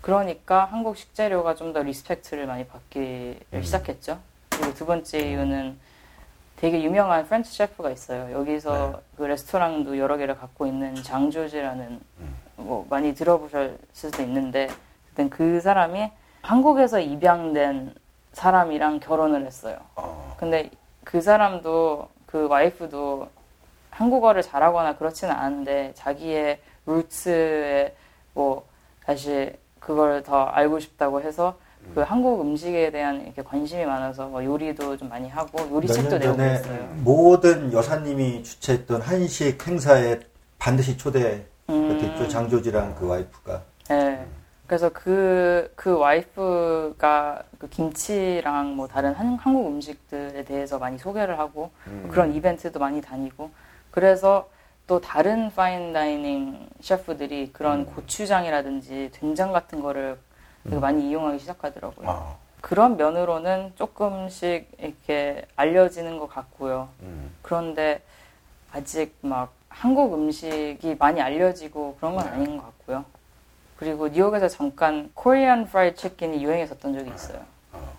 그러니까 0.00 0.64
한국 0.66 0.96
식재료가 0.96 1.54
좀 1.54 1.72
더 1.72 1.82
respect를 1.82 2.46
많이 2.46 2.66
받기 2.66 3.38
시작했죠. 3.62 4.18
그리고 4.50 4.74
두 4.74 4.86
번째 4.86 5.18
이유는 5.18 5.78
되게 6.56 6.82
유명한 6.82 7.24
French 7.26 7.52
셰프가 7.52 7.90
있어요. 7.90 8.32
여기서 8.32 9.00
그 9.16 9.22
레스토랑도 9.24 9.98
여러 9.98 10.16
개를 10.16 10.36
갖고 10.36 10.66
있는 10.66 10.94
장조지라는 10.94 12.00
뭐 12.56 12.86
많이 12.88 13.14
들어보셨을 13.14 13.78
수도 13.92 14.22
있는데 14.22 14.68
그땐 15.10 15.30
그 15.30 15.60
사람이 15.60 16.10
한국에서 16.42 17.00
입양된 17.00 17.94
사람이랑 18.32 19.00
결혼을 19.00 19.46
했어요. 19.46 19.78
어, 19.96 20.34
근데 20.38 20.70
그 21.02 21.20
사람도 21.20 22.08
그 22.34 22.48
와이프도 22.48 23.28
한국어를 23.90 24.42
잘하거나 24.42 24.96
그렇지는 24.96 25.32
않은데 25.32 25.92
자기의 25.94 26.58
루츠에 26.84 27.94
뭐 28.32 28.66
다시 29.06 29.52
그걸 29.78 30.24
더 30.24 30.42
알고 30.46 30.80
싶다고 30.80 31.20
해서 31.20 31.56
그 31.94 32.00
한국 32.00 32.40
음식에 32.40 32.90
대한 32.90 33.22
이렇게 33.22 33.40
관심이 33.40 33.84
많아서 33.84 34.26
뭐 34.26 34.44
요리도 34.44 34.96
좀 34.96 35.08
많이 35.10 35.28
하고 35.28 35.58
몇 35.66 35.74
요리책도 35.76 36.18
년 36.18 36.18
내고 36.18 36.36
그랬어요. 36.36 36.88
모든 37.04 37.72
여사님이 37.72 38.42
주최했던 38.42 39.02
한식 39.02 39.64
행사에 39.64 40.18
반드시 40.58 40.96
초대했겠죠. 40.96 41.44
음. 41.68 42.28
장조지랑 42.28 42.96
그 42.96 43.06
와이프가. 43.06 43.62
네. 43.90 44.26
그래서 44.66 44.88
그, 44.88 45.72
그 45.76 45.96
와이프가 45.96 47.42
그 47.58 47.68
김치랑 47.68 48.76
뭐 48.76 48.88
다른 48.88 49.12
한, 49.12 49.36
한국 49.36 49.66
음식들에 49.66 50.44
대해서 50.44 50.78
많이 50.78 50.96
소개를 50.98 51.38
하고 51.38 51.70
그런 52.10 52.34
이벤트도 52.34 52.78
많이 52.78 53.02
다니고 53.02 53.50
그래서 53.90 54.48
또 54.86 55.00
다른 55.00 55.50
fine 55.50 55.97
dining 55.97 56.68
셰프들이 56.80 57.52
그런 57.52 57.86
고추장이라든지 57.86 59.10
된장 59.12 59.52
같은 59.52 59.80
거를 59.80 60.18
되게 60.64 60.76
많이 60.78 61.08
이용하기 61.08 61.38
시작하더라고요. 61.38 62.08
아, 62.08 62.36
그런 62.60 62.96
면으로는 62.96 63.72
조금씩 63.76 64.68
이렇게 64.78 65.46
알려지는 65.56 66.18
것 66.18 66.28
같고요. 66.28 66.88
음. 67.02 67.30
그런데 67.42 68.02
아직 68.72 69.14
막 69.20 69.52
한국 69.68 70.14
음식이 70.14 70.96
많이 70.98 71.20
알려지고 71.20 71.96
그런 71.96 72.14
건 72.14 72.26
아닌 72.26 72.56
것 72.56 72.64
같고요. 72.64 73.04
그리고 73.76 74.08
뉴욕에서 74.08 74.48
잠깐 74.48 75.10
Korean 75.14 75.66
프라이드 75.66 75.96
치킨이 75.96 76.42
유행했었던 76.44 76.94
적이 76.94 77.10
있어요. 77.14 77.54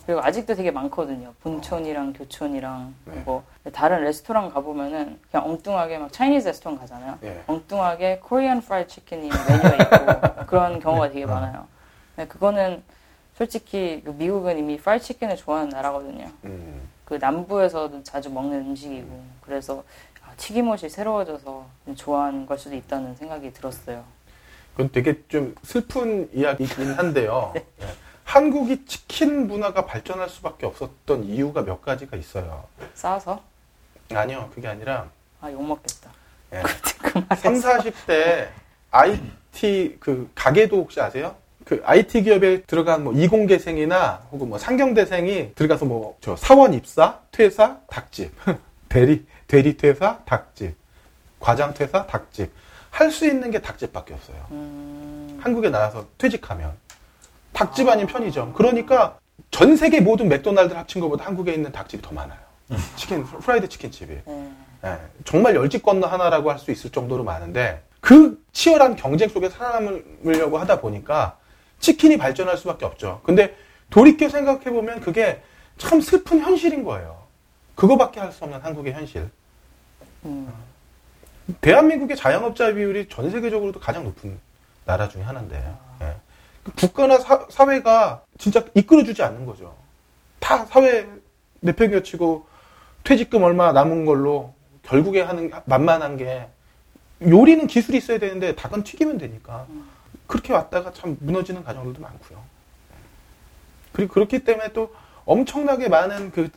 그리고 0.05 0.21
아직도 0.21 0.53
되게 0.53 0.69
많거든요. 0.69 1.33
본촌이랑 1.41 2.13
교촌이랑 2.13 2.93
네. 3.05 3.23
뭐 3.25 3.43
다른 3.73 4.03
레스토랑 4.03 4.51
가보면은 4.51 5.19
그냥 5.31 5.49
엉뚱하게 5.49 5.97
막 5.97 6.13
Chinese 6.13 6.47
레스토랑 6.47 6.77
가잖아요. 6.77 7.17
예. 7.23 7.43
엉뚱하게 7.47 8.19
Korean 8.19 8.61
프라이드 8.61 8.87
치킨이 8.89 9.29
메뉴에 9.29 9.77
있고 9.81 10.45
그런 10.45 10.79
경우가 10.79 11.09
되게 11.09 11.25
많아요. 11.25 11.67
근데 12.15 12.27
그거는 12.27 12.83
솔직히 13.35 14.01
그 14.05 14.11
미국은 14.11 14.59
이미 14.59 14.77
프라이드 14.77 15.03
치킨을 15.03 15.37
좋아하는 15.37 15.69
나라거든요. 15.69 16.29
음. 16.43 16.87
그 17.03 17.15
남부에서도 17.15 18.03
자주 18.03 18.29
먹는 18.29 18.59
음식이고 18.61 19.23
그래서 19.41 19.83
아, 20.23 20.31
튀김옷이 20.37 20.89
새로워져서 20.89 21.65
좀 21.85 21.95
좋아하는 21.95 22.45
걸 22.45 22.59
수도 22.59 22.75
있다는 22.75 23.15
생각이 23.15 23.53
들었어요. 23.53 24.03
그건 24.75 24.91
되게 24.91 25.21
좀 25.29 25.55
슬픈 25.63 26.29
이야기이긴 26.33 26.93
한데요. 26.93 27.51
네. 27.55 27.65
예. 27.81 27.85
한국이 28.25 28.85
치킨 28.85 29.47
문화가 29.47 29.85
발전할 29.85 30.29
수밖에 30.29 30.65
없었던 30.65 31.23
이유가 31.25 31.61
몇 31.63 31.81
가지가 31.81 32.17
있어요. 32.17 32.65
싸서 32.93 33.41
아니요, 34.13 34.49
그게 34.53 34.67
아니라 34.67 35.07
아 35.39 35.49
욕먹겠다. 35.51 36.11
예. 36.53 36.61
그 37.01 37.35
3, 37.35 37.53
40대 37.55 38.49
IT 38.91 39.97
그 39.99 40.29
가게도 40.35 40.77
혹시 40.77 40.99
아세요? 40.99 41.35
그 41.63 41.81
IT 41.85 42.23
기업에 42.23 42.61
들어간 42.63 43.03
뭐 43.03 43.13
이공계생이나 43.13 44.27
혹은 44.31 44.49
뭐 44.49 44.57
상경대생이 44.57 45.53
들어가서 45.55 45.85
뭐 45.85 46.17
저 46.19 46.35
사원 46.35 46.73
입사, 46.73 47.19
퇴사, 47.31 47.77
닭집, 47.87 48.31
대리 48.89 49.25
대리 49.47 49.77
퇴사, 49.77 50.19
닭집, 50.25 50.75
과장 51.39 51.73
퇴사, 51.73 52.05
닭집 52.07 52.51
할 52.95 53.11
수 53.11 53.27
있는 53.27 53.51
게 53.51 53.59
닭집밖에 53.61 54.13
없어요. 54.13 54.37
음, 54.51 55.37
한국에 55.43 55.69
나와서 55.69 56.05
퇴직하면 56.17 56.71
닭집 57.51 57.89
아닌 57.89 58.07
편의점. 58.07 58.53
그러니까 58.53 59.19
전 59.51 59.75
세계 59.75 59.99
모든 59.99 60.29
맥도날드 60.29 60.73
합친 60.73 61.01
것보다 61.01 61.25
한국에 61.25 61.53
있는 61.53 61.73
닭집이 61.73 62.01
더 62.01 62.13
많아요. 62.13 62.39
치킨 62.95 63.25
프라이드 63.25 63.67
치킨집이. 63.67 64.19
네. 64.25 64.51
예, 64.85 64.97
정말 65.25 65.55
열집 65.55 65.83
건너 65.83 66.07
하나라고 66.07 66.49
할 66.51 66.57
수 66.57 66.71
있을 66.71 66.89
정도로 66.89 67.25
많은데 67.25 67.83
그 67.99 68.41
치열한 68.53 68.95
경쟁 68.95 69.27
속에 69.27 69.49
살아남으려고 69.49 70.57
하다 70.57 70.79
보니까 70.79 71.37
치킨이 71.81 72.17
발전할 72.17 72.57
수밖에 72.57 72.85
없죠. 72.85 73.19
근데 73.25 73.57
돌이켜 73.89 74.29
생각해 74.29 74.63
보면 74.71 75.01
그게 75.01 75.41
참 75.77 75.99
슬픈 75.99 76.39
현실인 76.39 76.85
거예요. 76.85 77.25
그거밖에 77.75 78.21
할 78.21 78.31
수 78.31 78.45
없는 78.45 78.61
한국의 78.61 78.93
현실. 78.93 79.29
음, 80.23 80.49
대한민국의 81.61 82.17
자영업자 82.17 82.73
비율이 82.73 83.09
전 83.09 83.29
세계적으로도 83.29 83.79
가장 83.79 84.03
높은 84.03 84.39
나라 84.85 85.07
중에 85.07 85.21
하나인데 85.21 85.75
예. 86.01 86.15
국가나 86.75 87.19
사, 87.19 87.69
회가 87.69 88.23
진짜 88.37 88.63
이끌어주지 88.73 89.21
않는 89.23 89.45
거죠. 89.45 89.75
다 90.39 90.65
사회 90.65 91.07
내팽겨치고 91.59 92.47
퇴직금 93.03 93.43
얼마 93.43 93.71
남은 93.71 94.05
걸로 94.05 94.53
결국에 94.83 95.21
하는 95.21 95.51
만만한 95.65 96.17
게 96.17 96.47
요리는 97.21 97.67
기술이 97.67 97.97
있어야 97.97 98.19
되는데 98.19 98.55
닭은 98.55 98.83
튀기면 98.83 99.17
되니까 99.17 99.67
그렇게 100.27 100.53
왔다가 100.53 100.91
참 100.91 101.17
무너지는 101.19 101.63
가정들도 101.63 102.01
많고요. 102.01 102.43
그리고 103.93 104.13
그렇기 104.13 104.43
때문에 104.43 104.73
또 104.73 104.93
엄청나게 105.25 105.89
많은 105.89 106.31
그 106.31 106.49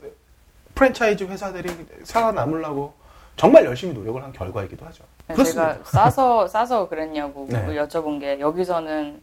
프랜차이즈 0.75 1.25
회사들이 1.25 1.71
살아남으려고 2.05 2.95
정말 3.39 3.65
열심히 3.65 3.95
노력을 3.95 4.23
한 4.23 4.33
결과이기도 4.33 4.85
하죠. 4.87 5.05
네. 5.29 5.43
제가 5.45 5.79
싸서 5.85 6.49
싸서 6.49 6.89
그랬냐고 6.89 7.47
네. 7.49 7.65
여쭤본 7.77 8.19
게 8.21 8.41
여기서는 8.41 9.23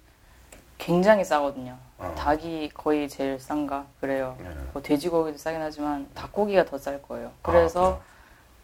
굉장히 0.78 1.24
싸거든요. 1.26 1.78
어. 1.98 2.14
닭이 2.18 2.70
거의 2.74 3.10
제일 3.10 3.40
싼가 3.40 3.86
그래요. 4.00 4.38
네. 4.40 4.50
뭐 4.74 4.82
돼지고기도 4.82 5.38
싸긴 5.38 5.62
하지만 5.62 6.08
닭고기가 6.16 6.66
더 6.66 6.78
쌀 6.78 7.02
거예요. 7.02 7.28
아, 7.44 7.52
그래서 7.52 8.02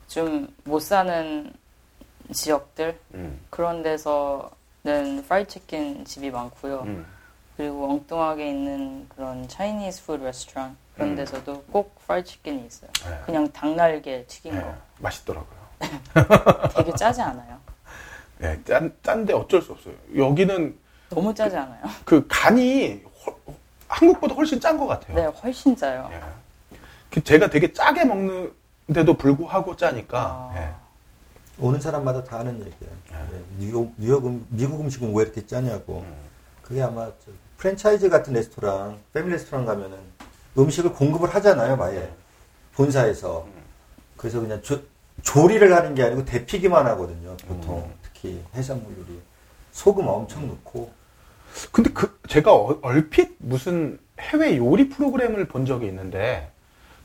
좀 0.07 0.81
못사는 0.81 1.53
지역들 2.33 2.97
음, 3.15 3.39
그런 3.49 3.83
데서는 3.83 5.23
프라이드 5.27 5.49
치킨 5.49 6.05
집이 6.05 6.31
많고요. 6.31 6.81
음. 6.85 7.05
그리고 7.57 7.89
엉뚱하게 7.91 8.49
있는 8.49 9.05
그런 9.09 9.47
Chinese 9.49 10.05
food 10.05 10.23
레스토랑 10.23 10.77
그런 11.01 11.09
음. 11.13 11.15
데서도 11.15 11.63
꼭 11.71 11.95
프라이드 12.05 12.29
치킨이 12.29 12.65
있어요. 12.67 12.91
네. 13.05 13.19
그냥 13.25 13.51
닭날개 13.51 14.23
튀긴 14.27 14.53
네, 14.53 14.61
거. 14.61 14.73
맛있더라고요. 14.99 15.59
되게 16.75 16.93
짜지 16.93 17.21
않아요? 17.21 17.57
네, 18.37 18.59
짠, 18.63 18.95
짠데 19.01 19.33
어쩔 19.33 19.61
수 19.63 19.71
없어요. 19.71 19.95
여기는 20.15 20.77
너무 21.09 21.33
짜지 21.33 21.57
않아요? 21.57 21.81
그 22.05 22.25
간이 22.29 23.03
훨- 23.25 23.35
한국보다 23.87 24.35
훨씬 24.35 24.59
짠 24.59 24.77
것 24.77 24.85
같아요. 24.85 25.15
네, 25.15 25.25
훨씬 25.25 25.75
짜요. 25.75 26.07
예. 26.13 26.21
그 27.09 27.23
제가 27.23 27.49
되게 27.49 27.73
짜게 27.73 28.05
먹는데도 28.05 29.15
불구하고 29.17 29.75
짜니까. 29.75 30.19
아. 30.19 30.53
예. 30.57 30.69
오는 31.59 31.79
사람마다 31.81 32.23
다 32.23 32.39
하는 32.39 32.53
얘기예요. 32.59 32.93
예, 33.11 33.41
뉴욕, 33.57 33.93
뉴욕 33.97 34.25
음, 34.25 34.45
미국 34.49 34.79
음식은 34.81 35.13
왜 35.15 35.23
이렇게 35.23 35.45
짜냐고. 35.45 35.99
음. 36.07 36.15
그게 36.61 36.81
아마 36.81 37.05
저 37.07 37.31
프랜차이즈 37.57 38.09
같은 38.09 38.33
레스토랑, 38.33 38.97
패밀리 39.13 39.33
레스토랑 39.33 39.65
가면은 39.65 39.97
음식을 40.57 40.93
공급을 40.93 41.33
하잖아요, 41.35 41.81
아예. 41.81 42.09
본사에서. 42.75 43.45
그래서 44.17 44.39
그냥 44.39 44.61
조, 44.61 44.79
조리를 45.21 45.73
하는 45.75 45.95
게 45.95 46.03
아니고 46.03 46.25
데피기만 46.25 46.85
하거든요, 46.87 47.35
보통. 47.47 47.79
음. 47.79 47.93
특히 48.03 48.43
해산물 48.53 48.97
요리. 48.99 49.19
소금 49.71 50.07
엄청 50.07 50.47
넣고. 50.47 50.91
근데 51.71 51.89
그 51.93 52.19
제가 52.27 52.53
어- 52.53 52.77
얼핏 52.81 53.35
무슨 53.39 53.99
해외 54.19 54.57
요리 54.57 54.89
프로그램을 54.89 55.45
본 55.47 55.65
적이 55.65 55.87
있는데 55.87 56.49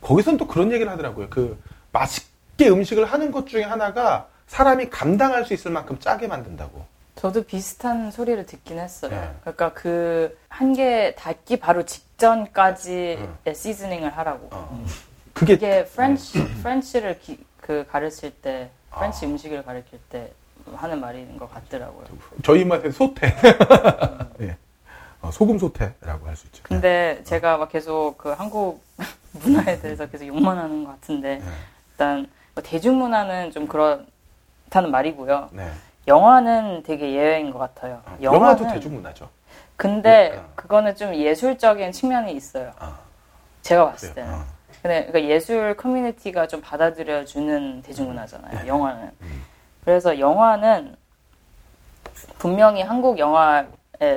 거기선 0.00 0.36
또 0.36 0.46
그런 0.46 0.70
얘기를 0.72 0.90
하더라고요. 0.90 1.28
그 1.30 1.60
맛있게 1.92 2.68
음식을 2.68 3.04
하는 3.06 3.30
것 3.32 3.46
중에 3.46 3.62
하나가 3.62 4.28
사람이 4.46 4.90
감당할 4.90 5.44
수 5.44 5.54
있을 5.54 5.70
만큼 5.72 5.98
짜게 5.98 6.26
만든다고. 6.28 6.84
저도 7.16 7.42
비슷한 7.44 8.10
소리를 8.10 8.44
듣긴 8.46 8.78
했어요. 8.78 9.10
네. 9.10 9.30
그러니까 9.40 9.72
그 9.72 10.36
한개 10.48 11.14
닫기 11.16 11.58
바로 11.58 11.84
직전까지의 11.84 13.18
seasoning을 13.54 14.10
하라고. 14.18 14.48
어. 14.52 14.84
그게 15.32 15.54
이게 15.54 15.84
French 15.86 16.42
French를 16.62 17.18
기- 17.20 17.44
그 17.60 17.86
가르칠 17.90 18.30
때 18.40 18.70
French 18.90 19.26
음식을 19.26 19.64
가르칠 19.64 19.98
때 20.10 20.32
하는 20.74 21.00
말인 21.00 21.36
것 21.38 21.52
같더라고요. 21.52 22.06
저희 22.44 22.64
맛의 22.64 22.92
소태. 22.92 23.34
예. 24.40 24.56
어, 25.22 25.30
소금 25.30 25.58
소태라고 25.58 26.26
할 26.26 26.36
수 26.36 26.46
있죠. 26.48 26.62
근데 26.64 27.20
제가 27.24 27.56
막 27.56 27.70
계속 27.70 28.16
그 28.18 28.30
한국 28.30 28.82
문화에 29.32 29.80
대해서 29.80 30.06
계속 30.06 30.26
욕만 30.26 30.58
하는 30.58 30.84
것 30.84 30.90
같은데 30.92 31.36
네. 31.38 31.44
일단 31.92 32.26
뭐 32.54 32.62
대중문화는 32.62 33.52
좀 33.52 33.66
그렇다는 33.66 34.90
말이고요. 34.90 35.50
네. 35.52 35.70
영화는 36.06 36.82
되게 36.84 37.12
예외인 37.12 37.50
것 37.52 37.58
같아요. 37.58 38.00
어, 38.06 38.16
영화는 38.22 38.46
영화도 38.58 38.68
대중문화죠. 38.74 39.28
근데 39.76 40.30
네. 40.34 40.42
그거는 40.54 40.94
좀 40.96 41.14
예술적인 41.14 41.92
측면이 41.92 42.32
있어요. 42.32 42.72
아, 42.78 42.96
제가 43.62 43.90
봤을. 43.90 44.14
때는. 44.14 44.32
어. 44.32 44.44
근데 44.82 45.06
그러니까 45.06 45.24
예술 45.34 45.76
커뮤니티가 45.76 46.46
좀 46.46 46.60
받아들여주는 46.60 47.82
대중문화잖아요. 47.82 48.60
네. 48.62 48.66
영화는. 48.68 49.10
그래서 49.84 50.18
영화는 50.18 50.96
분명히 52.38 52.82
한국 52.82 53.18
영화의 53.18 53.66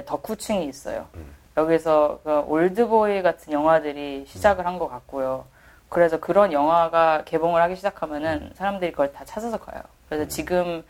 덕후층이 0.06 0.66
있어요. 0.66 1.08
음. 1.16 1.34
여기서 1.58 2.20
그 2.24 2.40
올드보이 2.48 3.22
같은 3.22 3.52
영화들이 3.52 4.26
시작을 4.28 4.66
한 4.66 4.78
것 4.80 4.88
같고요. 4.88 5.46
그래서 5.90 6.20
그런 6.20 6.54
영화가 6.54 7.24
개봉을 7.26 7.62
하기 7.64 7.74
음. 7.74 7.76
시작하면은 7.76 8.52
사람들이 8.54 8.92
그걸 8.92 9.12
다 9.12 9.26
찾아서 9.26 9.58
가요. 9.58 9.82
그래서 10.08 10.28
지금 10.28 10.84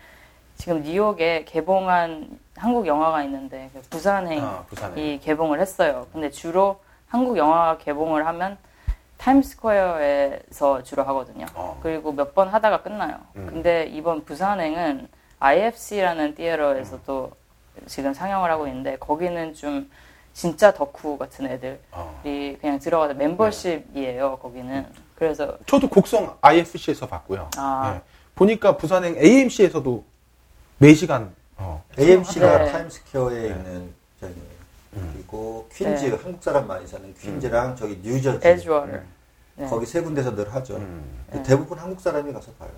지금 0.59 0.81
뉴욕에 0.83 1.45
개봉한 1.45 2.37
한국 2.57 2.85
영화가 2.85 3.23
있는데 3.23 3.69
그 3.73 3.81
부산행 3.89 4.43
아, 4.43 4.65
부산에. 4.67 5.01
이 5.01 5.19
개봉을 5.21 5.61
했어요. 5.61 6.05
근데 6.11 6.29
주로 6.29 6.81
한국 7.07 7.37
영화가 7.37 7.77
개봉을 7.77 8.27
하면 8.27 8.57
타임스퀘어에서 9.17 10.83
주로 10.83 11.03
하거든요. 11.03 11.45
어. 11.55 11.79
그리고 11.81 12.11
몇 12.11 12.33
번 12.33 12.49
하다가 12.49 12.81
끝나요. 12.81 13.17
음. 13.37 13.47
근데 13.49 13.85
이번 13.85 14.25
부산행은 14.25 15.07
IFC라는 15.39 16.35
티에러에서도 16.35 17.31
지금 17.85 18.13
상영을 18.13 18.51
하고 18.51 18.67
있는데 18.67 18.97
거기는 18.97 19.53
좀 19.53 19.89
진짜 20.33 20.73
덕후 20.73 21.17
같은 21.17 21.47
애들이 21.47 21.77
어. 21.91 22.19
그냥 22.21 22.79
들어가서 22.79 23.13
멤버십이에요. 23.13 24.39
거기는. 24.41 24.85
그래서 25.15 25.57
저도 25.65 25.87
곡성 25.87 26.35
IFC에서 26.41 27.07
봤고요. 27.07 27.49
아. 27.55 27.93
예. 27.95 28.01
보니까 28.35 28.75
부산행 28.75 29.15
AMC에서도 29.17 30.08
4시간 30.81 31.29
어, 31.57 31.83
AMC가 31.97 32.57
네. 32.59 32.71
타임스퀘어에 32.71 33.41
네. 33.41 33.47
있는 33.49 33.93
저기 34.19 34.33
음. 34.93 35.11
그리고 35.13 35.67
퀸즈 35.73 36.05
네. 36.05 36.17
한국 36.23 36.41
사람 36.41 36.67
많이 36.67 36.87
사는 36.87 37.13
퀸즈랑 37.15 37.75
저기 37.75 37.99
뉴저지 38.01 38.47
에즈워터. 38.47 38.93
음. 38.93 39.07
네. 39.55 39.67
거기 39.67 39.85
세 39.85 40.01
군데서 40.01 40.35
늘 40.35 40.53
하죠. 40.53 40.77
음. 40.77 41.03
네. 41.31 41.43
대부분 41.43 41.77
한국 41.77 41.99
사람이 41.99 42.31
가서 42.31 42.51
봐요. 42.53 42.69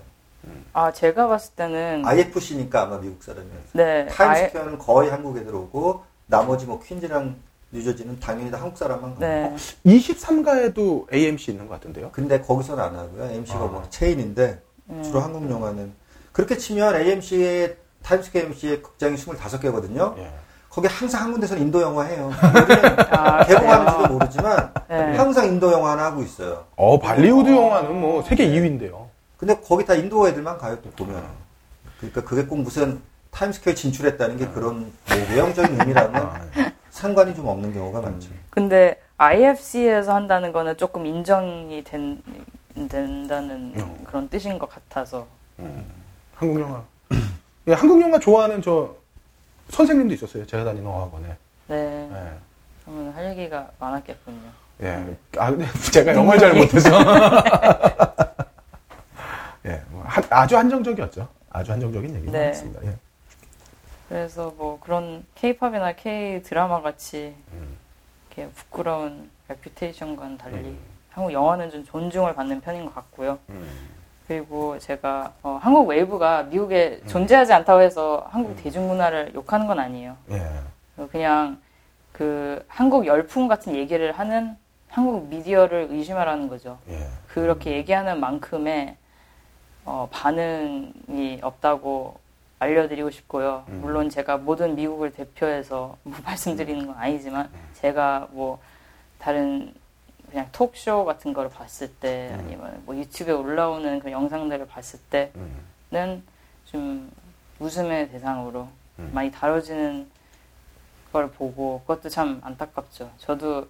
아 0.72 0.90
제가 0.92 1.28
봤을 1.28 1.54
때는 1.54 2.02
IFC니까 2.04 2.82
아마 2.82 2.98
미국 2.98 3.22
사람이에요. 3.22 3.60
네. 3.72 4.06
타임스퀘어는 4.06 4.78
거의 4.78 5.10
한국에 5.10 5.44
들어오고 5.44 6.02
나머지 6.26 6.66
뭐 6.66 6.82
퀸즈랑 6.82 7.36
뉴저지는 7.70 8.18
당연히 8.18 8.50
다 8.50 8.60
한국 8.60 8.76
사람만 8.76 9.14
가요. 9.14 9.20
네. 9.20 9.56
23가에도 9.86 11.12
AMC 11.12 11.52
있는 11.52 11.68
것 11.68 11.74
같은데요. 11.74 12.10
근데 12.10 12.40
거기서는 12.40 12.82
안 12.82 12.96
하고요. 12.96 13.30
AMC가 13.30 13.58
아. 13.60 13.66
뭐 13.66 13.86
체인인데 13.88 14.60
음. 14.90 15.02
주로 15.04 15.20
한국 15.20 15.48
영화는 15.48 15.92
그렇게 16.32 16.56
치면 16.56 16.96
AMC의 16.96 17.76
타임스퀘어 18.02 18.42
AMC의 18.42 18.82
극장이 18.82 19.16
25개거든요. 19.16 20.16
예. 20.18 20.32
거기 20.68 20.88
항상 20.88 21.24
한 21.24 21.32
군데서는 21.32 21.62
인도 21.62 21.82
영화 21.82 22.04
해요. 22.04 22.30
아, 23.10 23.44
개봉하는지도 23.44 23.98
그래요? 23.98 24.08
모르지만 24.08 24.72
네. 24.88 25.16
항상 25.16 25.46
인도 25.46 25.70
영화 25.70 25.92
하나 25.92 26.04
하고 26.06 26.22
있어요. 26.22 26.64
어, 26.76 26.98
발리우드 26.98 27.50
영화는 27.50 28.00
뭐 28.00 28.22
세계 28.22 28.46
2위인데요. 28.48 29.06
근데 29.36 29.54
거기 29.60 29.84
다 29.84 29.94
인도 29.94 30.26
애들만 30.26 30.56
가요, 30.56 30.78
또 30.80 30.90
보면. 30.90 31.22
그러니까 31.98 32.22
그게 32.22 32.44
꼭 32.46 32.60
무슨 32.60 33.02
타임스퀘어 33.32 33.74
진출했다는 33.74 34.38
게 34.38 34.46
그런 34.48 34.80
뭐 34.80 35.16
외형적인 35.30 35.78
의미랑은 35.78 36.16
아, 36.16 36.40
예. 36.56 36.72
상관이 36.90 37.34
좀 37.34 37.46
없는 37.48 37.74
경우가 37.74 38.00
많죠. 38.00 38.30
근데 38.50 39.00
IFC에서 39.18 40.14
한다는 40.14 40.52
거는 40.52 40.76
조금 40.76 41.04
인정이 41.06 41.84
되는 41.84 42.22
된다는 42.88 43.74
어. 43.78 43.96
그런 44.04 44.28
뜻인 44.28 44.58
것 44.58 44.68
같아서 44.68 45.26
한국 46.34 46.60
영화. 46.60 46.82
예, 47.68 47.72
한국 47.74 48.00
영화 48.00 48.18
좋아하는 48.18 48.60
저 48.62 48.94
선생님도 49.70 50.14
있었어요. 50.14 50.46
제가 50.46 50.64
다니는 50.64 50.86
어학원에. 50.86 51.36
네 51.68 52.08
예. 52.12 52.32
그러면 52.84 53.12
할 53.12 53.30
얘기가 53.30 53.70
많았겠군요. 53.78 54.50
예. 54.82 55.16
아, 55.38 55.52
제가 55.92 56.14
영어를 56.14 56.40
잘 56.40 56.54
못해서. 56.54 56.90
예. 59.66 59.80
뭐 59.90 60.02
한- 60.04 60.24
아주 60.30 60.56
한정적이었죠. 60.58 61.28
아주 61.50 61.70
한정적인 61.72 62.14
얘기인 62.16 62.32
네. 62.32 62.38
것 62.38 62.46
같습니다. 62.46 62.80
예. 62.86 62.96
그래서 64.08 64.52
뭐 64.56 64.78
그런 64.80 65.24
K-팝이나 65.36 65.92
K 65.92 66.42
드라마 66.42 66.82
같이 66.82 67.34
음. 67.52 67.76
이렇게 68.28 68.50
부끄러운 68.50 69.30
reputation과는 69.48 70.36
달리 70.36 70.56
음. 70.56 70.78
한국 71.10 71.32
영화는 71.32 71.70
좀 71.70 71.84
존중을 71.84 72.34
받는 72.34 72.60
편인 72.60 72.84
것 72.86 72.94
같고요. 72.94 73.38
음. 73.50 73.68
그리고 74.32 74.78
제가 74.78 75.34
어, 75.42 75.58
한국 75.60 75.88
wave가 75.88 76.44
미국에 76.44 77.00
음. 77.02 77.08
존재하지 77.08 77.52
않다고 77.52 77.82
해서 77.82 78.26
한국 78.30 78.56
대중문화를 78.56 79.32
욕하는 79.34 79.66
건 79.66 79.78
아니에요. 79.78 80.16
예. 80.30 80.42
그냥 81.10 81.60
그 82.12 82.64
한국 82.66 83.06
열풍 83.06 83.46
같은 83.48 83.74
얘기를 83.74 84.12
하는 84.12 84.56
한국 84.88 85.28
미디어를 85.28 85.88
의심하라는 85.90 86.48
거죠. 86.48 86.78
예. 86.88 87.06
그렇게 87.28 87.72
얘기하는 87.72 88.20
만큼의 88.20 88.96
어, 89.84 90.08
반응이 90.10 91.40
없다고 91.42 92.16
알려드리고 92.58 93.10
싶고요. 93.10 93.64
음. 93.68 93.80
물론 93.82 94.08
제가 94.08 94.38
모든 94.38 94.76
미국을 94.76 95.12
대표해서 95.12 95.96
뭐 96.04 96.16
말씀드리는 96.24 96.86
건 96.86 96.96
아니지만 96.96 97.50
제가 97.74 98.28
뭐 98.30 98.58
다른 99.18 99.74
그냥 100.32 100.48
톡쇼 100.50 101.04
같은 101.04 101.34
거를 101.34 101.50
봤을 101.50 101.92
때 101.96 102.30
음. 102.32 102.40
아니면 102.40 102.82
뭐 102.86 102.96
유튜브에 102.96 103.34
올라오는 103.34 104.00
그 104.00 104.10
영상들을 104.10 104.66
봤을 104.66 104.98
때는 105.10 105.30
음. 105.94 106.22
좀 106.64 107.12
웃음의 107.58 108.10
대상으로 108.10 108.66
음. 108.98 109.10
많이 109.12 109.30
다뤄지는 109.30 110.10
걸 111.12 111.30
보고 111.30 111.80
그것도 111.80 112.08
참 112.08 112.40
안타깝죠. 112.42 113.10
저도 113.18 113.68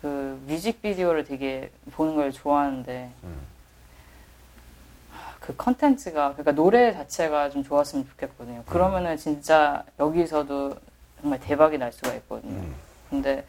그 0.00 0.40
뮤직비디오를 0.46 1.24
되게 1.24 1.72
보는 1.90 2.14
걸 2.14 2.30
좋아하는데 2.30 3.10
음. 3.24 3.40
그 5.40 5.56
컨텐츠가 5.56 6.34
그러니까 6.34 6.52
노래 6.52 6.92
자체가 6.92 7.50
좀 7.50 7.64
좋았으면 7.64 8.08
좋겠거든요. 8.10 8.62
그러면은 8.66 9.16
진짜 9.16 9.84
여기서도 9.98 10.76
정말 11.20 11.40
대박이 11.40 11.78
날 11.78 11.92
수가 11.92 12.14
있거든요. 12.14 12.60
음. 12.60 12.74
근데 13.10 13.44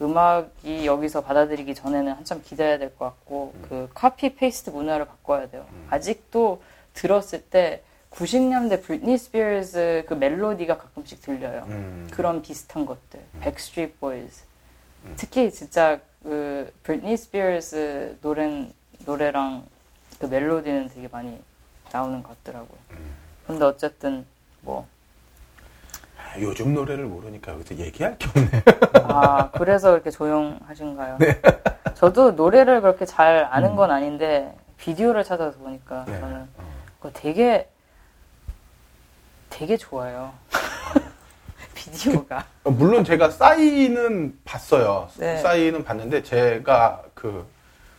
음악이 0.00 0.86
여기서 0.86 1.20
받아들이기 1.22 1.74
전에는 1.74 2.12
한참 2.12 2.40
기다려야 2.42 2.78
될 2.78 2.90
것 2.96 3.04
같고 3.06 3.52
그 3.68 3.88
copy 3.94 4.34
paste 4.34 4.70
문화를 4.70 5.06
바꿔야 5.06 5.48
돼요. 5.48 5.66
아직도 5.90 6.62
들었을 6.94 7.42
때 7.42 7.82
90년대 8.10 8.82
브리트니 8.82 9.18
스피어스 9.18 10.04
그 10.08 10.14
멜로디가 10.14 10.78
가끔씩 10.78 11.20
들려요. 11.22 11.64
음. 11.68 12.08
그런 12.10 12.42
비슷한 12.42 12.86
것들. 12.86 13.20
백스트리트 13.40 13.94
보이즈. 14.00 14.42
특히 15.16 15.50
진짜 15.52 16.00
그 16.22 16.72
브리트니 16.82 17.16
스피어스 17.16 18.18
노래 18.22 18.68
노래랑 19.06 19.64
그 20.18 20.26
멜로디는 20.26 20.88
되게 20.88 21.08
많이 21.08 21.38
나오는 21.92 22.22
것 22.22 22.36
같더라고요. 22.44 22.78
근데 23.46 23.64
어쨌든 23.64 24.26
뭐 24.62 24.82
아, 24.82 24.99
요즘 26.38 26.74
노래를 26.74 27.04
모르니까 27.06 27.52
여기서 27.52 27.76
얘기할 27.76 28.16
게 28.18 28.28
없네. 28.28 28.62
아, 29.04 29.50
그래서 29.52 29.92
이렇게 29.94 30.10
조용하신가요? 30.10 31.18
저도 31.94 32.32
노래를 32.32 32.80
그렇게 32.80 33.04
잘 33.04 33.48
아는 33.50 33.76
건 33.76 33.90
아닌데, 33.90 34.54
비디오를 34.76 35.24
찾아서 35.24 35.58
보니까 35.58 36.04
네. 36.06 36.20
저는 36.20 36.48
그거 36.98 37.10
되게, 37.12 37.68
되게 39.50 39.76
좋아요. 39.76 40.32
비디오가. 41.74 42.44
어, 42.64 42.70
물론 42.70 43.04
제가 43.04 43.30
싸이는 43.30 44.38
봤어요. 44.44 45.08
네. 45.18 45.38
싸이는 45.38 45.84
봤는데 45.84 46.22
제가 46.22 47.02
그 47.14 47.46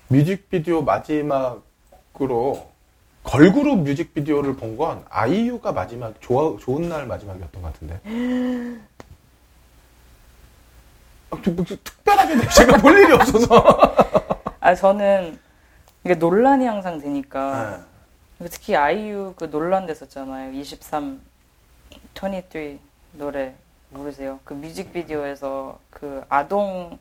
뮤직비디오 0.08 0.82
마지막으로 0.84 2.71
걸그룹 3.24 3.80
뮤직비디오를 3.84 4.56
본 4.56 4.78
건 4.78 5.04
아이유가 5.10 5.72
마지막 5.72 6.14
좋아, 6.22 6.56
좋은 6.60 6.90
날 6.90 7.06
마지막이었던 7.06 7.62
것 7.62 7.74
같은데. 7.74 8.00
아, 11.30 11.42
좀 11.42 11.56
뭐, 11.56 11.66
특별하게 11.66 12.48
제가 12.50 12.78
볼 12.78 12.98
일이 12.98 13.12
없어서. 13.14 13.96
아, 14.60 14.76
저는 14.76 15.38
이게 16.04 16.16
논란이 16.16 16.66
항상 16.66 17.00
되니까, 17.00 17.84
네. 18.40 18.48
특히 18.50 18.76
아이유 18.76 19.34
그 19.38 19.50
논란 19.50 19.86
됐었잖아요. 19.86 20.54
23, 20.54 21.22
23 22.16 22.80
노래 23.14 23.54
모르세요? 23.90 24.40
그 24.44 24.54
뮤직비디오에서 24.54 25.78
그 25.90 26.24
아동을 26.28 26.98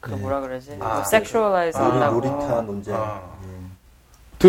그 0.00 0.10
네. 0.10 0.16
뭐라 0.16 0.40
그러지? 0.40 0.78
아, 0.80 1.02
sexualize 1.04 1.76
아, 1.76 1.90
한다고. 1.90 2.20
로리타 2.20 2.60
논쟁. 2.62 2.94
아. 2.94 3.20
예. 3.44 3.59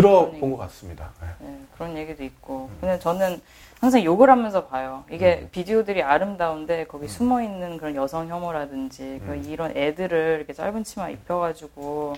들어본 0.02 0.50
것 0.50 0.56
같습니다. 0.56 1.10
네. 1.20 1.28
네, 1.40 1.58
그런 1.76 1.96
얘기도 1.96 2.24
있고. 2.24 2.70
근데 2.80 2.98
저는 2.98 3.40
항상 3.80 4.02
욕을 4.02 4.30
하면서 4.30 4.64
봐요. 4.66 5.04
이게 5.10 5.48
비디오들이 5.52 6.02
아름다운데 6.02 6.84
거기 6.86 7.08
숨어 7.08 7.42
있는 7.42 7.76
그런 7.76 7.94
여성 7.94 8.28
혐오라든지 8.28 9.20
그 9.26 9.36
이런 9.46 9.76
애들을 9.76 10.36
이렇게 10.38 10.52
짧은 10.54 10.82
치마 10.84 11.10
입혀가지고 11.10 12.14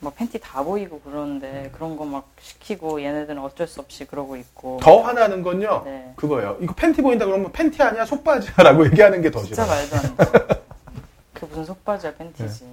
막 0.00 0.16
팬티 0.16 0.40
다 0.40 0.62
보이고 0.64 1.00
그러는데 1.00 1.70
그런 1.72 1.96
거 1.96 2.04
막 2.04 2.28
시키고 2.40 3.00
얘네들은 3.02 3.40
어쩔 3.40 3.66
수 3.68 3.80
없이 3.80 4.04
그러고 4.06 4.36
있고. 4.36 4.80
더 4.82 5.00
화나는 5.02 5.42
건요. 5.42 5.82
네. 5.84 6.12
그거예요. 6.16 6.56
이거 6.60 6.74
팬티 6.74 7.00
보인다 7.00 7.24
그러면 7.26 7.52
팬티 7.52 7.80
아니야 7.82 8.04
속바지야라고 8.04 8.86
얘기하는 8.90 9.22
게더 9.22 9.40
진짜 9.44 9.64
싫어요. 9.64 9.78
말도 9.78 9.96
안 10.24 10.48
돼. 10.48 10.62
그 11.32 11.44
무슨 11.46 11.64
속바지야 11.64 12.14
팬티지. 12.16 12.66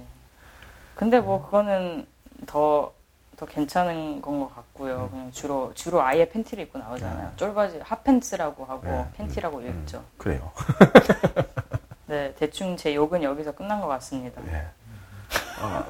근데 0.96 1.20
뭐 1.20 1.44
그거는 1.44 2.06
더, 2.46 2.92
더 3.36 3.46
괜찮은 3.46 4.20
건 4.20 4.40
것 4.40 4.54
같고요. 4.54 5.08
그냥 5.10 5.30
주로, 5.32 5.72
주로 5.74 6.02
아예 6.02 6.28
팬티를 6.28 6.64
입고 6.64 6.78
나오잖아요. 6.78 7.32
쫄바지, 7.36 7.80
핫팬츠라고 7.82 8.64
하고 8.64 8.86
네. 8.86 9.06
팬티라고 9.16 9.60
읽죠. 9.62 10.02
그래요. 10.18 10.50
네, 12.06 12.34
대충 12.38 12.76
제 12.76 12.94
욕은 12.94 13.22
여기서 13.22 13.52
끝난 13.52 13.80
것 13.80 13.86
같습니다. 13.88 14.40
네. 14.44 14.66
어, 15.60 15.86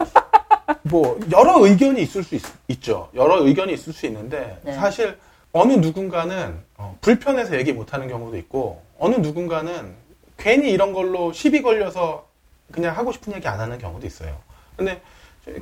뭐 0.82 1.18
여러 1.32 1.58
의견이 1.64 2.02
있을 2.02 2.22
수 2.22 2.36
있, 2.68 2.82
죠 2.82 3.08
여러 3.14 3.42
의견이 3.42 3.72
있을 3.72 3.92
수 3.92 4.06
있는데 4.06 4.58
네. 4.62 4.72
사실 4.74 5.18
어느 5.52 5.72
누군가는 5.72 6.62
어, 6.76 6.96
불편해서 7.00 7.56
얘기 7.56 7.72
못하는 7.72 8.08
경우도 8.08 8.36
있고 8.38 8.82
어느 8.98 9.16
누군가는 9.16 9.94
괜히 10.36 10.70
이런 10.70 10.92
걸로 10.92 11.32
시비 11.32 11.62
걸려서 11.62 12.26
그냥 12.70 12.96
하고 12.96 13.12
싶은 13.12 13.34
얘기 13.34 13.46
안 13.48 13.60
하는 13.60 13.78
경우도 13.78 14.06
있어요. 14.06 14.36
근데 14.76 15.00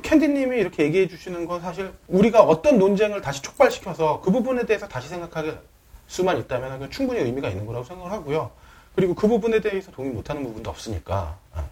캔디님이 0.03 0.57
이렇게 0.57 0.83
얘기해 0.83 1.07
주시는 1.07 1.47
건 1.47 1.61
사실 1.61 1.91
우리가 2.07 2.43
어떤 2.43 2.77
논쟁을 2.77 3.21
다시 3.21 3.41
촉발시켜서 3.41 4.21
그 4.21 4.31
부분에 4.31 4.65
대해서 4.65 4.87
다시 4.87 5.07
생각할 5.09 5.59
수만 6.07 6.37
있다면 6.37 6.91
충분히 6.91 7.21
의미가 7.21 7.49
있는 7.49 7.65
거라고 7.65 7.83
생각을 7.85 8.11
하고요. 8.11 8.51
그리고 8.95 9.15
그 9.15 9.27
부분에 9.27 9.61
대해서 9.61 9.91
동의 9.91 10.11
못하는 10.11 10.43
부분도 10.43 10.69
없으니까 10.69 11.37
아. 11.53 11.63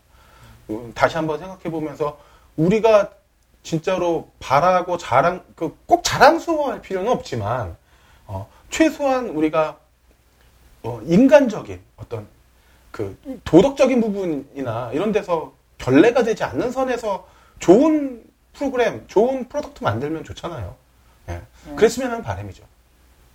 음, 0.70 0.91
다시 0.95 1.18
한번 1.18 1.38
생각해 1.39 1.64
보면서 1.70 2.20
우리가 2.57 3.12
진짜로 3.64 4.30
바라고 4.39 4.97
자랑 4.97 5.43
그 5.55 5.76
꼭 5.86 6.03
자랑스러워할 6.03 6.82
필요는 6.82 7.12
없지만 7.12 7.76
어, 8.26 8.49
최소한 8.70 9.30
우리가 9.30 9.78
어, 10.84 11.01
인간적인 11.05 11.80
어떤 11.97 12.28
그 12.91 13.18
도덕적인 13.43 14.01
부분이나 14.01 14.91
이런 14.93 15.12
데서 15.12 15.53
결례가 15.78 16.24
되지 16.24 16.43
않는 16.43 16.72
선에서 16.72 17.28
좋은 17.60 18.24
프로그램, 18.53 19.03
좋은 19.07 19.47
product 19.48 19.84
만들면 19.84 20.24
좋잖아요. 20.24 20.76
예. 21.30 21.41
그랬으면 21.76 22.12
하는 22.12 22.24
바람이죠. 22.24 22.64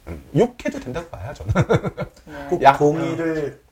음, 0.08 0.22
욕해도 0.36 0.80
된다고 0.80 1.08
봐요, 1.08 1.32
저는. 1.34 1.52
네. 2.26 2.46
꼭 2.50 2.62
약- 2.62 2.78
동의를 2.78 3.62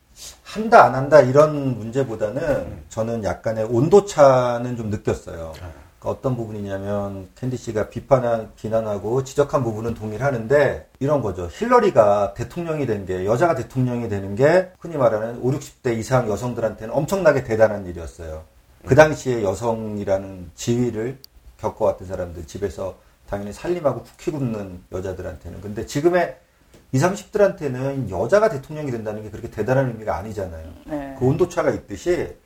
한다 0.45 0.85
안 0.85 0.95
한다 0.95 1.21
이런 1.21 1.79
문제보다는 1.79 2.83
저는 2.91 3.25
약간의 3.25 3.65
온도차는 3.65 4.77
좀 4.77 4.91
느꼈어요. 4.91 5.53
그러니까 5.55 5.71
어떤 6.03 6.37
부분이냐면 6.37 7.29
캔디 7.37 7.57
씨가 7.57 7.89
비판한 7.89 8.51
비난하고 8.57 9.25
지적한 9.25 9.63
부분은 9.65 9.95
동의를 9.95 10.25
하는데 10.25 10.87
이런 11.01 11.23
거죠. 11.23 11.49
힐러리가 11.51 12.35
대통령이 12.35 12.87
된 12.87 13.07
게 13.07 13.25
여자가 13.25 13.55
대통령이 13.55 14.09
되는 14.09 14.35
게 14.35 14.71
흔히 14.79 14.97
말하는 14.97 15.39
5, 15.41 15.51
60대 15.53 15.97
이상 15.99 16.29
여성들한테는 16.31 16.93
엄청나게 16.95 17.45
대단한 17.45 17.87
일이었어요. 17.87 18.45
그 18.87 18.95
당시에 18.95 19.43
여성이라는 19.43 20.51
지위를 20.55 21.19
겪어왔던 21.59 22.09
사람들 22.09 22.47
집에서 22.47 22.97
당연히 23.29 23.53
살림하고 23.53 24.03
쿠키 24.03 24.31
굽는 24.31 24.83
여자들한테는 24.93 25.61
근데 25.61 25.87
지금의 25.87 26.37
20, 26.93 27.09
30들한테는 27.33 28.11
여자가 28.11 28.51
대통령이 28.51 28.91
된다는 28.91 29.23
게 29.23 29.31
그렇게 29.31 29.51
대단한 29.51 29.89
의미가 29.89 30.17
아니잖아요. 30.17 30.73
네. 30.85 31.17
그 31.19 31.25
온도차가 31.25 31.71
있듯이 31.71 32.37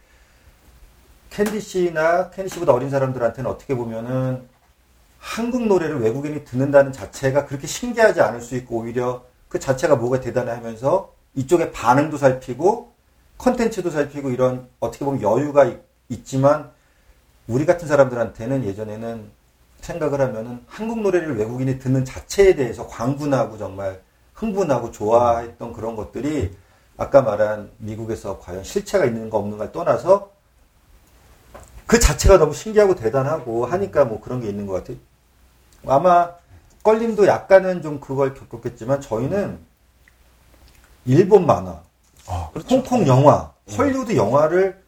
캔디 1.31 1.61
씨나 1.61 2.31
캔디 2.31 2.51
씨보다 2.51 2.73
어린 2.73 2.89
사람들한테는 2.91 3.51
어떻게 3.51 3.75
보면은 3.75 4.47
한국 5.19 5.67
노래를 5.67 6.01
외국인이 6.01 6.45
듣는다는 6.45 6.93
자체가 6.93 7.47
그렇게 7.47 7.67
신기하지 7.67 8.21
않을 8.21 8.41
수 8.41 8.55
있고 8.57 8.77
오히려 8.79 9.25
그 9.49 9.59
자체가 9.59 9.97
뭐가 9.97 10.21
대단해 10.21 10.53
하면서 10.53 11.13
이쪽에 11.35 11.73
반응도 11.73 12.17
살피고 12.17 12.93
컨텐츠도 13.39 13.91
살피고 13.91 14.31
이런 14.31 14.69
어떻게 14.79 15.05
보면 15.05 15.23
여유가 15.23 15.65
있, 15.65 15.79
지만 16.25 16.71
우리 17.47 17.67
같은 17.67 17.87
사람들한테는 17.89 18.65
예전에는 18.65 19.31
생각을 19.81 20.21
하면은 20.21 20.65
한국 20.67 21.01
노래를 21.01 21.37
외국인이 21.37 21.79
듣는 21.79 22.05
자체에 22.05 22.55
대해서 22.55 22.87
광분하고 22.87 23.59
정말 23.59 24.01
흥분하고 24.35 24.91
좋아했던 24.91 25.73
그런 25.73 25.97
것들이 25.97 26.57
아까 26.97 27.23
말한 27.23 27.71
미국에서 27.79 28.39
과연 28.41 28.65
실체가 28.65 29.05
있는가 29.05 29.37
없는가를 29.37 29.73
떠나서 29.73 30.31
그 31.87 32.01
자체가 32.01 32.39
너무 32.39 32.53
신기하고 32.53 32.97
대단하고 32.97 33.67
하니까 33.67 34.05
뭐 34.05 34.21
그런 34.21 34.41
게 34.41 34.49
있는 34.49 34.67
것 34.67 34.75
같아요. 34.75 34.97
아마 35.87 36.33
껄림도 36.83 37.27
약간은 37.27 37.83
좀 37.83 38.01
그걸 38.01 38.35
겪었겠지만 38.35 39.01
저희는 39.01 39.59
일본 41.05 41.47
만화, 41.47 41.81
아, 42.27 42.51
그렇죠. 42.53 42.77
홍콩 42.77 43.07
영화, 43.07 43.53
예. 43.69 43.77
헐리우드 43.77 44.17
영화를 44.17 44.85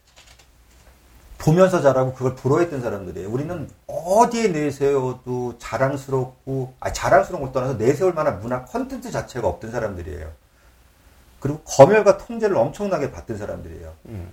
보면서 1.38 1.80
자라고 1.80 2.12
그걸 2.12 2.34
부러워했던 2.34 2.82
사람들이에요. 2.82 3.30
우리는 3.30 3.68
어디에 3.86 4.48
내세워도 4.48 5.58
자랑스럽고, 5.58 6.74
아 6.80 6.92
자랑스러운 6.92 7.44
것 7.44 7.52
떠나서 7.52 7.74
내세울 7.74 8.12
만한 8.12 8.40
문화 8.40 8.64
컨텐츠 8.64 9.10
자체가 9.10 9.46
없던 9.46 9.70
사람들이에요. 9.70 10.28
그리고 11.38 11.60
검열과 11.64 12.18
통제를 12.18 12.56
엄청나게 12.56 13.12
받던 13.12 13.38
사람들이에요. 13.38 13.92
음. 14.06 14.28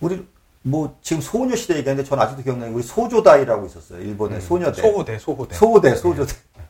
우리 0.00 0.26
뭐 0.62 0.96
지금 1.00 1.22
소녀 1.22 1.54
시대 1.54 1.76
얘기하는데 1.76 2.08
전 2.08 2.18
아직도 2.18 2.42
기억나는 2.42 2.72
게 2.72 2.76
우리 2.76 2.82
소조다이라고 2.82 3.66
있었어요. 3.66 4.00
일본의 4.00 4.38
음. 4.38 4.40
소녀대. 4.40 4.82
소호대, 4.82 5.18
소호대. 5.18 5.54
소호대, 5.54 5.94
소조대. 5.94 6.34
네. 6.56 6.62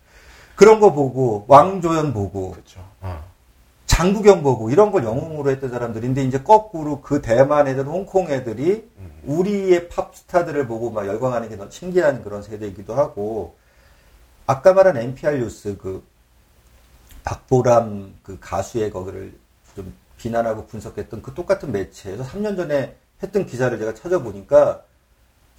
그런 0.54 0.80
거 0.80 0.92
보고 0.92 1.46
왕조연 1.48 2.12
보고 2.12 2.50
그렇죠. 2.50 2.80
어. 3.00 3.24
장구경 3.86 4.42
보고 4.42 4.70
이런 4.70 4.92
걸 4.92 5.04
영웅으로 5.04 5.50
했던 5.50 5.70
사람들인데 5.70 6.24
이제 6.24 6.42
거꾸로 6.42 7.00
그 7.00 7.22
대만 7.22 7.66
애들, 7.66 7.86
홍콩 7.86 8.30
애들이 8.30 8.86
음. 8.98 9.10
우리의 9.26 9.88
팝스타들을 9.88 10.66
보고 10.66 10.90
막 10.90 11.06
열광하는 11.06 11.48
게 11.48 11.56
너무 11.56 11.70
신기한 11.70 12.22
그런 12.22 12.42
세대이기도 12.42 12.94
하고 12.94 13.56
아까 14.46 14.72
말한 14.72 14.96
NPR 14.96 15.38
뉴스 15.38 15.76
그 15.76 16.02
박보람 17.24 18.14
그 18.22 18.38
가수의 18.40 18.90
거기를 18.90 19.34
좀 19.74 19.92
비난하고 20.16 20.66
분석했던 20.66 21.22
그 21.22 21.34
똑같은 21.34 21.72
매체에서 21.72 22.24
3년 22.24 22.56
전에 22.56 22.96
했던 23.22 23.46
기사를 23.46 23.76
제가 23.78 23.94
찾아보니까 23.94 24.82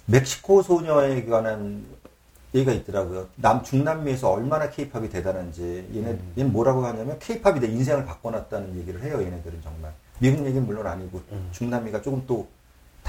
멕시코 0.06 0.62
소녀에 0.62 1.24
관한 1.26 1.84
얘기가 2.54 2.72
있더라고요. 2.72 3.28
남 3.36 3.62
중남미에서 3.62 4.30
얼마나 4.30 4.70
케이팝이 4.70 5.10
대단한지 5.10 5.86
얘네 5.94 6.10
음. 6.12 6.32
얘는 6.38 6.52
뭐라고 6.52 6.84
하냐면 6.86 7.18
케이팝이 7.18 7.60
내 7.60 7.66
인생을 7.66 8.06
바꿔놨다는 8.06 8.78
얘기를 8.78 9.02
해요. 9.02 9.20
얘네들은 9.20 9.60
정말 9.62 9.92
미국 10.18 10.46
얘기는 10.46 10.64
물론 10.64 10.86
아니고 10.86 11.20
음. 11.32 11.48
중남미가 11.52 12.00
조금 12.00 12.24
또 12.26 12.48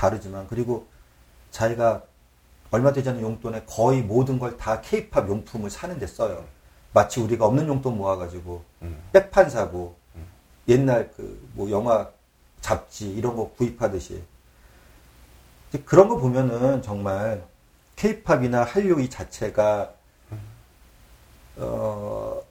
다르지만 0.03 0.47
그리고 0.47 0.87
자기가 1.51 2.03
얼마 2.71 2.93
되지 2.93 3.09
않은 3.09 3.21
용돈에 3.21 3.63
거의 3.67 4.01
모든 4.01 4.39
걸 4.39 4.55
다 4.57 4.79
케이팝 4.81 5.27
용품을 5.27 5.69
사는데 5.69 6.07
써요. 6.07 6.45
마치 6.93 7.19
우리가 7.19 7.45
없는 7.45 7.67
용돈 7.67 7.97
모아가지고 7.97 8.63
음. 8.81 9.01
백판 9.11 9.49
사고 9.49 9.95
음. 10.15 10.25
옛날 10.69 11.11
그 11.11 11.39
뭐 11.53 11.69
영화 11.69 12.09
잡지 12.61 13.11
이런 13.13 13.35
거 13.35 13.49
구입하듯이 13.57 14.23
그런 15.85 16.07
거 16.09 16.17
보면은 16.17 16.81
정말 16.81 17.43
케이팝이나 17.95 18.63
한류 18.63 19.01
이 19.01 19.09
자체가 19.09 19.93
어 21.57 22.41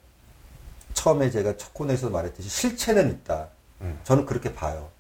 처음에 0.93 1.31
제가 1.31 1.57
첫 1.57 1.73
코너에서 1.73 2.11
말했듯이 2.11 2.49
실체는 2.49 3.11
있다. 3.11 3.49
음. 3.81 3.99
저는 4.05 4.27
그렇게 4.27 4.53
봐요. 4.55 4.91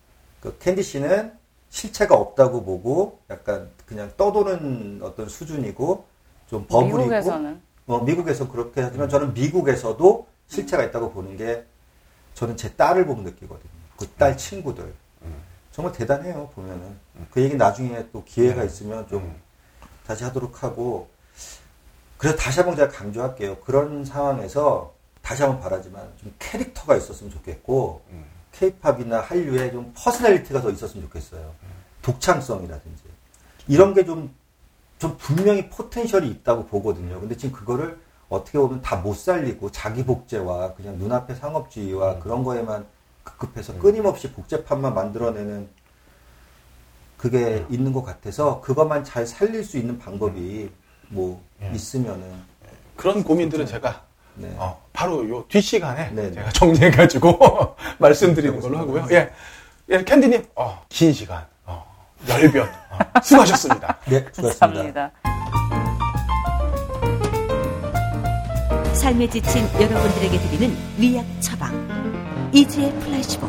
그 0.40 0.57
캔디 0.59 0.82
씨는 0.82 1.38
실체가 1.70 2.14
없다고 2.14 2.64
보고 2.64 3.20
약간 3.30 3.70
그냥 3.86 4.10
떠도는 4.16 5.00
어떤 5.02 5.28
수준이고 5.28 6.04
좀 6.46 6.66
버블이고 6.66 6.98
미국에서는 6.98 7.60
어, 7.86 8.00
미국에서 8.00 8.50
그렇게 8.50 8.80
하지만 8.80 9.08
저는 9.08 9.34
미국에서도 9.34 10.26
실체가 10.46 10.84
있다고 10.84 11.10
보는 11.12 11.36
게 11.36 11.64
저는 12.34 12.56
제 12.56 12.74
딸을 12.74 13.06
보면 13.06 13.24
느끼거든요. 13.24 13.70
그딸 13.96 14.32
음. 14.32 14.36
친구들 14.36 14.94
음. 15.22 15.42
정말 15.72 15.92
대단해요 15.92 16.50
보면은 16.54 16.96
그 17.30 17.42
얘기 17.42 17.56
나중에 17.56 18.06
또 18.12 18.24
기회가 18.24 18.60
네. 18.62 18.66
있으면 18.66 19.06
좀 19.08 19.36
다시 20.06 20.24
하도록 20.24 20.62
하고 20.62 21.08
그래서 22.16 22.36
다시 22.36 22.60
한번 22.60 22.76
제가 22.76 22.90
강조할게요. 22.90 23.58
그런 23.58 24.04
상황에서 24.04 24.94
다시 25.22 25.42
한번 25.42 25.60
바라지만 25.60 26.10
좀 26.20 26.34
캐릭터가 26.38 26.96
있었으면 26.96 27.30
좋겠고 27.32 28.02
케이팝이나 28.59 29.20
한류에 29.20 29.70
좀 29.70 29.92
personality가 29.96 30.61
더 30.61 30.70
있었으면 30.70 31.06
좋겠어요. 31.06 31.54
독창성이라든지 32.02 33.02
이런 33.68 33.94
게 33.94 34.04
좀 34.04 34.30
좀 34.98 35.16
분명히 35.16 35.68
포텐셜이 35.70 36.28
있다고 36.28 36.66
보거든요. 36.66 37.20
근데 37.20 37.36
지금 37.36 37.56
그거를 37.56 37.98
어떻게 38.28 38.59
보면 38.59 38.82
다 38.82 38.96
못 38.96 39.14
살리고 39.14 39.70
자기 39.70 40.04
복제와 40.04 40.74
그냥 40.74 40.98
눈앞의 40.98 41.36
상업주의와 41.36 42.14
음. 42.14 42.20
그런 42.20 42.42
거에만 42.44 42.84
급급해서 43.22 43.74
음. 43.74 43.78
끊임없이 43.78 44.32
복제판만 44.32 44.94
만들어내는 44.94 45.68
그게 47.16 47.59
음. 47.59 47.66
있는 47.70 47.92
것 47.92 48.02
같아서 48.02 48.61
그것만 48.61 49.04
잘 49.04 49.24
살릴 49.26 49.62
수 49.64 49.78
있는 49.78 49.98
방법이 49.98 50.68
뭐 51.11 51.40
음. 51.62 51.72
있으면은 51.74 52.28
그런 52.96 53.22
고민들은 53.22 53.66
제가 53.66 54.04
네. 54.39 54.49
어, 54.57 54.80
바로 54.93 55.28
요 55.28 55.45
뒷 55.49 55.61
시간에 55.61 56.11
네, 56.12 56.22
네. 56.28 56.32
제가 56.32 56.51
정리해가지고 56.51 57.76
말씀드리는 57.99 58.61
걸로 58.61 58.78
하고요. 58.78 59.07
예, 59.11 59.30
예 59.91 60.05
캔디님, 60.05 60.45
어, 60.55 60.82
긴 60.89 61.12
시간, 61.12 61.45
어, 61.66 61.84
열변, 62.28 62.62
어, 62.62 63.20
수고하셨습니다. 63.22 63.99
네, 64.07 64.24
수고하셨습니다. 64.32 65.11
삶에 68.95 69.28
지친 69.30 69.62
여러분들에게 69.80 70.39
드리는 70.41 70.76
위약 70.99 71.24
처방. 71.41 72.51
이주의 72.53 72.93
플라시보. 73.01 73.47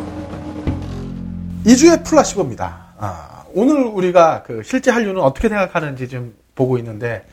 이주의 1.66 2.04
플라시보입니다. 2.04 2.94
아, 2.98 3.44
오늘 3.54 3.84
우리가 3.84 4.44
그 4.44 4.62
실제 4.64 4.92
한류는 4.92 5.22
어떻게 5.22 5.50
생각하는지 5.50 6.08
좀 6.08 6.36
보고 6.56 6.78
있는데, 6.78 7.26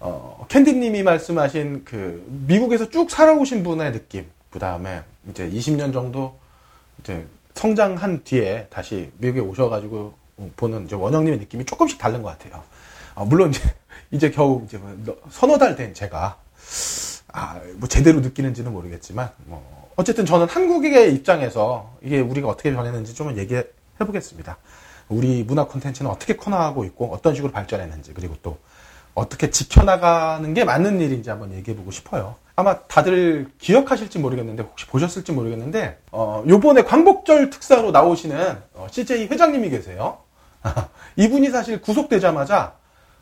어, 0.00 0.46
캔디님이 0.48 1.02
말씀하신 1.02 1.84
그 1.84 2.24
미국에서 2.46 2.90
쭉 2.90 3.10
살아오신 3.10 3.62
분의 3.62 3.92
느낌, 3.92 4.26
그 4.50 4.58
다음에 4.58 5.02
이제 5.30 5.48
20년 5.50 5.92
정도 5.92 6.38
이제 7.00 7.26
성장한 7.54 8.24
뒤에 8.24 8.66
다시 8.68 9.10
미국에 9.18 9.40
오셔가지고 9.40 10.14
보는 10.56 10.84
이제 10.84 10.94
원영님의 10.94 11.38
느낌이 11.40 11.64
조금씩 11.64 11.98
다른 11.98 12.22
것 12.22 12.38
같아요. 12.38 12.62
어, 13.14 13.24
물론 13.24 13.50
이제, 13.50 13.60
이제 14.12 14.30
겨우 14.30 14.62
이제 14.66 14.76
뭐 14.78 15.16
서너 15.30 15.58
달 15.58 15.76
된 15.76 15.94
제가 15.94 16.38
아, 17.32 17.60
뭐 17.76 17.88
제대로 17.88 18.20
느끼는지는 18.20 18.72
모르겠지만 18.72 19.30
뭐 19.46 19.90
어쨌든 19.96 20.26
저는 20.26 20.48
한국의 20.48 21.14
입장에서 21.14 21.96
이게 22.02 22.20
우리가 22.20 22.48
어떻게 22.48 22.72
변했는지 22.72 23.14
좀 23.14 23.36
얘기해 23.36 23.64
보겠습니다. 23.98 24.58
우리 25.08 25.42
문화 25.44 25.64
콘텐츠는 25.66 26.10
어떻게 26.10 26.36
커나가고 26.36 26.84
있고 26.84 27.12
어떤 27.12 27.34
식으로 27.34 27.52
발전했는지 27.52 28.12
그리고 28.12 28.34
또 28.42 28.58
어떻게 29.16 29.50
지켜나가는 29.50 30.52
게 30.52 30.64
맞는 30.64 31.00
일인지 31.00 31.30
한번 31.30 31.52
얘기해 31.54 31.74
보고 31.76 31.90
싶어요. 31.90 32.36
아마 32.54 32.80
다들 32.80 33.48
기억하실지 33.58 34.18
모르겠는데 34.18 34.62
혹시 34.62 34.86
보셨을지 34.86 35.32
모르겠는데 35.32 35.98
어, 36.12 36.44
요번에 36.46 36.82
광복절 36.84 37.48
특사로 37.50 37.90
나오시는 37.92 38.58
어, 38.74 38.86
CJ 38.90 39.28
회장님이 39.28 39.70
계세요. 39.70 40.18
이분이 41.16 41.48
사실 41.48 41.80
구속되자마자 41.80 42.74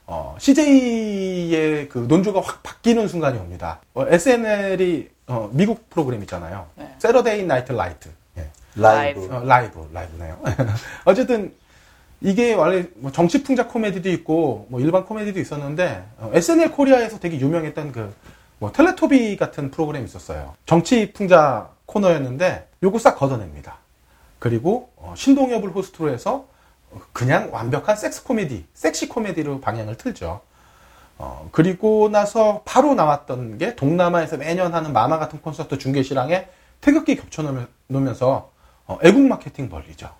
어, 0.06 0.34
CJ의 0.38 1.88
그 1.88 1.98
논조가 2.08 2.40
확 2.40 2.62
바뀌는 2.64 3.06
순간이 3.06 3.38
옵니다. 3.38 3.80
어, 3.94 4.04
SNL이 4.08 5.10
어, 5.28 5.48
미국 5.52 5.88
프로그램 5.90 6.20
있잖아요. 6.22 6.66
네. 6.74 6.92
Saturday 6.98 7.44
Night 7.44 7.70
Light. 7.72 8.10
예. 8.38 8.50
라이브. 8.74 9.28
어, 9.32 9.44
라이브, 9.44 9.88
라이브네요. 9.92 10.40
어쨌든 11.06 11.54
이게 12.24 12.54
원래 12.54 12.86
뭐 12.96 13.12
정치 13.12 13.42
풍자 13.42 13.68
코미디도 13.68 14.08
있고 14.10 14.66
뭐 14.70 14.80
일반 14.80 15.04
코미디도 15.04 15.38
있었는데 15.38 16.04
어, 16.18 16.30
SNL 16.34 16.72
코리아에서 16.72 17.20
되게 17.20 17.38
유명했던 17.38 17.92
그 17.92 18.12
뭐 18.58 18.72
텔레토비 18.72 19.36
같은 19.36 19.70
프로그램이 19.70 20.06
있었어요. 20.06 20.54
정치 20.64 21.12
풍자 21.12 21.68
코너였는데 21.86 22.68
요거 22.82 22.98
싹 22.98 23.16
걷어냅니다. 23.16 23.76
그리고 24.38 24.90
어, 24.96 25.12
신동엽을 25.16 25.70
호스트로 25.70 26.10
해서 26.10 26.46
그냥 27.12 27.50
완벽한 27.52 27.96
섹스 27.96 28.24
코미디, 28.24 28.66
섹시 28.72 29.08
코미디로 29.08 29.60
방향을 29.60 29.96
틀죠. 29.96 30.40
어, 31.18 31.48
그리고 31.52 32.08
나서 32.08 32.62
바로 32.64 32.94
나왔던 32.94 33.58
게 33.58 33.76
동남아에서 33.76 34.36
매년 34.36 34.72
하는 34.72 34.92
마마 34.92 35.18
같은 35.18 35.40
콘서트 35.42 35.76
중계실랑에 35.76 36.48
태극기 36.80 37.16
겹쳐놓으면서 37.16 38.50
어, 38.86 38.98
애국 39.02 39.22
마케팅 39.22 39.68
벌리죠. 39.68 40.10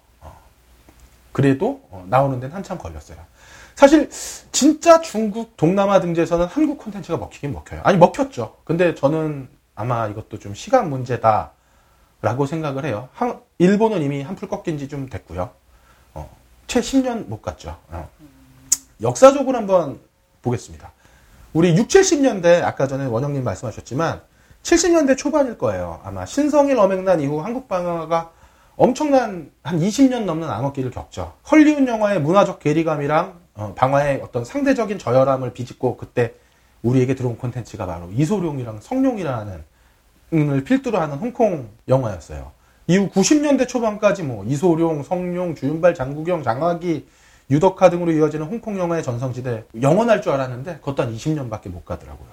그래도 1.35 1.81
어, 1.91 2.07
나오는 2.09 2.39
데는 2.39 2.55
한참 2.55 2.79
걸렸어요. 2.79 3.19
사실 3.75 4.09
진짜 4.53 5.01
중국 5.01 5.57
동남아 5.57 6.01
등지에서는 6.01 6.47
한국 6.47 6.79
콘텐츠가 6.79 7.19
먹히긴 7.19 7.53
먹혀요. 7.53 7.81
아니 7.83 7.99
먹혔죠. 7.99 8.59
근데 8.63 8.95
저는 8.95 9.49
아마 9.75 10.07
이것도 10.07 10.39
좀 10.39 10.55
시간 10.55 10.89
문제다라고 10.91 12.47
생각을 12.49 12.85
해요. 12.85 13.09
한, 13.15 13.41
일본은 13.59 14.01
이미 14.03 14.23
한풀 14.23 14.49
꺾인 14.49 14.79
지 14.79 14.87
좀 14.89 15.09
됐고요. 15.09 15.51
어, 16.15 16.31
채 16.69 16.79
10년 16.81 17.27
못 17.27 17.43
갔죠. 17.43 17.77
어. 17.89 18.09
역사적으로 19.03 19.59
한번 19.59 19.99
보겠습니다. 20.41 20.93
우리 21.53 21.77
6, 21.77 21.89
70년대 21.89 22.63
아까 22.63 22.87
전에 22.87 23.07
원영님 23.07 23.43
말씀하셨지만 23.43 24.23
70년대 24.63 25.19
초반일 25.19 25.59
거예요. 25.59 26.01
아마 26.05 26.27
신성일 26.27 26.79
어맹난 26.79 27.21
이후 27.21 27.41
한국 27.41 27.67
방화가 27.67 28.31
엄청난 28.77 29.51
한 29.63 29.79
20년 29.79 30.25
넘는 30.25 30.51
암흑기를 30.51 30.91
겪죠. 30.91 31.35
헐리우드 31.51 31.89
영화의 31.89 32.21
문화적 32.21 32.59
괴리감이랑 32.59 33.45
어, 33.55 33.73
방화의 33.77 34.21
어떤 34.23 34.45
상대적인 34.45 34.99
저열함을 34.99 35.53
비집고 35.53 35.97
그때 35.97 36.35
우리에게 36.83 37.15
들어온 37.15 37.39
콘텐츠가 37.39 37.87
바로 37.87 38.11
이소룡이랑 38.13 38.81
성룡이라는 38.81 39.65
을 40.35 40.65
필두로 40.65 40.99
하는 40.99 41.17
홍콩 41.17 41.69
영화였어요. 41.87 42.51
이후 42.89 43.09
90년대 43.09 43.69
초반까지 43.69 44.25
뭐 44.25 44.45
이소룡, 44.45 45.05
성룡, 45.05 45.55
주윤발, 45.55 45.95
장국영, 45.95 46.43
장학이, 46.43 47.07
유덕화 47.51 47.91
등으로 47.91 48.11
이어지는 48.11 48.47
홍콩 48.47 48.79
영화의 48.79 49.03
전성시대 49.03 49.65
영원할 49.81 50.21
줄 50.23 50.33
알았는데 50.33 50.79
그것도 50.79 51.05
한 51.05 51.15
20년밖에 51.15 51.69
못 51.69 51.85
가더라고요. 51.85 52.29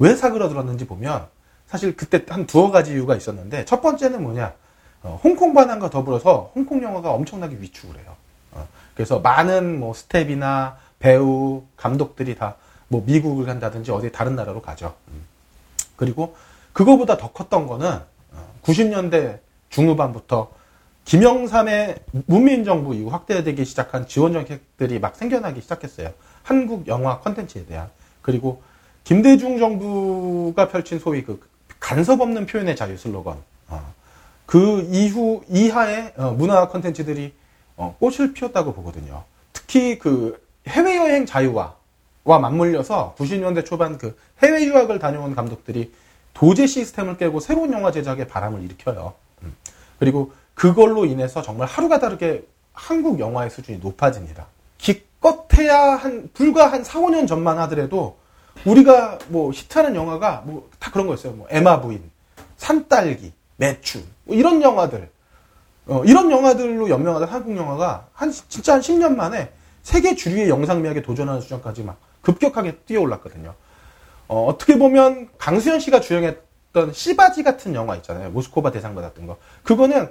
왜 0.00 0.16
사그러들었는지 0.16 0.86
보면 0.86 1.26
사실 1.66 1.94
그때 1.96 2.24
한 2.28 2.46
두어 2.46 2.70
가지 2.70 2.92
이유가 2.92 3.14
있었는데 3.14 3.64
첫 3.66 3.80
번째는 3.80 4.22
뭐냐 4.22 4.54
어, 5.02 5.20
홍콩 5.22 5.54
반환과 5.54 5.90
더불어서 5.90 6.52
홍콩 6.54 6.82
영화가 6.82 7.10
엄청나게 7.12 7.56
위축을 7.60 7.98
해요. 7.98 8.16
어, 8.52 8.66
그래서 8.94 9.20
많은 9.20 9.80
뭐 9.80 9.94
스텝이나 9.94 10.76
배우, 10.98 11.62
감독들이 11.76 12.34
다 12.36 12.56
뭐 12.90 13.04
미국을 13.06 13.46
간다든지 13.46 13.92
어디 13.92 14.10
다른 14.10 14.34
나라로 14.36 14.60
가죠. 14.60 14.94
음. 15.08 15.24
그리고 15.96 16.36
그거보다 16.72 17.16
더 17.16 17.30
컸던 17.30 17.66
거는 17.68 18.00
어, 18.32 18.54
90년대 18.62 19.38
중후반부터 19.70 20.50
김영삼의 21.04 22.00
문민정부 22.26 22.94
이후 22.96 23.08
확대되기 23.08 23.64
시작한 23.64 24.06
지원 24.06 24.32
정책들이 24.32 24.98
막 24.98 25.16
생겨나기 25.16 25.60
시작했어요. 25.60 26.12
한국 26.42 26.88
영화 26.88 27.20
컨텐츠에 27.20 27.66
대한. 27.66 27.88
그리고 28.22 28.62
김대중 29.04 29.58
정부가 29.58 30.68
펼친 30.68 30.98
소위 30.98 31.22
그 31.22 31.40
간섭 31.78 32.20
없는 32.20 32.46
표현의 32.46 32.74
자유 32.74 32.96
슬로건. 32.98 33.38
어. 33.68 33.94
그 34.50 34.84
이후 34.90 35.44
이하의 35.48 36.14
어, 36.16 36.32
문화 36.32 36.66
컨텐츠들이 36.66 37.32
어, 37.76 37.94
꽃을 38.00 38.32
피웠다고 38.32 38.74
보거든요. 38.74 39.22
특히 39.52 39.96
그 39.96 40.44
해외 40.66 40.96
여행 40.96 41.24
자유화와 41.24 41.70
맞물려서 42.24 43.14
90년대 43.16 43.64
초반 43.64 43.96
그 43.96 44.18
해외 44.42 44.64
유학을 44.64 44.98
다녀온 44.98 45.36
감독들이 45.36 45.92
도제 46.34 46.66
시스템을 46.66 47.16
깨고 47.16 47.38
새로운 47.38 47.72
영화 47.72 47.92
제작에 47.92 48.26
바람을 48.26 48.64
일으켜요. 48.64 49.14
음. 49.44 49.54
그리고 50.00 50.32
그걸로 50.54 51.04
인해서 51.06 51.42
정말 51.42 51.68
하루가 51.68 52.00
다르게 52.00 52.44
한국 52.72 53.20
영화의 53.20 53.50
수준이 53.50 53.78
높아집니다. 53.78 54.48
기껏해야 54.78 55.94
한 55.94 56.28
불과 56.34 56.72
한 56.72 56.82
4, 56.82 56.98
5년 56.98 57.28
전만 57.28 57.56
하더라도 57.60 58.16
우리가 58.64 59.20
뭐 59.28 59.52
히트하는 59.52 59.94
영화가 59.94 60.42
뭐 60.44 60.68
다 60.80 60.90
그런 60.90 61.06
거였어요. 61.06 61.34
뭐 61.34 61.46
에마 61.50 61.80
부인, 61.80 62.10
산딸기, 62.56 63.32
매춘 63.58 64.02
뭐 64.30 64.36
이런 64.36 64.62
영화들 64.62 65.10
어, 65.86 66.04
이런 66.04 66.30
영화들로 66.30 66.88
연명하던 66.88 67.28
한국 67.28 67.56
영화가 67.56 68.06
한 68.12 68.30
진짜 68.48 68.74
한 68.74 68.80
10년 68.80 69.16
만에 69.16 69.50
세계 69.82 70.14
주류의 70.14 70.48
영상미학에 70.48 71.02
도전하는 71.02 71.40
수준까지 71.40 71.82
막 71.82 71.98
급격하게 72.20 72.76
뛰어올랐거든요. 72.86 73.54
어, 74.28 74.46
어떻게 74.46 74.78
보면 74.78 75.30
강수현 75.36 75.80
씨가 75.80 76.00
주연했던 76.00 76.92
씨바지 76.92 77.42
같은 77.42 77.74
영화 77.74 77.96
있잖아요. 77.96 78.30
모스코바 78.30 78.70
대상 78.70 78.94
받았던 78.94 79.26
거. 79.26 79.36
그거는 79.64 80.08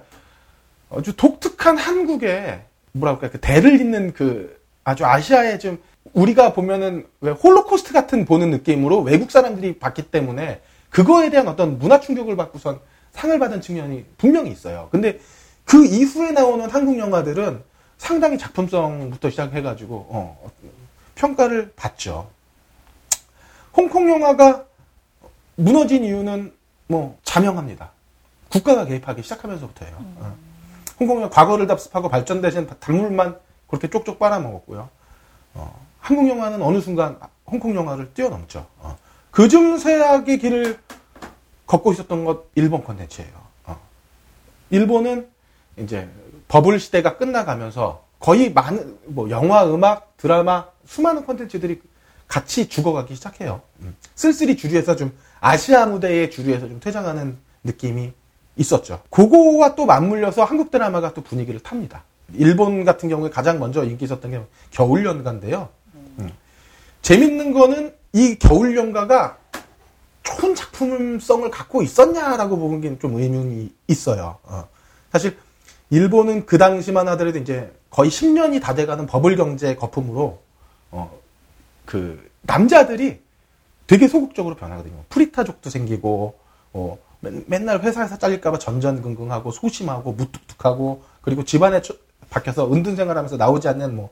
아주 0.89 1.15
독특한 1.15 1.77
한국의 1.77 2.61
뭐랄까 2.91 3.29
그 3.29 3.39
대를 3.39 3.79
잇는 3.79 4.13
그 4.13 4.59
아주 4.83 5.05
아시아의 5.05 5.59
좀 5.59 5.81
우리가 6.11 6.51
보면은 6.51 7.07
왜 7.21 7.31
홀로코스트 7.31 7.93
같은 7.93 8.25
보는 8.25 8.49
느낌으로 8.51 8.99
외국 8.99 9.31
사람들이 9.31 9.79
봤기 9.79 10.11
때문에 10.11 10.59
그거에 10.89 11.29
대한 11.29 11.47
어떤 11.47 11.77
문화 11.79 12.01
충격을 12.01 12.35
받고선 12.35 12.81
상을 13.19 13.37
받은 13.37 13.59
측면이 13.59 14.05
분명히 14.17 14.49
있어요. 14.51 14.87
근데 14.91 15.19
그 15.65 15.85
이후에 15.85 16.31
나오는 16.31 16.69
한국 16.69 16.97
영화들은 16.97 17.61
상당히 17.97 18.37
작품성부터 18.37 19.29
시작해가지고 19.29 20.07
어, 20.09 20.51
평가를 21.15 21.73
받죠. 21.75 22.29
홍콩 23.75 24.09
영화가 24.09 24.63
무너진 25.57 26.05
이유는 26.05 26.53
뭐 26.87 27.17
자명합니다. 27.23 27.91
국가가 28.47 28.85
개입하기 28.85 29.21
시작하면서부터예요. 29.21 29.95
어. 29.99 30.35
홍콩 30.97 31.17
영화 31.17 31.29
과거를 31.29 31.67
답습하고 31.67 32.07
발전 32.07 32.41
대신 32.41 32.67
단물만 32.79 33.37
그렇게 33.67 33.89
쪽쪽 33.89 34.17
빨아먹었고요. 34.17 34.89
어, 35.55 35.85
한국 35.99 36.29
영화는 36.29 36.61
어느 36.61 36.79
순간 36.79 37.19
홍콩 37.45 37.75
영화를 37.75 38.13
뛰어넘죠. 38.13 38.65
어. 38.77 38.97
그중 39.31 39.77
세악의 39.77 40.39
길을 40.39 40.79
걷고 41.69 41.93
있었던 41.93 42.25
것 42.25 42.45
일본 42.55 42.83
콘텐츠예요. 42.83 43.31
어. 43.65 43.79
일본은 44.71 45.29
이제 45.77 46.09
버블 46.47 46.79
시대가 46.79 47.17
끝나가면서 47.17 48.03
거의 48.19 48.51
많은 48.51 48.97
뭐 49.05 49.29
영화, 49.29 49.65
음악, 49.65 50.17
드라마 50.17 50.65
수많은 50.85 51.23
콘텐츠들이 51.25 51.79
같이 52.27 52.67
죽어가기 52.67 53.15
시작해요. 53.15 53.61
음. 53.81 53.95
쓸쓸히 54.15 54.57
주류에서 54.57 54.95
좀 54.95 55.15
아시아 55.39 55.85
무대의 55.85 56.31
주류에서 56.31 56.67
좀 56.67 56.79
퇴장하는 56.79 57.37
느낌이 57.63 58.13
있었죠. 58.55 59.01
그거와 59.11 59.75
또 59.75 59.85
맞물려서 59.85 60.43
한국 60.43 60.71
드라마가 60.71 61.13
또 61.13 61.21
분위기를 61.21 61.59
탑니다. 61.59 62.03
일본 62.33 62.83
같은 62.83 63.09
경우에 63.09 63.29
가장 63.29 63.59
먼저 63.59 63.83
인기 63.83 64.05
있었던 64.05 64.31
게 64.31 64.41
겨울 64.71 65.05
연가인데요. 65.05 65.69
음. 66.17 66.31
재밌는 67.03 67.53
거는 67.53 67.93
이 68.13 68.37
겨울 68.39 68.75
연가가 68.75 69.38
좋은 70.23 70.55
작품성을 70.55 71.49
갖고 71.49 71.81
있었냐라고 71.81 72.57
보는 72.57 72.81
게 72.81 72.97
좀 72.99 73.15
의문이 73.15 73.73
있어요. 73.87 74.37
어. 74.43 74.67
사실 75.11 75.37
일본은 75.89 76.45
그 76.45 76.57
당시만 76.57 77.07
하더라도 77.09 77.39
이제 77.39 77.73
거의 77.89 78.11
10년이 78.11 78.61
다 78.61 78.75
돼가는 78.75 79.05
버블 79.07 79.35
경제 79.35 79.75
거품으로 79.75 80.39
어, 80.91 81.19
그 81.85 82.29
남자들이 82.41 83.21
되게 83.87 84.07
소극적으로 84.07 84.55
변하거든요. 84.55 85.03
프리타족도 85.09 85.69
생기고 85.69 86.35
어, 86.73 86.97
맨날 87.21 87.81
회사에서 87.81 88.17
잘릴까봐 88.17 88.59
전전긍긍하고 88.59 89.51
소심하고 89.51 90.13
무뚝뚝하고 90.13 91.03
그리고 91.21 91.43
집안에 91.43 91.81
초, 91.81 91.95
밖에서 92.29 92.71
은둔 92.71 92.95
생활하면서 92.95 93.37
나오지 93.37 93.67
않는 93.69 93.95
뭐 93.95 94.11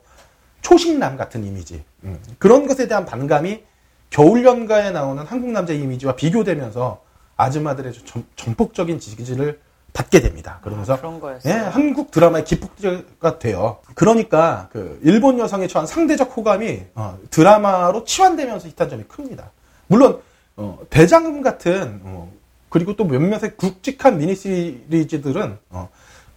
초식남 0.62 1.16
같은 1.16 1.44
이미지 1.44 1.84
음. 2.02 2.18
그런 2.38 2.66
것에 2.66 2.88
대한 2.88 3.06
반감이 3.06 3.62
겨울 4.10 4.44
연가에 4.44 4.90
나오는 4.90 5.24
한국 5.24 5.50
남자 5.50 5.72
이미지와 5.72 6.16
비교되면서 6.16 7.02
아줌마들의 7.36 7.92
전, 8.04 8.24
전폭적인 8.36 8.98
지지를 8.98 9.60
받게 9.92 10.20
됩니다. 10.20 10.58
그러면서 10.62 10.94
아, 10.94 11.38
예, 11.46 11.50
한국 11.50 12.10
드라마의 12.10 12.44
기폭제가 12.44 13.38
돼요. 13.38 13.78
그러니까 13.94 14.68
그 14.72 15.00
일본 15.02 15.38
여성에 15.38 15.66
처한 15.66 15.86
상대적 15.86 16.36
호감이 16.36 16.82
어, 16.94 17.18
드라마로 17.30 18.04
치환되면서 18.04 18.68
히트한 18.68 18.90
점이 18.90 19.04
큽니다. 19.04 19.50
물론 19.86 20.20
어, 20.56 20.78
대장금 20.90 21.42
같은 21.42 22.00
어, 22.04 22.30
그리고 22.68 22.96
또 22.96 23.04
몇몇의 23.04 23.56
굵직한 23.56 24.18
미니 24.18 24.34
시리즈들은 24.34 25.58
어, 25.70 25.88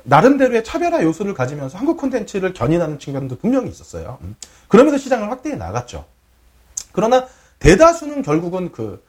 나름대로의 0.03 0.63
차별화 0.63 1.03
요소를 1.03 1.33
가지면서 1.33 1.77
한국 1.77 1.97
콘텐츠를 1.97 2.53
견인하는 2.53 2.99
측면도 2.99 3.37
분명히 3.37 3.69
있었어요. 3.69 4.17
음. 4.21 4.35
그러면서 4.67 4.97
시장을 4.97 5.29
확대해 5.29 5.55
나갔죠. 5.55 6.05
그러나 6.91 7.27
대다수는 7.61 8.23
결국은 8.23 8.71
그 8.71 9.03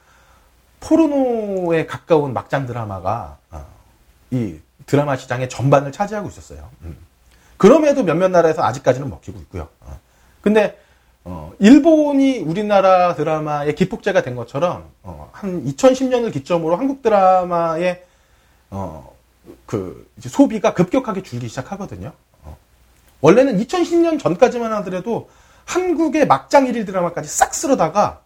포르노에 0.79 1.85
가까운 1.85 2.33
막장 2.33 2.65
드라마가 2.65 3.37
어, 3.51 3.65
이 4.31 4.59
드라마 4.85 5.15
시장의 5.17 5.49
전반을 5.49 5.91
차지하고 5.91 6.29
있었어요. 6.29 6.69
음. 6.83 6.97
그럼에도 7.57 8.03
몇몇 8.03 8.29
나라에서 8.29 8.63
아직까지는 8.63 9.09
먹히고 9.09 9.39
있고요. 9.41 9.69
어. 9.81 9.99
근데 10.41 10.79
어, 11.25 11.53
일본이 11.59 12.39
우리나라 12.39 13.15
드라마의 13.15 13.75
기폭제가 13.75 14.21
된 14.21 14.35
것처럼 14.35 14.89
어, 15.01 15.29
한 15.31 15.65
2010년을 15.65 16.31
기점으로 16.31 16.75
한국 16.75 17.01
드라마의 17.01 18.03
어, 18.69 19.15
그 19.65 20.07
소비가 20.19 20.73
급격하게 20.73 21.23
줄기 21.23 21.47
시작하거든요. 21.47 22.11
어. 22.43 22.57
원래는 23.21 23.57
2010년 23.59 24.19
전까지만 24.19 24.73
하더라도 24.73 25.29
한국의 25.65 26.27
막장 26.27 26.67
일일 26.67 26.85
드라마까지 26.85 27.29
싹 27.29 27.55
쓸어다가 27.55 28.21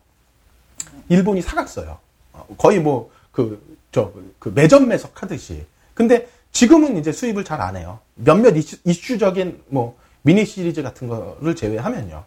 일본이 1.09 1.41
사갔어요. 1.41 1.97
어, 2.33 2.47
거의 2.57 2.79
뭐, 2.79 3.11
그, 3.31 3.77
저, 3.91 4.11
그 4.39 4.49
매점 4.49 4.87
매석 4.87 5.21
하듯이. 5.21 5.65
근데 5.93 6.27
지금은 6.51 6.97
이제 6.97 7.11
수입을 7.11 7.43
잘 7.43 7.61
안 7.61 7.75
해요. 7.75 7.99
몇몇 8.15 8.53
이슈, 8.85 9.17
적인뭐 9.17 9.97
미니 10.21 10.45
시리즈 10.45 10.81
같은 10.81 11.07
거를 11.07 11.55
제외하면요. 11.55 12.23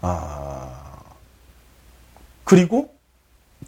아, 0.00 1.00
그리고 2.44 2.94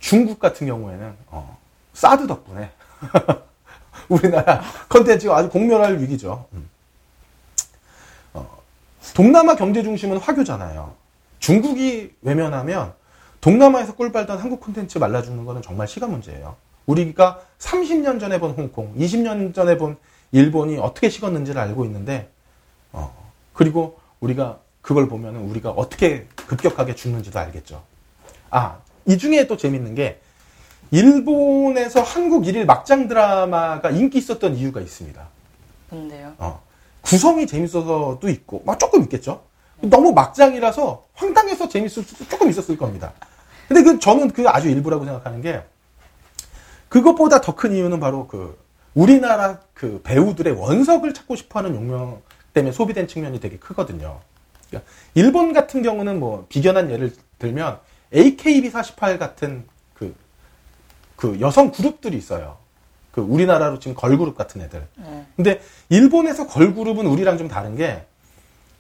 중국 0.01 0.39
같은 0.39 0.67
경우에는 0.67 1.15
어, 1.29 1.59
사드 1.93 2.27
덕분에 2.27 2.71
우리나라 4.09 4.63
컨텐츠가 4.89 5.37
아주 5.37 5.49
공멸할 5.49 6.01
위기죠. 6.01 6.47
음. 6.53 6.69
어, 8.35 8.59
동남아 9.15 9.55
경제 9.55 9.83
중심은 9.83 10.19
화교잖아요. 10.19 10.95
중국이 11.39 12.15
외면하면 12.23 12.95
동남아에서 13.45 13.95
꿀 13.95 14.11
빨던 14.11 14.39
한국 14.39 14.61
콘텐츠 14.61 14.97
말라 14.97 15.21
죽는 15.21 15.45
거는 15.45 15.61
정말 15.61 15.87
시간 15.87 16.11
문제예요. 16.11 16.57
우리가 16.87 17.43
30년 17.59 18.19
전에 18.19 18.41
본 18.41 18.53
홍콩, 18.53 18.95
20년 18.97 19.55
전에 19.55 19.77
본 19.77 19.99
일본이 20.33 20.79
어떻게 20.79 21.11
식었는지를 21.11 21.61
알고 21.61 21.85
있는데, 21.85 22.31
어, 22.93 23.15
그리고 23.53 23.99
우리가 24.21 24.61
그걸 24.81 25.11
보면 25.11 25.37
우리가 25.37 25.73
어떻게 25.73 26.27
급격하게 26.37 26.95
죽는지도 26.95 27.39
알겠죠. 27.39 27.83
아, 28.49 28.79
이 29.05 29.19
중에 29.19 29.47
또 29.47 29.59
재밌는 29.59 29.95
게, 29.95 30.23
일본에서 30.91 32.01
한국 32.01 32.47
일일 32.47 32.65
막장 32.65 33.09
드라마가 33.09 33.91
인기 33.91 34.17
있었던 34.17 34.55
이유가 34.55 34.81
있습니다. 34.81 35.23
근데요. 35.91 36.33
어, 36.39 36.63
구성이 37.03 37.47
재밌어서도 37.47 38.27
있고, 38.27 38.63
막 38.65 38.79
조금 38.79 39.03
있겠죠. 39.03 39.43
너무 39.83 40.13
막장이라서 40.13 41.05
황당해서 41.13 41.69
재밌을 41.69 42.05
수도 42.05 42.27
조금 42.27 42.49
있었을 42.49 42.79
겁니다. 42.79 43.13
근데 43.69 43.83
그 43.83 43.99
저는 43.99 44.31
그 44.31 44.49
아주 44.49 44.69
일부라고 44.69 45.05
생각하는 45.05 45.41
게 45.41 45.63
그것보다 46.89 47.41
더 47.41 47.55
큰 47.57 47.75
이유는 47.75 48.01
바로 48.01 48.27
그 48.29 48.59
우리나라 48.95 49.61
그 49.75 50.01
배우들의 50.05 50.55
원석을 50.55 51.15
찾고 51.15 51.37
싶어하는 51.37 51.75
욕망 51.75 52.21
때문에 52.53 52.73
소비된 52.73 53.09
측면이 53.09 53.41
되게 53.41 53.59
크거든요. 53.59 54.21
그러니까 54.69 54.91
일본 55.15 55.53
같은 55.53 55.83
경우는 55.83 56.21
뭐 56.21 56.47
비견한 56.49 56.91
예를 56.91 57.13
들면 57.39 57.79
AKB48 58.13 59.19
같은 59.19 59.65
그, 59.95 60.15
그 61.17 61.41
여성 61.41 61.73
그룹들이 61.73 62.17
있어요. 62.17 62.59
그 63.11 63.21
우리나라로 63.21 63.79
지금 63.79 63.95
걸그룹 63.95 64.37
같은 64.37 64.61
애들. 64.61 64.87
네. 64.97 65.27
근데 65.37 65.61
일본에서 65.89 66.47
걸그룹은 66.47 67.07
우리랑 67.07 67.39
좀 67.39 67.49
다른 67.49 67.77
게 67.77 68.05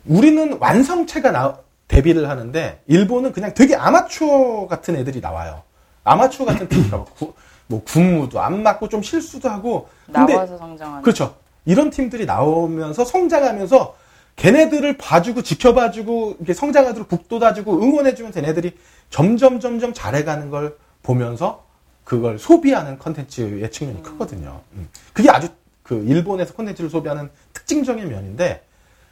우리는 0.06 0.58
완성체가 0.58 1.30
나, 1.30 1.58
데뷔를 1.88 2.28
하는데 2.28 2.82
일본은 2.86 3.32
그냥 3.32 3.52
되게 3.54 3.74
아마추어 3.76 4.66
같은 4.66 4.96
애들이 4.96 5.20
나와요. 5.20 5.62
아마추어 6.04 6.46
같은 6.46 6.68
팀이라고 6.68 7.04
구- 7.16 7.34
뭐 7.66 7.82
군무도 7.84 8.40
안 8.40 8.62
맞고 8.62 8.88
좀 8.88 9.02
실수도 9.02 9.48
하고 9.48 9.88
근데 10.06 10.34
나와서 10.34 10.58
성장하는. 10.58 11.02
그렇죠. 11.02 11.36
이런 11.64 11.90
팀들이 11.90 12.26
나오면서 12.26 13.04
성장하면서 13.04 13.96
걔네들을 14.36 14.98
봐주고 14.98 15.42
지켜봐주고 15.42 16.36
이렇게 16.38 16.52
성장하도록 16.54 17.08
북돋아주고 17.08 17.82
응원해주면 17.82 18.32
걔네들이 18.32 18.76
점점 19.08 19.60
점점 19.60 19.94
잘해가는 19.94 20.50
걸 20.50 20.76
보면서 21.02 21.64
그걸 22.04 22.38
소비하는 22.38 22.98
컨텐츠의 22.98 23.70
측면이 23.70 24.02
크거든요. 24.02 24.60
음. 24.74 24.88
그게 25.12 25.30
아주 25.30 25.48
그 25.82 26.04
일본에서 26.06 26.52
컨텐츠를 26.54 26.90
소비하는 26.90 27.30
특징적인 27.54 28.08
면인데 28.08 28.62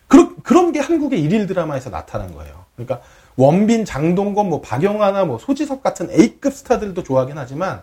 그런 0.08 0.36
그런 0.42 0.72
게 0.72 0.80
한국의 0.80 1.22
일일 1.22 1.46
드라마에서 1.46 1.88
나타난 1.88 2.34
거예요. 2.34 2.61
그러니까 2.74 3.00
원빈, 3.36 3.84
장동건, 3.84 4.48
뭐 4.48 4.60
박용하나 4.60 5.24
뭐 5.24 5.38
소지섭 5.38 5.82
같은 5.82 6.10
A급 6.10 6.52
스타들도 6.52 7.02
좋아하긴 7.02 7.38
하지만 7.38 7.82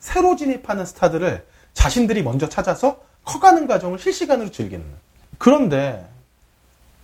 새로 0.00 0.36
진입하는 0.36 0.84
스타들을 0.86 1.44
자신들이 1.74 2.22
먼저 2.22 2.48
찾아서 2.48 3.00
커가는 3.24 3.66
과정을 3.66 3.98
실시간으로 3.98 4.50
즐기는. 4.50 4.84
그런데 5.38 6.06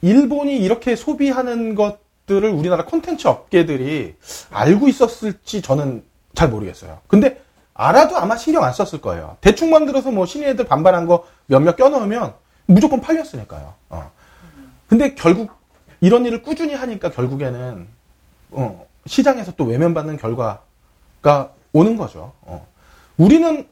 일본이 0.03 0.57
이렇게 0.59 0.97
소비하는 0.97 1.75
것들을 1.75 2.49
우리나라 2.51 2.85
콘텐츠 2.85 3.27
업계들이 3.27 4.17
알고 4.51 4.89
있었을지 4.89 5.63
저는 5.63 6.05
잘 6.35 6.49
모르겠어요. 6.49 7.01
근데 7.07 7.41
알아도 7.75 8.17
아마 8.17 8.37
신경 8.37 8.65
안 8.65 8.73
썼을 8.73 9.01
거예요. 9.01 9.37
대충 9.41 9.71
만들어서 9.71 10.11
뭐 10.11 10.27
신인 10.27 10.49
애들 10.49 10.67
반발한 10.67 11.07
거 11.07 11.25
몇몇 11.47 11.77
껴넣으면 11.77 12.35
무조건 12.67 13.01
팔렸으니까요. 13.01 13.75
어. 13.91 14.11
근데 14.89 15.15
결국 15.15 15.51
이런 16.05 16.27
일을 16.27 16.43
꾸준히 16.43 16.75
하니까 16.75 17.11
결국에는 17.11 17.89
어, 18.51 18.87
시장에서 19.07 19.53
또 19.57 19.65
외면받는 19.65 20.19
결과가 20.19 21.55
오는 21.73 21.97
거죠. 21.97 22.35
어. 22.43 22.67
우리는 23.17 23.67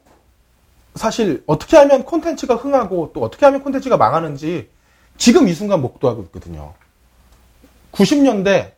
사실 0.94 1.44
어떻게 1.46 1.76
하면 1.76 2.04
콘텐츠가 2.04 2.54
흥하고 2.54 3.10
또 3.14 3.20
어떻게 3.22 3.44
하면 3.44 3.62
콘텐츠가 3.62 3.98
망하는지 3.98 4.70
지금 5.18 5.46
이 5.46 5.52
순간 5.52 5.82
목도하고 5.82 6.22
있거든요. 6.22 6.72
90년대 7.92 8.72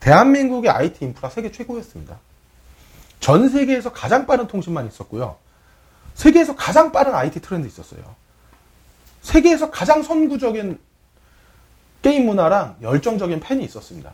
대한민국의 0.00 0.72
IT 0.72 1.04
인프라 1.04 1.30
세계 1.30 1.52
최고였습니다. 1.52 2.18
전 3.20 3.48
세계에서 3.48 3.92
가장 3.92 4.26
빠른 4.26 4.48
통신만 4.48 4.88
있었고요. 4.88 5.36
세계에서 6.14 6.56
가장 6.56 6.90
빠른 6.90 7.14
IT 7.14 7.40
트렌드 7.40 7.68
있었어요. 7.68 8.02
세계에서 9.22 9.70
가장 9.70 10.02
선구적인 10.02 10.89
게임 12.02 12.26
문화랑 12.26 12.76
열정적인 12.82 13.40
팬이 13.40 13.64
있었습니다. 13.64 14.12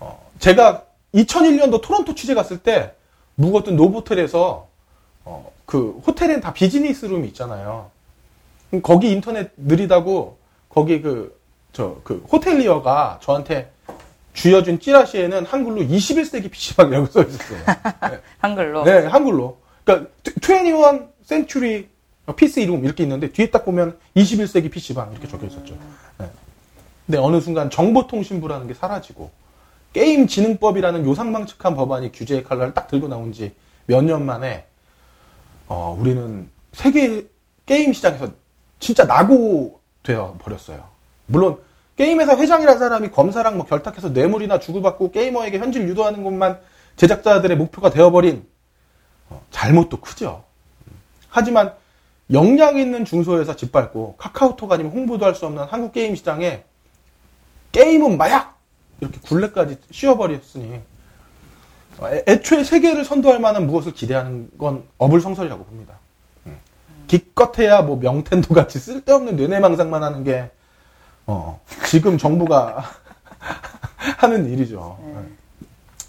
어, 0.00 0.30
제가 0.38 0.84
2001년도 1.14 1.80
토론토 1.82 2.14
취재 2.14 2.34
갔을 2.34 2.58
때 2.58 2.92
묵었던 3.36 3.76
노보텔에서 3.76 4.68
어, 5.24 5.52
그 5.64 6.00
호텔엔 6.06 6.40
다 6.40 6.52
비즈니스 6.52 7.06
룸이 7.06 7.28
있잖아요. 7.28 7.90
거기 8.82 9.10
인터넷 9.10 9.50
느리다고 9.56 10.38
거기 10.68 11.00
그 11.00 11.38
저그 11.72 12.26
호텔리어가 12.30 13.20
저한테 13.22 13.70
쥐어준 14.34 14.80
찌라시에는 14.80 15.46
한글로 15.46 15.82
21세기 15.82 16.50
PC방이라고 16.50 17.06
써 17.12 17.22
있었어요. 17.22 17.58
한글로. 18.38 18.84
네, 18.84 19.06
한글로. 19.06 19.58
그러니까 19.84 20.10
21 20.40 21.08
센츄리 21.24 21.88
PC 22.36 22.62
이름 22.62 22.84
이렇게 22.84 23.02
있는데 23.02 23.32
뒤에 23.32 23.50
딱 23.50 23.64
보면 23.64 23.98
21세기 24.16 24.70
PC방 24.70 25.12
이렇게 25.12 25.26
적혀 25.26 25.46
있었죠. 25.46 25.76
네. 26.18 26.26
근데 27.08 27.16
어느 27.18 27.40
순간 27.40 27.70
정보통신부라는 27.70 28.68
게 28.68 28.74
사라지고 28.74 29.30
게임진흥법이라는 29.94 31.06
요상망측한 31.06 31.74
법안이 31.74 32.12
규제의 32.12 32.44
칼날을 32.44 32.74
딱 32.74 32.86
들고 32.88 33.08
나온 33.08 33.32
지 33.32 33.52
몇 33.88 34.02
년 34.04 34.26
만에 34.26 34.66
어, 35.66 35.96
우리는 35.98 36.50
세계 36.74 37.26
게임 37.64 37.94
시장에서 37.94 38.28
진짜 38.78 39.04
낙오 39.06 39.80
되어 40.02 40.36
버렸어요. 40.38 40.84
물론 41.24 41.56
게임회사 41.96 42.36
회장이라는 42.36 42.78
사람이 42.78 43.10
검사랑 43.10 43.56
뭐 43.56 43.64
결탁해서 43.64 44.10
뇌물이나 44.10 44.58
주고받고 44.58 45.10
게이머에게 45.10 45.58
현질 45.58 45.88
유도하는 45.88 46.22
것만 46.22 46.60
제작자들의 46.96 47.56
목표가 47.56 47.88
되어버린 47.88 48.46
어, 49.30 49.40
잘못도 49.50 50.00
크죠. 50.02 50.44
하지만 51.30 51.72
역량 52.30 52.76
있는 52.78 53.06
중소회사 53.06 53.56
짓밟고 53.56 54.16
카카오톡 54.18 54.70
아니면 54.70 54.92
홍보도 54.92 55.24
할 55.24 55.34
수 55.34 55.46
없는 55.46 55.64
한국 55.64 55.92
게임 55.92 56.14
시장에 56.14 56.64
게임은 57.72 58.16
마약 58.16 58.58
이렇게 59.00 59.18
굴레까지 59.20 59.78
씌워버렸으니 59.90 60.80
어, 61.98 62.08
애- 62.08 62.24
애초에 62.26 62.64
세계를 62.64 63.04
선도할 63.04 63.40
만한 63.40 63.66
무엇을 63.66 63.92
기대하는 63.92 64.50
건 64.58 64.84
어불성설이라고 64.98 65.64
봅니다. 65.64 65.94
음. 66.46 66.56
기껏해야 67.06 67.82
뭐 67.82 67.96
명텐도 67.96 68.54
같이 68.54 68.78
쓸데없는 68.78 69.36
뇌내망상만 69.36 70.02
하는 70.02 70.24
게 70.24 70.50
어, 71.26 71.60
지금 71.88 72.16
정부가 72.18 72.84
하는 74.18 74.48
일이죠. 74.50 74.98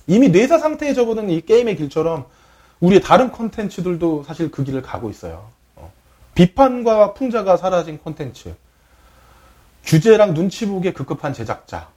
이미 0.07 0.29
뇌사 0.29 0.57
상태에 0.57 0.93
접어든 0.93 1.29
이 1.29 1.41
게임의 1.41 1.75
길처럼 1.75 2.25
우리의 2.79 3.01
다른 3.01 3.31
콘텐츠들도 3.31 4.23
사실 4.23 4.49
그 4.49 4.63
길을 4.63 4.81
가고 4.81 5.09
있어요. 5.09 5.49
어. 5.75 5.91
비판과 6.33 7.13
풍자가 7.13 7.57
사라진 7.57 7.97
콘텐츠, 7.99 8.55
규제랑 9.89 10.35
눈치 10.35 10.67
보기에 10.67 10.93
급급한 10.93 11.33
제작자, 11.33 11.87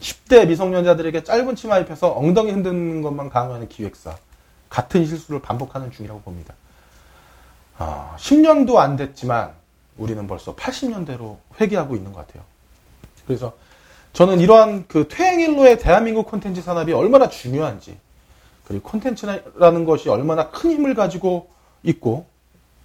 10대 0.00 0.48
미성년자들에게 0.48 1.24
짧은 1.24 1.56
치마 1.56 1.78
입혀서 1.78 2.12
엉덩이 2.12 2.52
흔드는 2.52 3.00
것만 3.00 3.30
강요하는 3.30 3.70
기획사, 3.70 4.18
같은 4.68 5.06
실수를 5.06 5.40
반복하는 5.40 5.90
중이라고 5.90 6.20
봅니다. 6.20 6.52
아, 7.78 8.14
10년도 8.18 8.76
안 8.76 8.96
됐지만 8.96 9.52
우리는 9.96 10.26
벌써 10.26 10.54
80년대로 10.54 11.38
회귀하고 11.58 11.96
있는 11.96 12.12
것 12.12 12.26
같아요. 12.26 12.44
그래서 13.26 13.54
저는 14.12 14.38
이러한 14.38 14.84
그 14.86 15.08
퇴행일로의 15.08 15.78
대한민국 15.78 16.26
콘텐츠 16.26 16.60
산업이 16.60 16.92
얼마나 16.92 17.30
중요한지, 17.30 17.96
그리고 18.66 18.90
콘텐츠라는 18.90 19.86
것이 19.86 20.10
얼마나 20.10 20.50
큰 20.50 20.72
힘을 20.72 20.94
가지고 20.94 21.48
있고, 21.82 22.26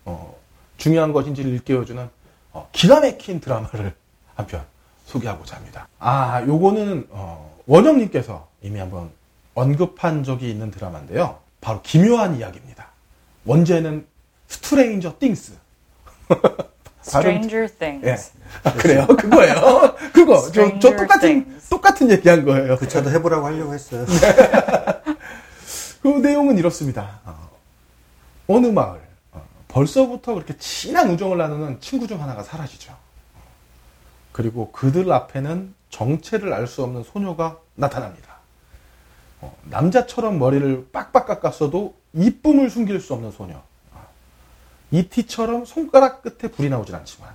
어, 0.06 0.38
중요한 0.78 1.12
것인지를 1.12 1.52
일깨워주는 1.52 2.10
어, 2.54 2.70
기가 2.72 3.02
막힌 3.02 3.42
드라마를 3.42 3.94
한편 4.38 4.64
소개하고자 5.06 5.58
합니다. 5.58 5.88
아, 6.00 6.42
요거는 6.46 7.08
어, 7.10 7.60
원영님께서 7.66 8.48
이미 8.62 8.80
한번 8.80 9.10
언급한 9.56 10.24
적이 10.24 10.52
있는 10.52 10.70
드라마인데요. 10.72 11.40
바로 11.60 11.82
기묘한 11.82 12.38
이야기입니다. 12.38 12.88
원제는 13.46 14.06
스트레인저 14.48 15.16
띵스. 15.20 15.54
Stranger 17.02 17.68
Things. 17.80 18.06
예. 18.06 18.18
아, 18.64 18.74
그래요. 18.74 19.08
그거예요. 19.18 19.96
그거. 20.14 20.52
저, 20.52 20.78
저 20.80 20.96
똑같은, 20.96 21.20
Things. 21.20 21.70
똑같은 21.70 22.12
얘기한 22.12 22.46
거예요. 22.46 22.78
그 22.78 22.88
저도 22.88 23.10
해보라고 23.10 23.46
하려고 23.48 23.74
했어요. 23.74 24.06
그 26.04 26.08
내용은 26.08 26.58
이렇습니다. 26.58 27.22
어, 27.26 27.50
어느 28.48 28.68
마을, 28.68 29.00
어, 29.32 29.42
벌써부터 29.70 30.34
그렇게 30.36 30.56
친한 30.58 31.10
우정을 31.12 31.38
나누는 31.38 31.80
친구 31.80 32.06
중 32.08 32.22
하나가 32.22 32.44
사라지죠. 32.44 32.94
그리고 34.38 34.72
그들 34.72 35.12
앞에는 35.12 35.74
정체를 35.90 36.54
알 36.54 36.68
수 36.68 36.84
없는 36.84 37.02
소녀가 37.02 37.58
나타납니다. 37.74 38.36
어, 39.42 39.58
남자처럼 39.64 40.38
머리를 40.38 40.90
빡빡 40.92 41.26
깎았어도 41.26 41.96
이쁨을 42.14 42.70
숨길 42.70 43.00
수 43.00 43.16
없는 43.16 43.32
소녀. 43.32 43.56
어, 43.94 44.08
이티처럼 44.92 45.66
손가락 45.66 46.22
끝에 46.22 46.52
불이 46.52 46.70
나오진 46.70 46.94
않지만, 46.94 47.34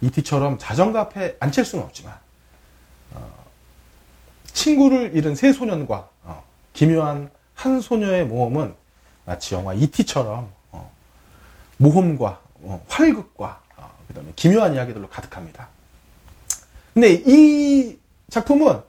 이티처럼 0.00 0.58
자전거 0.58 1.00
앞에 1.00 1.38
앉힐 1.40 1.64
수는 1.64 1.84
없지만, 1.86 2.16
어, 3.14 3.44
친구를 4.44 5.16
잃은 5.16 5.34
세 5.34 5.52
소년과 5.52 6.08
어, 6.22 6.44
기묘한 6.72 7.32
한 7.54 7.80
소녀의 7.80 8.26
모험은 8.26 8.76
마치 9.24 9.56
영화 9.56 9.74
이티처럼 9.74 10.52
어, 10.70 10.92
모험과 11.78 12.40
어, 12.60 12.84
활극과 12.88 13.60
어, 13.76 13.90
그다음에 14.06 14.32
기묘한 14.36 14.74
이야기들로 14.74 15.08
가득합니다. 15.08 15.68
근데 16.94 17.22
이 17.26 17.98
작품은 18.30 18.80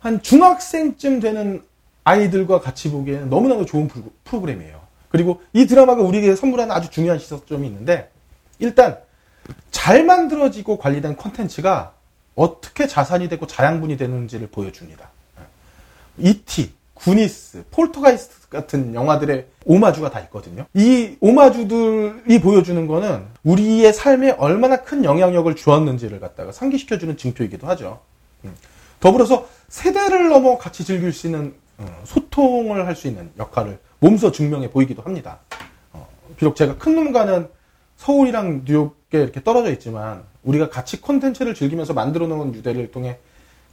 한 0.00 0.22
중학생쯤 0.22 1.20
되는 1.20 1.62
아이들과 2.04 2.60
같이 2.60 2.90
보기에는 2.90 3.28
너무나도 3.28 3.66
좋은 3.66 3.88
프로- 3.88 4.12
프로그램이에요. 4.24 4.80
그리고 5.08 5.42
이 5.52 5.66
드라마가 5.66 6.02
우리에게 6.02 6.34
선물하는 6.36 6.74
아주 6.74 6.90
중요한 6.90 7.18
시사점이 7.18 7.66
있는데 7.66 8.10
일단 8.58 8.98
잘 9.70 10.04
만들어지고 10.04 10.78
관리된 10.78 11.16
콘텐츠가 11.16 11.94
어떻게 12.34 12.86
자산이 12.86 13.28
되고 13.28 13.46
자양분이 13.46 13.96
되는지를 13.96 14.48
보여줍니다. 14.48 15.10
이티, 16.18 16.72
구니스, 16.98 17.64
폴터가이스트 17.70 18.48
같은 18.48 18.94
영화들의 18.94 19.46
오마주가 19.64 20.10
다 20.10 20.20
있거든요. 20.20 20.66
이 20.74 21.16
오마주들이 21.20 22.40
보여주는 22.40 22.86
거는 22.86 23.24
우리의 23.44 23.92
삶에 23.92 24.32
얼마나 24.32 24.78
큰 24.78 25.04
영향력을 25.04 25.54
주었는지를 25.54 26.20
갖다가 26.20 26.52
상기시켜주는 26.52 27.16
증표이기도 27.16 27.66
하죠. 27.68 28.00
음. 28.44 28.54
더불어서 29.00 29.46
세대를 29.68 30.28
넘어 30.28 30.58
같이 30.58 30.84
즐길 30.84 31.12
수 31.12 31.26
있는 31.26 31.54
어, 31.78 31.86
소통을 32.04 32.86
할 32.86 32.96
수 32.96 33.06
있는 33.06 33.30
역할을 33.38 33.78
몸소 34.00 34.32
증명해 34.32 34.70
보이기도 34.70 35.02
합니다. 35.02 35.38
어, 35.92 36.08
비록 36.36 36.56
제가 36.56 36.76
큰 36.78 36.94
놈과는 36.96 37.48
서울이랑 37.96 38.62
뉴욕에 38.64 38.94
이렇게 39.12 39.42
떨어져 39.42 39.70
있지만 39.72 40.24
우리가 40.42 40.70
같이 40.70 41.00
콘텐츠를 41.00 41.54
즐기면서 41.54 41.92
만들어 41.94 42.26
놓은 42.26 42.54
유대를 42.54 42.90
통해 42.90 43.18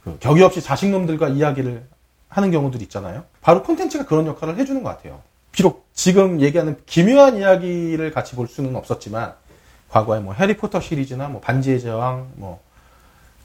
그 0.04 0.16
격이 0.20 0.42
없이 0.42 0.60
자식놈들과 0.60 1.28
이야기를 1.30 1.84
하는 2.28 2.50
경우들이 2.50 2.84
있잖아요. 2.84 3.24
바로 3.40 3.62
콘텐츠가 3.62 4.06
그런 4.06 4.26
역할을 4.26 4.56
해주는 4.58 4.82
것 4.82 4.90
같아요. 4.90 5.20
비록 5.52 5.86
지금 5.94 6.40
얘기하는 6.40 6.76
기묘한 6.86 7.38
이야기를 7.38 8.10
같이 8.10 8.36
볼 8.36 8.46
수는 8.46 8.76
없었지만 8.76 9.34
과거에 9.88 10.20
뭐 10.20 10.34
해리포터 10.34 10.80
시리즈나 10.80 11.28
뭐 11.28 11.40
반지의 11.40 11.80
제왕 11.80 12.28
뭐 12.34 12.66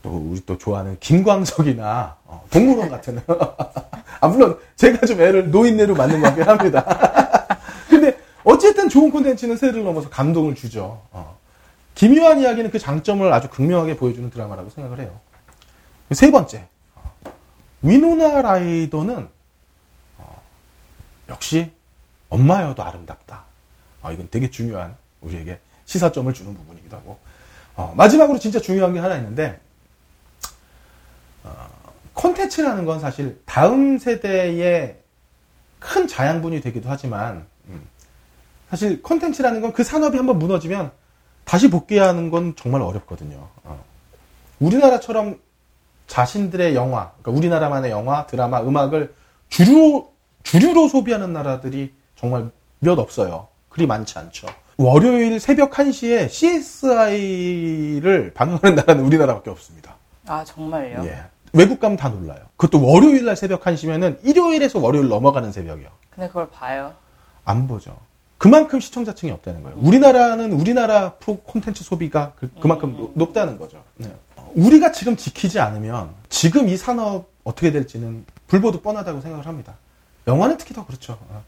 또 0.02 0.10
우리 0.10 0.44
또 0.46 0.58
좋아하는 0.58 0.98
김광석이나 1.00 2.18
어, 2.26 2.46
동물원 2.50 2.90
같은 2.90 3.20
아 4.20 4.28
물론 4.28 4.58
제가 4.76 5.06
좀 5.06 5.22
애를 5.22 5.52
노인네로 5.52 5.96
만든 5.96 6.22
거긴 6.22 6.44
합니다. 6.44 6.84
근데 7.90 8.18
어쨌든 8.44 8.90
좋은 8.90 9.12
콘텐츠는 9.12 9.58
세대를 9.58 9.84
넘어서 9.84 10.10
감동을 10.10 10.56
주죠. 10.56 11.02
어. 11.12 11.38
기묘한 11.94 12.40
이야기는 12.40 12.72
그 12.72 12.80
장점을 12.80 13.32
아주 13.32 13.50
극명하게 13.50 13.98
보여주는 13.98 14.30
드라마라고 14.30 14.70
생각을 14.70 15.00
해요. 15.00 15.20
세 16.12 16.32
번째, 16.32 16.58
어, 16.58 16.68
위노나 17.82 18.42
라이더는 18.42 19.30
어, 20.18 20.42
역시 21.30 21.72
엄마여도 22.30 22.84
아름답다. 22.84 23.46
아, 24.02 24.12
이건 24.12 24.30
되게 24.32 24.50
중요한 24.50 24.96
우리에게 25.22 25.60
시사점을 25.86 26.32
주는 26.34 26.54
부분이기도 26.56 26.96
하고 26.98 27.20
어, 27.76 27.94
마지막으로 27.96 28.40
진짜 28.40 28.60
중요한 28.60 28.94
게 28.94 29.00
하나 29.00 29.16
있는데 29.18 29.60
어, 31.44 31.68
콘텐츠라는 32.14 32.86
건 32.86 33.00
사실 33.00 33.42
다음 33.46 33.98
세대의 33.98 35.00
큰 35.80 36.08
자양분이 36.08 36.62
되기도 36.62 36.90
하지만 36.90 37.46
음, 37.68 37.82
사실 38.70 39.02
콘텐츠라는 39.02 39.62
건 39.62 39.74
그 39.74 39.84
산업이 39.84 40.18
한번 40.18 40.38
무너지면 40.40 40.92
다시 41.44 41.70
복귀하는 41.70 42.30
건 42.30 42.56
정말 42.56 42.82
어렵거든요. 42.82 43.50
어. 43.64 43.84
우리나라처럼 44.60 45.40
자신들의 46.12 46.76
영화, 46.76 47.12
그러니까 47.22 47.32
우리나라만의 47.32 47.90
영화, 47.90 48.28
드라마, 48.28 48.62
음악을 48.62 49.16
주류, 49.48 50.10
주류로 50.44 50.90
소비하는 50.90 51.32
나라들이 51.32 51.94
정말 52.18 52.52
몇 52.80 53.00
없어요. 53.00 53.48
그리 53.70 53.88
많지 53.88 54.20
않죠. 54.20 54.48
월요일 54.76 55.40
새벽 55.40 55.72
1시에 55.72 56.28
CSI를 56.28 58.34
방영하는 58.34 58.76
나라는 58.76 59.06
우리나라밖에 59.06 59.50
없습니다. 59.52 59.96
아 60.28 60.44
정말요? 60.44 61.06
예. 61.06 61.24
외국 61.54 61.80
가면 61.80 61.96
다 61.96 62.10
놀라요. 62.10 62.42
그것도 62.58 62.86
월요일 62.86 63.24
날 63.24 63.38
새벽 63.38 63.62
1시면은 63.62 64.18
일요일에서 64.24 64.80
월요일 64.80 65.08
넘어가는 65.08 65.54
새벽이요. 65.54 65.88
근데 66.10 66.28
그걸 66.28 66.50
봐요. 66.50 66.94
안 67.46 67.70
보죠. 67.70 67.96
그만큼 68.42 68.80
시청자층이 68.80 69.32
없다는 69.34 69.62
거예요. 69.62 69.78
우리나라는 69.80 70.52
우리나라 70.54 71.14
프로 71.14 71.38
콘텐츠 71.38 71.84
소비가 71.84 72.34
그, 72.36 72.50
만큼 72.66 72.96
음. 72.98 73.12
높다는 73.14 73.60
거죠. 73.60 73.84
네. 73.98 74.12
우리가 74.56 74.92
지금 74.92 75.16
지키지 75.16 75.60
않으면 75.60 76.10
지금 76.28 76.68
이 76.68 76.76
산업 76.76 77.28
어떻게 77.44 77.72
될지는 77.72 78.26
불보듯 78.48 78.82
뻔하다고 78.82 79.22
생각을 79.22 79.46
합니다. 79.46 79.76
영화는 80.26 80.58
특히 80.58 80.74
더 80.74 80.88
그렇죠. 80.88 81.20
어. 81.30 81.44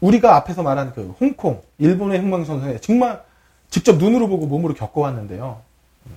우리가 0.00 0.36
앞에서 0.36 0.62
말한 0.62 0.94
그 0.94 1.14
홍콩, 1.20 1.62
일본의 1.76 2.20
흥망성쇠 2.20 2.80
정말 2.80 3.22
직접 3.68 3.98
눈으로 3.98 4.26
보고 4.26 4.46
몸으로 4.46 4.72
겪어왔는데요. 4.72 5.60
음. 6.06 6.12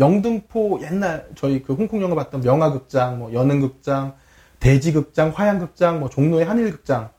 영등포 0.00 0.80
옛날 0.82 1.28
저희 1.36 1.62
그 1.62 1.74
홍콩 1.74 2.02
영화 2.02 2.16
봤던 2.16 2.40
명화극장, 2.40 3.20
뭐 3.20 3.32
연흥극장, 3.32 4.14
대지극장, 4.58 5.30
화양극장, 5.32 6.00
뭐 6.00 6.08
종로의 6.08 6.44
한일극장 6.44 7.10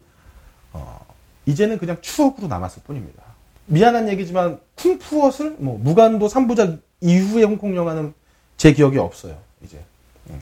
어, 0.74 1.05
이제는 1.46 1.78
그냥 1.78 1.98
추억으로 2.02 2.48
남았을 2.48 2.84
뿐입니다. 2.84 3.24
미안한 3.68 4.10
얘기지만 4.10 4.60
쿵푸엇을 4.76 5.58
뭐 5.60 5.78
무간도 5.78 6.28
3부작 6.28 6.82
이후의 7.02 7.46
홍콩 7.46 7.76
영화는 7.76 8.14
제 8.58 8.74
기억에 8.74 8.98
없어요. 8.98 9.38
이제 9.64 9.84
음. 10.30 10.42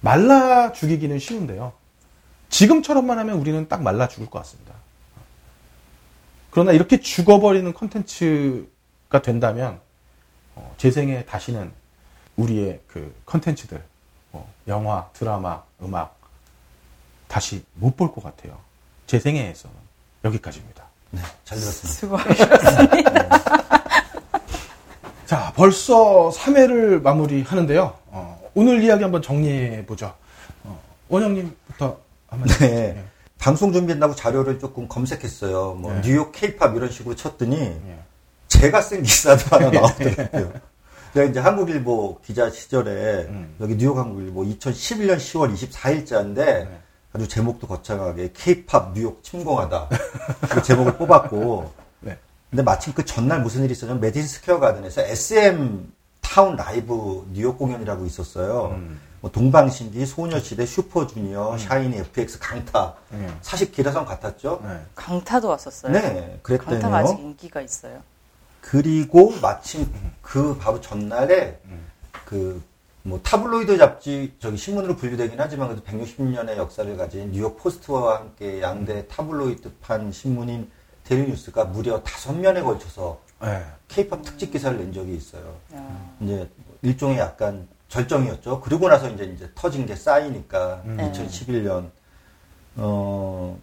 말라 0.00 0.72
죽이기는 0.72 1.18
쉬운데요. 1.18 1.72
지금처럼만 2.50 3.18
하면 3.18 3.38
우리는 3.38 3.68
딱 3.68 3.82
말라 3.82 4.08
죽을 4.08 4.26
것 4.26 4.38
같습니다. 4.40 4.74
그러나 6.50 6.72
이렇게 6.72 7.00
죽어버리는 7.00 7.72
컨텐츠가 7.72 9.22
된다면 9.22 9.80
어, 10.54 10.74
제 10.78 10.90
생에 10.90 11.24
다시는 11.24 11.70
우리의 12.36 12.80
그 12.86 13.14
컨텐츠들 13.26 13.82
뭐 14.32 14.50
영화, 14.66 15.08
드라마, 15.12 15.62
음악 15.82 16.18
다시 17.28 17.64
못 17.74 17.96
볼 17.96 18.10
것 18.12 18.24
같아요. 18.24 18.58
제 19.06 19.18
생애에서는 19.18 19.76
여기까지입니다. 20.24 20.84
네, 21.10 21.20
잘 21.44 21.58
들었습니다. 21.58 22.00
수고하셨습니다. 22.00 23.28
자, 25.26 25.52
벌써 25.54 26.30
3회를 26.34 27.02
마무리하는데요. 27.02 27.94
어, 28.06 28.50
오늘 28.54 28.82
이야기 28.82 29.02
한번 29.02 29.20
정리해 29.22 29.84
보죠. 29.86 30.14
어, 30.64 30.80
원영님부터 31.08 31.98
한번 32.28 32.48
네. 32.48 32.54
해주세요. 32.54 33.04
방송 33.38 33.72
준비한다고 33.72 34.14
자료를 34.14 34.58
조금 34.58 34.88
검색했어요. 34.88 35.74
뭐 35.74 35.92
네. 35.94 36.00
뉴욕 36.02 36.32
케이팝 36.32 36.74
이런 36.76 36.90
식으로 36.90 37.14
쳤더니 37.14 37.56
예. 37.56 37.98
제가 38.48 38.80
쓴 38.80 39.02
기사도 39.02 39.56
하나 39.56 39.70
나왔더라고요. 39.78 40.52
제가 41.14 41.30
이제 41.30 41.40
한국일보 41.40 42.20
기자 42.24 42.50
시절에 42.50 43.26
음. 43.28 43.54
여기 43.60 43.76
뉴욕 43.76 43.96
한국일보 43.96 44.44
2011년 44.44 45.16
10월 45.16 45.54
24일자인데 45.54 46.34
네. 46.34 46.80
아주 47.18 47.26
제목도 47.26 47.66
거창하게 47.66 48.30
케이팝 48.32 48.92
뉴욕 48.94 49.22
침공하다 49.24 49.88
그 50.48 50.62
제목을 50.62 50.96
뽑았고 50.96 51.72
네. 52.00 52.16
근데 52.48 52.62
마침 52.62 52.94
그 52.94 53.04
전날 53.04 53.42
무슨 53.42 53.64
일이 53.64 53.72
있었냐면 53.72 54.00
메디슨 54.00 54.28
스퀘어 54.28 54.60
가든에서 54.60 55.02
SM 55.02 55.92
타운 56.20 56.54
라이브 56.54 57.28
뉴욕 57.32 57.58
공연이라고 57.58 58.06
있었어요. 58.06 58.76
음. 58.76 59.00
뭐 59.20 59.32
동방신기, 59.32 60.06
소녀시대, 60.06 60.64
슈퍼주니어, 60.64 61.58
샤이니, 61.58 61.96
FX, 61.96 62.38
강타. 62.38 62.94
네. 63.10 63.26
사실 63.40 63.72
기라성 63.72 64.04
같았죠? 64.04 64.60
네. 64.62 64.80
강타도 64.94 65.48
왔었어요. 65.48 65.90
네, 65.92 66.38
그랬대요. 66.42 66.78
강타가 66.78 66.98
아직 66.98 67.18
인기가 67.18 67.60
있어요. 67.60 68.00
그리고 68.60 69.32
마침 69.42 69.92
그 70.22 70.56
바로 70.58 70.80
전날에 70.80 71.58
그 72.24 72.62
뭐 73.02 73.20
타블로이드 73.22 73.78
잡지 73.78 74.34
저기 74.38 74.56
신문으로 74.56 74.96
분류되긴 74.96 75.40
하지만 75.40 75.68
그래도 75.68 75.84
160년의 75.84 76.56
역사를 76.56 76.96
가진 76.96 77.30
뉴욕 77.32 77.56
포스트와 77.56 78.18
함께 78.18 78.60
양대 78.60 79.06
타블로이드판 79.08 80.12
신문인 80.12 80.70
데일리 81.04 81.30
뉴스가 81.30 81.66
무려 81.66 82.02
다섯 82.02 82.32
면에 82.34 82.60
걸쳐서 82.60 83.20
네. 83.40 83.64
케이팝 83.88 84.22
특집 84.22 84.52
기사를 84.52 84.76
낸 84.76 84.92
적이 84.92 85.14
있어요. 85.14 85.56
야, 85.74 86.14
이제 86.20 86.48
일종의 86.82 87.18
약간 87.18 87.66
절정이었죠. 87.88 88.60
그러고 88.60 88.88
나서 88.88 89.08
이제 89.08 89.24
이제 89.24 89.50
터진 89.54 89.86
게 89.86 89.96
쌓이니까 89.96 90.82
음. 90.84 90.96
2011년 90.98 91.90
어 92.76 93.58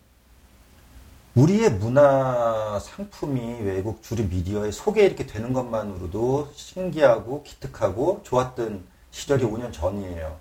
우리의 1.36 1.74
문화 1.74 2.80
상품이 2.80 3.62
외국 3.62 4.02
주류 4.02 4.28
미디어에 4.28 4.72
소개 4.72 5.06
이렇게 5.06 5.26
되는 5.26 5.54
것만으로도 5.54 6.50
신기하고 6.56 7.44
기특하고 7.44 8.22
좋았던 8.24 8.86
시절이 9.16 9.46
5년 9.46 9.72
전이에요. 9.72 10.38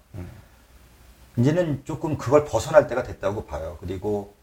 이제는 1.36 1.82
조금 1.84 2.18
그걸 2.18 2.44
벗어날 2.44 2.88
때가 2.88 3.05
됐다고 3.05 3.44
봐요. 3.46 3.78
그리고 3.80 4.34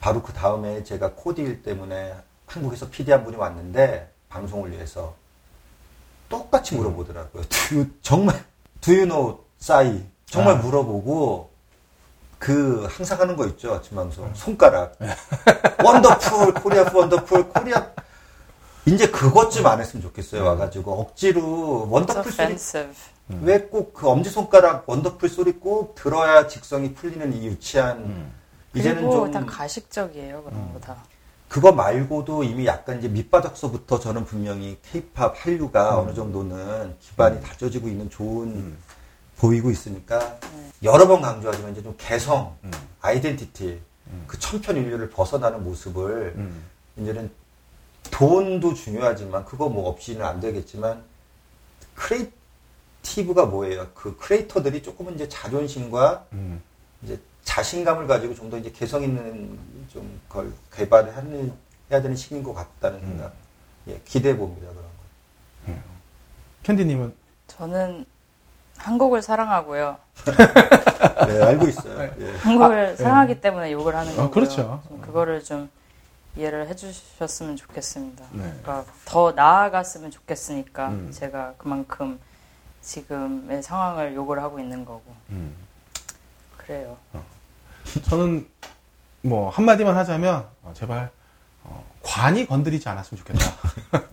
바로 0.00 0.22
그 0.22 0.34
다음에 0.34 0.84
제가 0.84 1.14
코디일 1.14 1.62
때문에 1.62 2.14
한국에서 2.46 2.90
PD 2.90 3.10
한 3.10 3.24
분이 3.24 3.36
왔는데 3.38 4.12
방송을 4.28 4.72
위해서 4.72 5.14
똑같이 6.28 6.74
물어보더라고요. 6.76 7.42
Do 7.48 7.86
정말 8.02 8.44
Do 8.82 8.92
you 8.92 9.06
know 9.06 9.38
싸이? 9.58 10.04
정말 10.26 10.56
아. 10.56 10.58
물어보고 10.58 11.50
그 12.38 12.86
항상 12.90 13.18
하는 13.18 13.34
거 13.34 13.46
있죠 13.46 13.72
아침 13.74 13.96
방송 13.96 14.32
손가락 14.34 14.96
wonderful 15.82 16.54
Korea 16.54 16.84
wonderful 16.94 17.48
Korea 17.48 17.90
이제 18.86 19.10
그것 19.10 19.50
좀 19.50 19.66
안 19.66 19.80
했으면 19.80 20.02
좋겠어요 20.02 20.44
와가지고 20.44 21.00
억지로 21.00 21.88
원더풀 21.90 22.30
소리 22.30 22.52
offensive. 23.30 23.46
왜꼭 23.46 23.94
그 23.94 24.08
엄지손가락 24.08 24.88
원더풀 24.88 25.28
소리 25.28 25.52
꼭 25.52 25.94
들어야 25.94 26.46
직성이 26.46 26.94
풀리는 26.94 27.32
이 27.32 27.46
유치한 27.46 28.30
이제는 28.74 29.02
그리고 29.02 29.24
좀다 29.24 29.44
가식적이에요 29.46 30.42
그런 30.42 30.72
거 30.72 30.80
다. 30.80 30.96
그거 31.48 31.72
말고도 31.72 32.44
이미 32.44 32.66
약간 32.66 32.98
이제 32.98 33.08
밑바닥서부터 33.08 33.98
저는 34.00 34.26
분명히 34.26 34.78
케이팝 34.82 35.34
한류가 35.46 35.98
어느 35.98 36.14
정도는 36.14 36.94
기반이 37.00 37.40
다져지고 37.42 37.88
있는 37.88 38.10
좋은 38.10 38.76
보이고 39.38 39.70
있으니까 39.70 40.38
여러 40.82 41.06
번 41.08 41.22
강조하지만 41.22 41.72
이제 41.72 41.82
좀 41.82 41.94
개성, 41.96 42.54
아이덴티티, 43.00 43.80
그 44.26 44.38
천편일률을 44.38 45.10
벗어나는 45.10 45.64
모습을 45.64 46.34
음. 46.36 46.64
이제는 46.98 47.30
돈도 48.10 48.74
중요하지만 48.74 49.44
그거 49.44 49.68
뭐 49.68 49.88
없이는 49.88 50.24
안 50.24 50.40
되겠지만 50.40 51.02
크리에 51.94 52.30
이티브가 53.08 53.46
뭐예요? 53.46 53.86
그 53.94 54.16
크리에이터들이 54.16 54.82
조금은 54.82 55.14
이제 55.14 55.28
자존심과 55.28 56.26
음. 56.32 56.60
이제 57.02 57.18
자신감을 57.44 58.06
가지고 58.06 58.34
좀 58.34 58.50
더 58.50 58.58
이제 58.58 58.70
개성 58.70 59.02
있는 59.02 59.58
좀 59.92 60.18
걸 60.28 60.52
개발을 60.74 61.16
하는 61.16 61.52
해야 61.90 62.02
되는 62.02 62.14
시기인 62.14 62.42
것 62.42 62.52
같다는 62.54 63.00
생각. 63.00 63.32
예, 63.88 63.98
기대해 64.04 64.36
봅니다 64.36 64.66
그런 64.68 64.82
거. 64.82 65.82
캔디님은 66.62 67.14
저는 67.46 68.04
한국을 68.76 69.22
사랑하고요. 69.22 69.96
네, 71.26 71.42
알고 71.42 71.66
있어요. 71.68 72.10
예. 72.20 72.36
한국을 72.36 72.96
사랑하기 72.96 73.40
때문에 73.40 73.72
욕을 73.72 73.96
하는 73.96 74.12
아, 74.12 74.16
거고요. 74.16 74.30
그렇죠. 74.30 74.82
좀 74.88 75.00
그거를 75.00 75.42
좀 75.42 75.70
이해를 76.36 76.68
해주셨으면 76.68 77.56
좋겠습니다. 77.56 78.24
네. 78.32 78.42
그러니까 78.62 78.84
더 79.06 79.32
나아갔으면 79.32 80.10
좋겠으니까 80.10 80.88
음. 80.90 81.10
제가 81.10 81.54
그만큼 81.56 82.20
지금의 82.82 83.62
상황을 83.62 84.14
욕을 84.14 84.42
하고 84.42 84.58
있는 84.58 84.84
거고 84.84 85.02
음. 85.30 85.54
그래요. 86.56 86.96
저는 88.04 88.46
뭐 89.22 89.50
한마디만 89.50 89.96
하자면 89.96 90.46
어, 90.62 90.72
제발 90.74 91.10
어, 91.64 91.84
관이 92.02 92.46
건드리지 92.46 92.88
않았으면 92.88 93.18
좋겠다. 93.24 93.44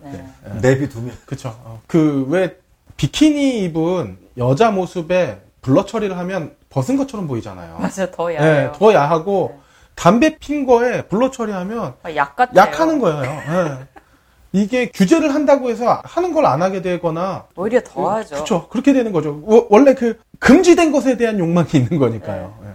네. 0.02 0.26
내비두면 0.60 1.16
그쵸. 1.26 1.80
그 1.86 2.26
왜 2.28 2.58
비키니 2.96 3.64
입은 3.64 4.18
여자 4.38 4.70
모습에 4.70 5.40
블러 5.60 5.84
처리를 5.84 6.16
하면 6.18 6.56
벗은 6.70 6.96
것처럼 6.96 7.26
보이잖아요. 7.26 7.76
맞아요. 7.78 8.10
더 8.12 8.32
예, 8.32 8.36
야해요. 8.36 8.72
더 8.72 8.92
야하고 8.94 9.50
네. 9.54 9.60
담배 9.94 10.38
핀 10.38 10.66
거에 10.66 11.02
블러 11.06 11.30
처리하면 11.30 11.94
아, 12.02 12.14
약 12.14 12.36
같아요. 12.36 12.56
약하는 12.56 12.98
거예요. 12.98 13.86
예. 14.56 14.62
이게 14.62 14.88
규제를 14.90 15.34
한다고 15.34 15.70
해서 15.70 16.00
하는 16.04 16.32
걸 16.32 16.46
안 16.46 16.62
하게 16.62 16.80
되거나 16.82 17.46
오히려 17.56 17.80
더 17.82 18.10
하죠. 18.12 18.34
그렇죠. 18.36 18.68
그렇게 18.68 18.92
되는 18.92 19.12
거죠. 19.12 19.40
워- 19.44 19.66
원래 19.70 19.94
그 19.94 20.18
금지된 20.38 20.92
것에 20.92 21.16
대한 21.16 21.38
욕망이 21.38 21.68
있는 21.74 21.98
거니까요. 21.98 22.56
네. 22.62 22.68
예. 22.68 22.72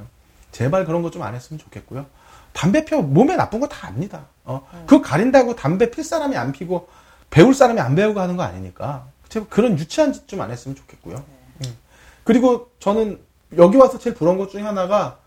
제발 0.51 0.85
그런 0.85 1.01
거 1.01 1.09
좀 1.11 1.21
안 1.23 1.33
했으면 1.35 1.59
좋겠고요. 1.59 2.05
담배 2.53 2.83
펴 2.85 3.01
몸에 3.01 3.35
나쁜 3.37 3.59
거 3.61 3.67
다 3.67 3.87
압니다. 3.87 4.25
어, 4.43 4.67
음. 4.73 4.83
그거 4.85 5.01
가린다고 5.01 5.55
담배 5.55 5.89
필 5.89 6.03
사람이 6.03 6.35
안 6.35 6.51
피고 6.51 6.87
배울 7.29 7.53
사람이 7.53 7.79
안 7.79 7.95
배우고 7.95 8.19
하는 8.19 8.35
거 8.35 8.43
아니니까 8.43 9.05
그런 9.49 9.79
유치한 9.79 10.11
짓 10.11 10.27
좀 10.27 10.41
안 10.41 10.51
했으면 10.51 10.75
좋겠고요. 10.75 11.15
네. 11.59 11.67
음. 11.69 11.77
그리고 12.25 12.69
저는 12.79 13.19
여기 13.57 13.77
와서 13.77 13.97
제일 13.97 14.15
부러운 14.15 14.37
것 14.37 14.49
중에 14.49 14.61
하나가 14.61 15.17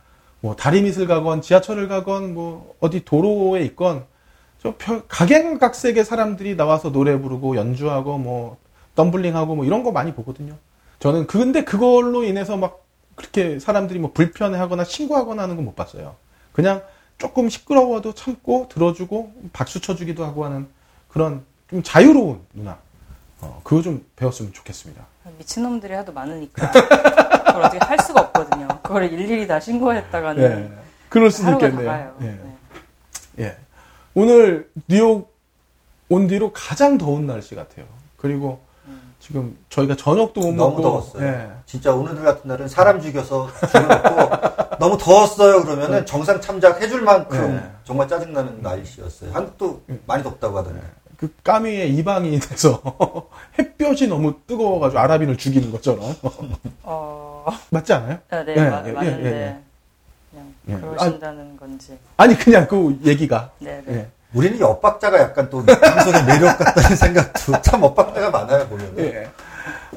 뭐 0.40 0.54
다리밑을 0.54 1.06
가건 1.06 1.40
지하철을 1.40 1.88
가건 1.88 2.34
뭐 2.34 2.74
어디 2.80 3.02
도로에 3.04 3.62
있건 3.62 4.04
저 4.64 4.74
별- 4.78 5.02
각양각색의 5.06 6.06
사람들이 6.06 6.56
나와서 6.56 6.90
노래 6.90 7.18
부르고 7.20 7.54
연주하고 7.56 8.16
뭐 8.16 8.56
덤블링하고 8.96 9.54
뭐 9.56 9.64
이런 9.66 9.82
거 9.84 9.92
많이 9.92 10.14
보거든요. 10.14 10.54
저는 11.00 11.26
근데 11.26 11.64
그걸로 11.64 12.24
인해서 12.24 12.56
막 12.56 12.82
그렇게 13.14 13.58
사람들이 13.58 13.98
뭐 13.98 14.12
불편해하거나 14.12 14.84
신고하거나 14.84 15.42
하는 15.42 15.56
건 15.56 15.66
못 15.66 15.76
봤어요. 15.76 16.16
그냥 16.52 16.82
조금 17.18 17.50
시끄러워도 17.50 18.14
참고 18.14 18.66
들어주고 18.70 19.34
박수 19.52 19.82
쳐주기도 19.82 20.24
하고 20.24 20.46
하는 20.46 20.66
그런 21.08 21.44
좀 21.68 21.82
자유로운 21.82 22.40
문화. 22.52 22.78
어, 23.42 23.60
그거 23.64 23.82
좀 23.82 24.06
배웠으면 24.16 24.54
좋겠습니다. 24.54 25.04
미친놈들이 25.38 25.92
하도 25.92 26.12
많으니까 26.14 26.70
그걸 26.70 27.62
어떻게 27.64 27.84
할 27.84 27.98
수가 27.98 28.20
없거든요. 28.22 28.68
그걸 28.82 29.12
일일이 29.12 29.46
다 29.46 29.60
신고했다가는 29.60 30.42
예. 30.42 30.78
그럴 31.10 31.30
수도 31.30 31.50
있겠네요. 31.52 32.14
예. 32.22 32.24
네. 32.24 32.40
예. 33.40 33.56
오늘 34.14 34.68
뉴욕 34.88 35.32
온 36.08 36.26
뒤로 36.28 36.52
가장 36.52 36.98
더운 36.98 37.26
날씨 37.26 37.54
같아요. 37.54 37.86
그리고 38.16 38.60
지금 39.18 39.56
저희가 39.70 39.96
저녁도 39.96 40.40
못 40.40 40.46
너무 40.52 40.70
먹고 40.70 40.82
더웠어요. 40.82 41.24
예. 41.26 41.50
진짜 41.66 41.92
오늘 41.94 42.14
같은 42.22 42.46
날은 42.48 42.68
사람 42.68 43.00
죽여서 43.00 43.48
죽여놓고 43.66 44.76
너무 44.78 44.98
더웠어요 44.98 45.62
그러면은 45.62 46.04
정상 46.04 46.40
참작 46.40 46.80
해줄 46.82 47.00
만큼 47.02 47.54
네. 47.56 47.70
정말 47.84 48.06
짜증나는 48.06 48.60
날씨였어요. 48.62 49.32
한국도 49.32 49.82
많이 50.06 50.22
덥다고 50.22 50.58
하던데. 50.58 50.80
그 51.16 51.32
까미의 51.42 51.94
이방인이 51.94 52.38
돼서 52.40 52.82
햇볕이 53.58 54.08
너무 54.08 54.34
뜨거워가지고 54.46 54.98
아랍인을 55.00 55.38
죽이는 55.38 55.72
것처럼 55.72 56.14
어, 56.82 57.46
맞지 57.70 57.92
않아요? 57.94 58.18
네, 58.30 58.44
네, 58.44 58.54
예, 58.56 58.68
마- 58.68 58.82
예, 58.86 58.92
맞는데 58.92 59.30
예, 59.30 59.58
예. 60.68 60.74
그러신다는 60.76 61.56
건지. 61.56 61.98
아니 62.16 62.36
그냥 62.38 62.66
그 62.68 62.98
얘기가 63.04 63.50
네, 63.58 63.82
네. 63.86 63.94
예. 63.94 64.08
우리는 64.32 64.58
이 64.58 64.62
엇박자가 64.62 65.20
약간 65.20 65.48
또 65.48 65.64
방송의 65.64 66.24
매력 66.24 66.58
같다는 66.58 66.96
생각도 66.96 67.52
참 67.62 67.82
엇박자가 67.82 68.30
많아요 68.30 68.66
보면. 68.68 68.94
예. 68.98 69.30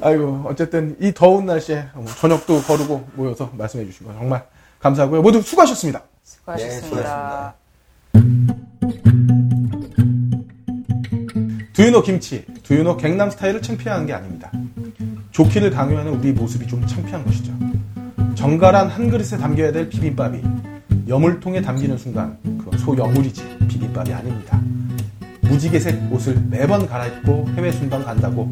아이고 0.00 0.44
어쨌든 0.46 0.96
이 1.00 1.12
더운 1.12 1.46
날씨에 1.46 1.86
뭐 1.94 2.06
저녁도 2.06 2.62
거르고 2.62 3.08
모여서 3.14 3.50
말씀해 3.54 3.84
주신 3.86 4.06
거 4.06 4.12
정말 4.12 4.44
감사하고요. 4.80 5.22
모두 5.22 5.42
수고하셨습니다. 5.42 6.02
수고하셨습니다. 6.22 6.80
네, 6.80 6.86
수고하셨습니다. 6.86 7.54
두유노 11.72 12.02
김치, 12.02 12.44
두유노 12.64 12.96
갱남 12.96 13.30
스타일을 13.30 13.62
창피한 13.62 14.06
게 14.06 14.12
아닙니다. 14.12 14.50
좋기를 15.30 15.70
강요하는 15.70 16.12
우리 16.14 16.32
모습이 16.32 16.66
좀 16.66 16.84
창피한 16.86 17.24
것이죠. 17.24 17.52
정갈한 18.38 18.86
한 18.86 19.10
그릇에 19.10 19.36
담겨야 19.36 19.72
될 19.72 19.88
비빔밥이 19.88 20.40
여물통에 21.08 21.60
담기는 21.60 21.98
순간 21.98 22.38
그건 22.56 22.78
소여물이지 22.78 23.42
비빔밥이 23.66 24.14
아닙니다. 24.14 24.60
무지개색 25.40 26.12
옷을 26.12 26.40
매번 26.48 26.86
갈아입고 26.86 27.48
해외 27.56 27.72
순방 27.72 28.04
간다고 28.04 28.48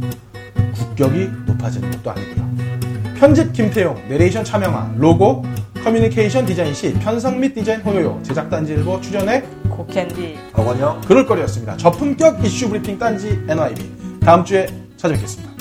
국격이 0.74 1.30
높아지는 1.46 1.88
것도 1.92 2.10
아니고요. 2.10 3.14
편집 3.14 3.52
김태용, 3.52 3.96
내레이션 4.08 4.42
차명화, 4.42 4.94
로고, 4.96 5.44
커뮤니케이션 5.84 6.44
디자인 6.44 6.74
시 6.74 6.92
편성 6.94 7.38
및 7.38 7.54
디자인 7.54 7.80
호요요, 7.80 8.18
제작 8.24 8.50
단지 8.50 8.72
일보 8.72 9.00
출연해 9.00 9.44
고캔디 9.70 10.36
박원영. 10.52 11.02
그럴 11.02 11.24
거리였습니다. 11.24 11.76
저품격 11.76 12.44
이슈 12.44 12.68
브리핑 12.68 12.98
딴지 12.98 13.40
NYB. 13.48 13.88
다음 14.20 14.44
주에 14.44 14.66
찾아뵙겠습니다. 14.96 15.55